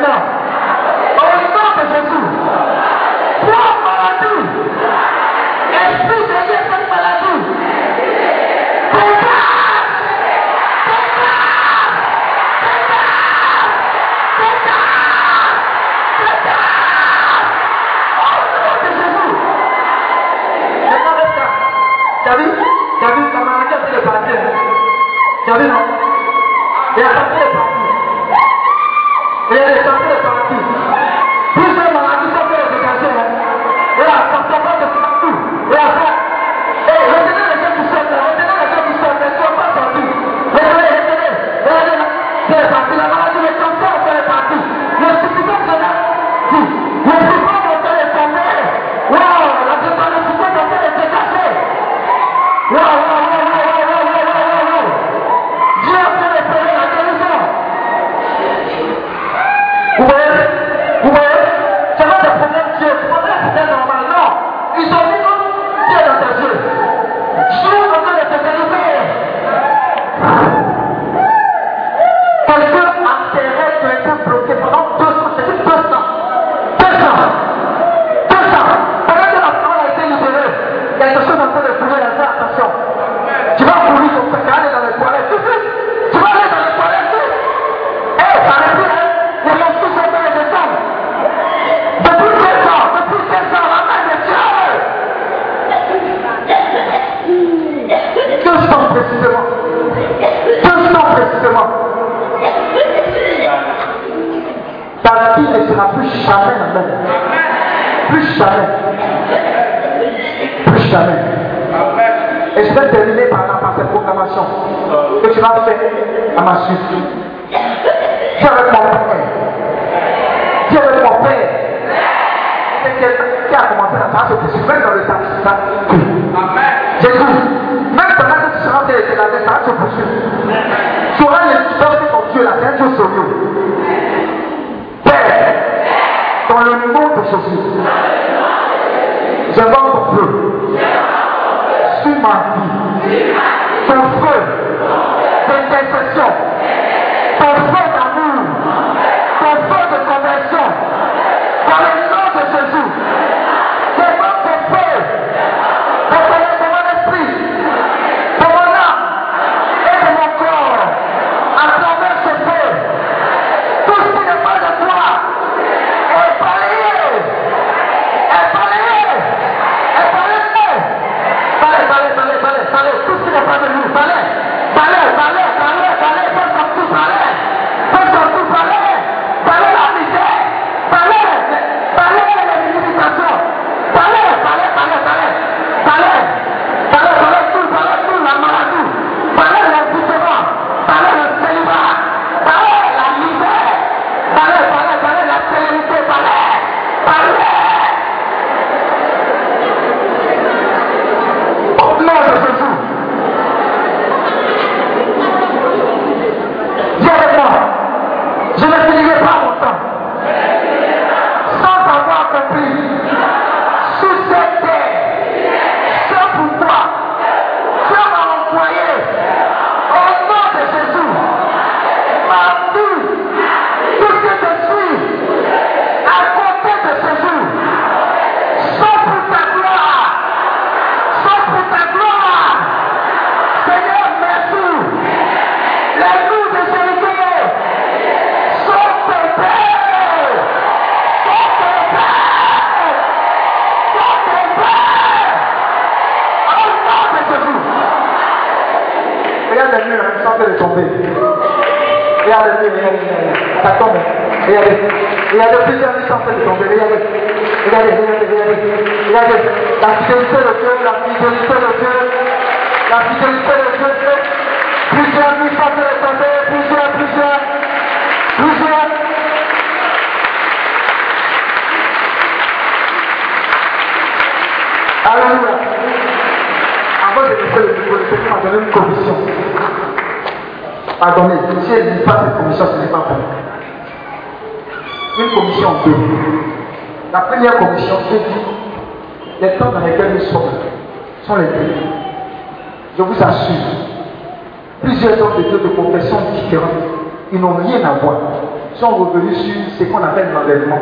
sont 298.75 298.95
revenus 298.95 299.37
sur 299.37 299.55
ce 299.77 299.83
qu'on 299.85 300.03
appelle 300.03 300.27
l'enlèvement, 300.33 300.79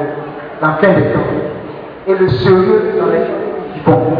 la 0.61 0.69
fin 0.69 0.87
des 0.93 1.13
temps, 1.13 1.19
et 2.07 2.15
le 2.15 2.27
sérieux 2.29 2.93
dans 2.99 3.07
les 3.07 3.23
vivons. 3.75 4.17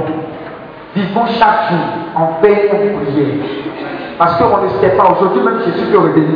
Vivons 0.96 1.26
chaque 1.40 1.70
jour 1.70 1.80
en 2.16 2.26
paix 2.42 2.70
et 2.72 2.76
en 2.76 3.04
prière. 3.04 3.26
Parce 4.18 4.38
qu'on 4.38 4.64
ne 4.64 4.70
sait 4.82 4.96
pas, 4.96 5.16
aujourd'hui 5.18 5.42
même 5.42 5.60
Jésus 5.66 5.86
peut 5.92 5.98
revenir. 5.98 6.28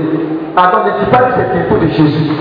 Pardon, 0.56 0.78
ne 0.86 1.04
dis 1.04 1.12
pas 1.12 1.18
que 1.18 1.34
c'est 1.36 1.54
bientôt 1.54 1.78
de 1.78 1.88
Jésus. 1.88 2.32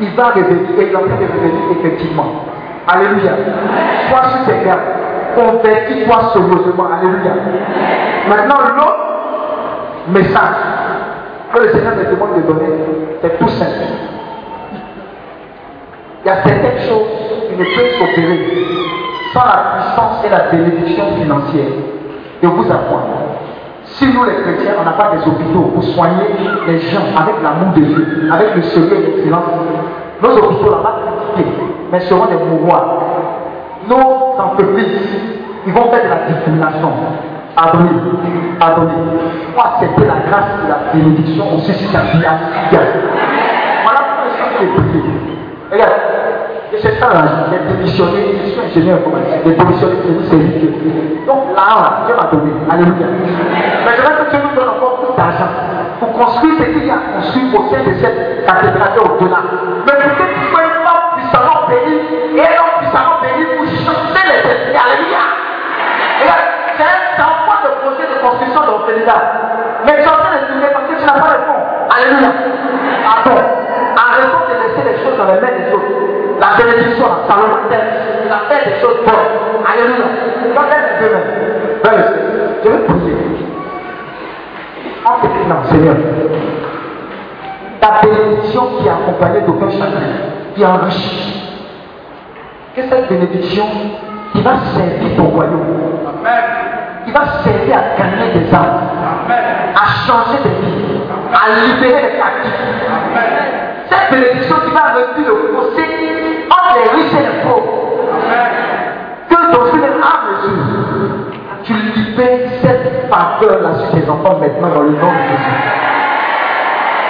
Il 0.00 0.10
va 0.16 0.28
revenir 0.28 0.70
et 0.78 0.82
il 0.82 0.92
est 0.92 0.96
en 0.96 1.02
de 1.02 1.78
effectivement. 1.78 2.44
Alléluia. 2.88 3.32
Sois 4.08 4.22
sur 4.30 4.44
tes 4.46 4.64
gardes. 4.64 4.80
Convertis-toi 5.36 6.32
sérieusement. 6.32 6.86
Alléluia. 6.92 7.32
Maintenant, 8.28 8.56
l'autre 8.76 9.04
message 10.08 10.56
que 11.52 11.58
le 11.60 11.68
Seigneur 11.72 11.94
te 11.94 12.10
demande 12.10 12.36
de 12.36 12.42
donner, 12.42 12.68
c'est 13.20 13.38
tout 13.38 13.48
simple. 13.48 13.70
Il 16.24 16.28
y 16.28 16.30
a 16.30 16.36
certaines 16.42 16.80
choses 16.88 17.06
qui 17.48 17.56
ne 17.56 17.64
peuvent 17.64 17.98
s'opérer 17.98 18.64
sans 19.32 19.44
la 19.44 19.76
puissance 19.76 20.24
et 20.24 20.30
la 20.30 20.50
bénédiction 20.50 21.04
financière 21.16 21.66
de 22.42 22.48
vous 22.48 22.64
apprendre. 22.64 23.08
Si 23.84 24.06
nous 24.06 24.24
les 24.24 24.36
chrétiens, 24.42 24.74
on 24.80 24.84
n'a 24.84 24.92
pas 24.92 25.16
des 25.16 25.28
hôpitaux 25.28 25.70
pour 25.74 25.84
soigner 25.84 26.24
les 26.66 26.78
gens 26.78 27.02
avec 27.16 27.34
l'amour 27.42 27.74
de 27.74 27.80
Dieu, 27.80 28.28
avec 28.32 28.56
le 28.56 28.62
sérieux 28.62 28.96
et 28.96 29.06
l'excellence, 29.06 29.44
nos 30.22 30.30
hôpitaux 30.30 30.76
critiqué, 31.34 31.50
mais 31.92 32.00
seront 32.00 32.26
des 32.26 32.36
mouroirs. 32.36 33.00
Nos 33.88 34.42
entreprises, 34.42 34.98
ils 35.66 35.72
vont 35.72 35.90
faire 35.90 36.04
de 36.04 36.08
la 36.08 36.32
discrimination. 36.32 36.90
Adonner, 37.56 37.90
adonner. 38.60 38.92
Pour 39.54 39.66
accepter 39.66 40.04
la 40.06 40.28
grâce 40.28 40.50
et 40.64 40.68
la 40.68 40.92
bénédiction 40.92 41.54
aussi 41.54 41.72
sur 41.74 41.92
ta 41.92 42.00
vie. 42.00 42.18
Voilà 43.82 44.00
pourquoi 44.00 44.24
je 44.30 44.58
suis 44.58 44.66
prier. 44.66 45.34
Regarde, 45.70 45.92
c'est 46.80 46.98
ça 46.98 47.08
les 47.50 47.74
démissionnés, 47.74 48.40
je 48.44 48.50
suis 48.50 48.60
ingénieur 48.60 48.98
informatique, 48.98 49.40
les 49.44 49.52
démissionnés, 49.54 49.96
c'est 50.28 50.36
lui 50.36 50.74
Donc 51.26 51.54
là, 51.54 52.04
Dieu 52.06 52.14
m'a 52.16 52.26
donné. 52.30 52.52
Alléluia. 52.70 53.06
Mais 53.84 53.92
je 53.96 54.02
veux 54.02 54.24
que 54.24 54.30
Dieu 54.30 54.38
nous 54.42 54.54
donne 54.54 54.68
encore 54.70 55.00
plus 55.00 55.16
d'argent 55.16 55.50
pour 56.00 56.12
construire 56.12 56.54
ce 56.58 56.64
qu'il 56.64 56.86
y 56.86 56.90
a 56.90 56.98
construit 57.16 57.44
au 57.54 57.70
sein 57.70 57.82
de 57.88 57.94
cette 58.00 58.46
cathédrale 58.46 58.98
au-delà. 58.98 59.38
Mais 59.86 59.92
que 59.92 60.26
tu 60.34 60.40
sois 60.50 60.60
un 60.60 60.82
homme 60.84 61.08
puissamment 61.16 61.68
béni 61.68 61.96
et 62.36 62.40
un 62.40 62.58
homme 62.58 62.76
puissamment 62.80 63.16
béni 63.22 63.44
pour 63.56 63.66
Mais 69.86 69.96
tu 69.96 70.02
es 70.02 70.08
en 70.08 70.12
train 70.12 70.34
de 70.34 70.52
signer 70.52 70.68
parce 70.72 70.86
que 70.88 70.96
tu 70.98 71.04
n'as 71.04 71.20
pas 71.20 71.32
de 71.34 71.42
fonds. 71.44 71.64
Alléluia. 71.90 72.30
Pardon. 73.04 73.40
En 73.94 74.06
raison 74.16 74.40
de 74.48 74.54
laisser 74.62 74.82
les 74.90 75.04
choses 75.04 75.16
dans 75.18 75.26
les 75.26 75.40
mains 75.40 75.56
des 75.58 75.72
autres 75.72 76.04
la 76.40 76.62
bénédiction, 76.62 77.06
ça 77.28 77.34
le 77.36 78.28
la 78.28 78.38
fait 78.48 78.68
des 78.68 78.80
choses 78.80 78.98
bonnes. 79.04 79.32
Alléluia. 79.66 80.06
Je 82.64 82.68
vais 82.68 82.78
prier. 82.78 83.16
En 85.04 85.14
fait, 85.20 85.28
Seigneur, 85.70 85.96
ta 87.80 87.90
bénédiction 88.02 88.62
qui 88.78 88.86
est 88.86 88.90
accompagnée 88.90 89.40
d'aucun 89.42 89.70
chagrin, 89.70 90.12
qui 90.54 90.64
enrichit, 90.64 91.60
que 92.74 92.82
cette 92.82 93.08
bénédiction 93.08 93.66
qui 94.32 94.40
va 94.40 94.56
servir 94.74 95.16
ton 95.16 95.24
royaume, 95.24 95.66
qui 96.22 96.83
va 97.14 97.20
servir 97.44 97.76
à 97.76 97.96
gagner 97.96 98.32
des 98.34 98.52
âmes, 98.52 98.80
à 99.28 99.86
changer 100.04 100.42
des 100.42 100.66
vies, 100.66 101.00
à 101.32 101.60
libérer 101.64 102.02
les 102.02 102.18
captifs. 102.18 102.52
Cette 103.88 104.10
bénédiction 104.10 104.56
qui 104.64 104.70
va 104.72 104.94
réduire 104.94 105.30
le 105.30 105.54
fossé 105.54 105.84
entre 106.50 106.74
les 106.76 106.90
riches 106.90 107.12
et 107.12 107.22
les 107.22 107.42
pauvres. 107.42 107.84
Que 109.30 109.52
ton 109.52 109.64
fils 109.70 109.84
à 109.84 110.14
mesure, 110.26 110.64
tu 111.62 111.72
libères 111.72 112.48
cette 112.62 113.08
faveur-là 113.08 113.74
sur 113.78 113.90
tes 113.92 114.10
enfants 114.10 114.38
maintenant 114.40 114.68
dans 114.74 114.82
le 114.82 114.90
nom 114.90 115.12
de 115.12 115.22
Jésus. 115.28 115.54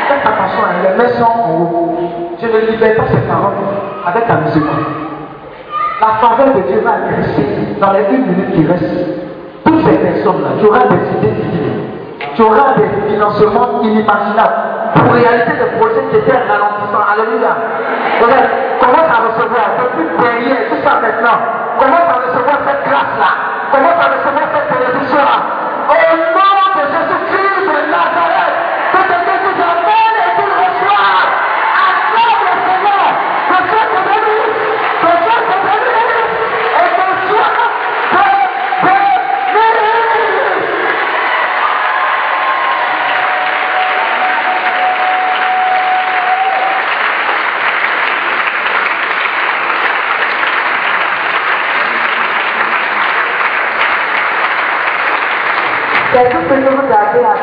Faites 0.08 0.26
attention, 0.26 0.60
hein, 0.64 0.82
les 0.82 1.02
mains 1.02 1.12
sont 1.14 1.24
en 1.24 1.50
haut. 1.60 1.98
Je 2.42 2.46
ne 2.46 2.70
libère 2.70 2.96
pas 2.96 3.04
ces 3.10 3.26
paroles 3.26 3.54
avec 4.06 4.26
ta 4.26 4.34
musique. 4.36 4.62
La 6.00 6.08
faveur 6.20 6.54
de 6.54 6.60
Dieu 6.60 6.82
va 6.84 7.08
glisser 7.08 7.46
dans 7.80 7.92
les 7.92 8.14
une 8.14 8.26
minute 8.26 8.52
qui 8.54 8.66
reste. 8.66 9.23
Toutes 9.64 9.84
ces 9.86 9.96
personnes-là, 9.98 10.50
tu 10.60 10.66
auras 10.66 10.86
des 10.86 11.02
idées 11.18 11.34
divines. 11.40 11.80
Tu 12.34 12.42
auras 12.42 12.74
des 12.76 12.88
financements 13.08 13.82
inimaginables 13.82 14.54
pour 14.94 15.12
réaliser 15.12 15.54
des 15.56 15.70
projets 15.78 16.04
qui 16.10 16.16
étaient 16.16 16.38
ralentissants. 16.38 17.04
Alléluia. 17.12 17.56
Commence 18.80 19.08
à 19.08 19.18
recevoir 19.26 19.66
depuis 19.78 20.06
derrière, 20.20 20.68
tout 20.68 20.80
ça 20.82 21.00
maintenant. 21.00 21.38
Commence 21.78 22.08
à 22.10 22.16
recevoir 22.26 22.58
cette 22.66 22.84
grâce-là. 22.84 23.30
Commence 23.72 23.98
à 23.98 24.08
recevoir 24.18 24.46
cette 24.52 24.68
bénédiction-là. 24.70 25.63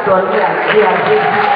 Avez 0.09 0.41
à 0.83 0.93
donner 1.07 1.50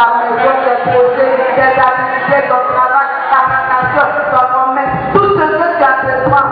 ta 0.00 0.08
maison, 0.16 0.52
tes 0.64 0.76
projets, 0.88 1.36
tes 1.56 1.76
activités, 1.76 2.48
ton 2.48 2.60
travail, 2.72 3.08
ta 3.28 3.40
vocation, 3.52 4.06
ton 4.32 4.44
commerce, 4.48 4.96
tout 5.12 5.28
ce 5.28 5.44
que 5.44 5.68
tu 5.76 5.84
as 5.84 5.96
fait 6.00 6.24
toi. 6.24 6.42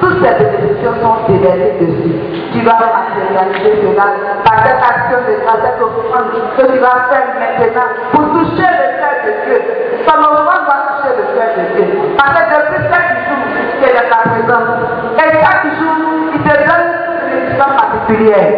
Toutes 0.00 0.20
ces 0.20 0.34
bénédictions 0.36 0.92
sont 1.00 1.16
déversées 1.32 1.72
dessus. 1.80 2.14
Tu 2.52 2.60
vas 2.60 2.76
matérialiser 2.76 3.80
cela 3.80 4.06
par 4.44 4.56
cette 4.60 4.76
action 4.76 5.18
de 5.24 5.40
cette 5.40 5.80
offrande 5.80 6.36
que 6.52 6.64
tu 6.68 6.78
vas 6.78 7.08
faire 7.08 7.28
maintenant 7.40 7.88
pour 8.12 8.24
toucher 8.36 8.68
le 8.68 8.86
cœur 9.00 9.16
de 9.24 9.32
Dieu. 9.46 9.58
Ton 10.04 10.20
offrande 10.20 10.68
va 10.68 10.76
toucher 10.84 11.16
le 11.16 11.24
cœur 11.32 11.48
de 11.56 11.64
Dieu. 11.72 11.86
Parce 12.18 12.36
que 12.36 12.44
depuis 12.44 12.84
chaque 12.92 13.12
jour, 13.24 13.40
tu 13.80 13.88
es 13.88 13.94
dans 13.96 14.08
ta 14.12 14.20
présence. 14.28 14.68
Et 15.16 15.32
chaque 15.40 15.64
jour, 15.80 15.96
il 16.34 16.40
te 16.44 16.54
donne 16.60 16.88
une 16.92 17.24
bénédiction 17.24 17.68
particulière. 17.72 18.52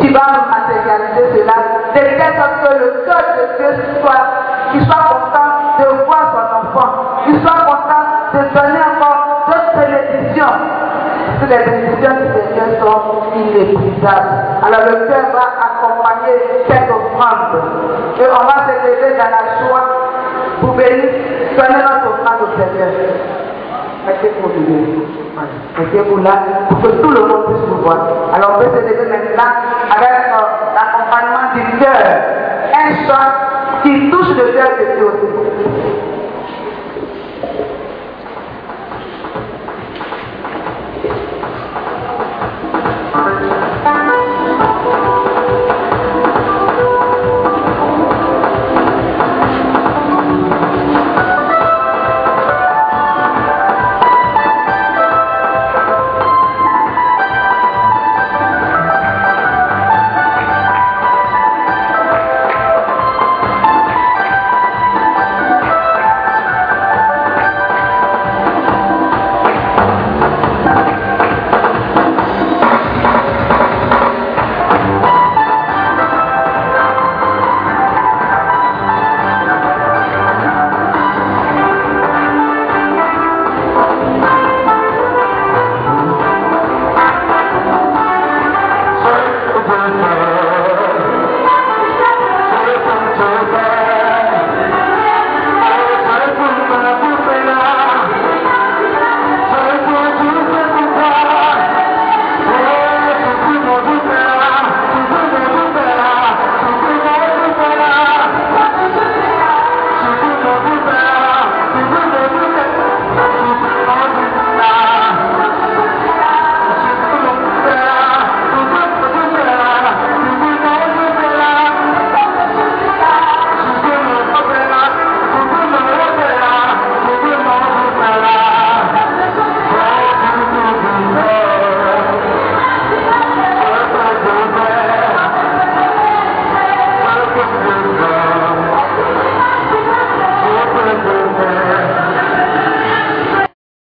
Tu 0.00 0.08
vas 0.08 0.32
matérialiser 0.48 1.17
de 1.94 2.00
telle 2.00 2.34
sorte 2.36 2.56
que 2.62 2.72
le 2.78 3.04
cœur 3.06 3.22
de 3.36 3.44
Dieu 3.56 3.84
soit, 4.00 4.24
qu'il 4.72 4.84
soit 4.84 5.04
content 5.08 5.50
de 5.78 6.04
voir 6.04 6.22
son 6.32 6.44
enfant, 6.58 6.90
qu'il 7.24 7.40
soit 7.40 7.64
content 7.64 8.04
de 8.34 8.38
donner 8.54 8.82
encore 8.96 9.46
d'autres 9.48 9.86
bénédictions. 9.86 10.54
Que 11.40 11.46
les 11.46 11.64
bénédictions 11.64 12.14
du 12.18 12.26
Seigneur 12.34 12.68
sont 12.82 13.36
inépuisables. 13.36 14.32
Alors 14.66 14.80
le 14.90 15.06
cœur 15.06 15.24
va 15.32 15.46
accompagner 15.64 16.36
cette 16.68 16.90
offrande. 16.90 17.62
Et 18.18 18.26
on 18.26 18.44
va 18.44 18.56
se 18.66 18.74
lever 18.84 19.16
dans 19.16 19.30
la 19.30 19.44
joie 19.62 19.84
pour 20.60 20.74
bénir, 20.74 21.10
donner 21.56 21.82
notre 21.82 22.10
offrande 22.10 22.42
au 22.42 22.58
Seigneur. 22.58 22.90
Mettez-vous. 24.06 24.48
Mettez-vous 25.78 26.16
là 26.18 26.32
pour 26.68 26.80
que 26.82 26.88
tout 26.88 27.10
le 27.10 27.20
monde 27.20 27.44
puisse 27.46 27.68
vous 27.68 27.82
voir. 27.82 27.98
Alors 28.34 28.56
on 28.56 28.58
peut 28.58 28.70
se 28.74 28.80
lever 28.82 29.06
maintenant 29.08 29.52
avec 29.94 30.10
euh, 30.10 30.67
Panama 31.08 31.56
didida 31.56 31.94
esok 32.68 33.30
itu 33.88 34.18
sudah 34.28 34.48
jadi 34.52 34.84
Jawa 35.00 35.12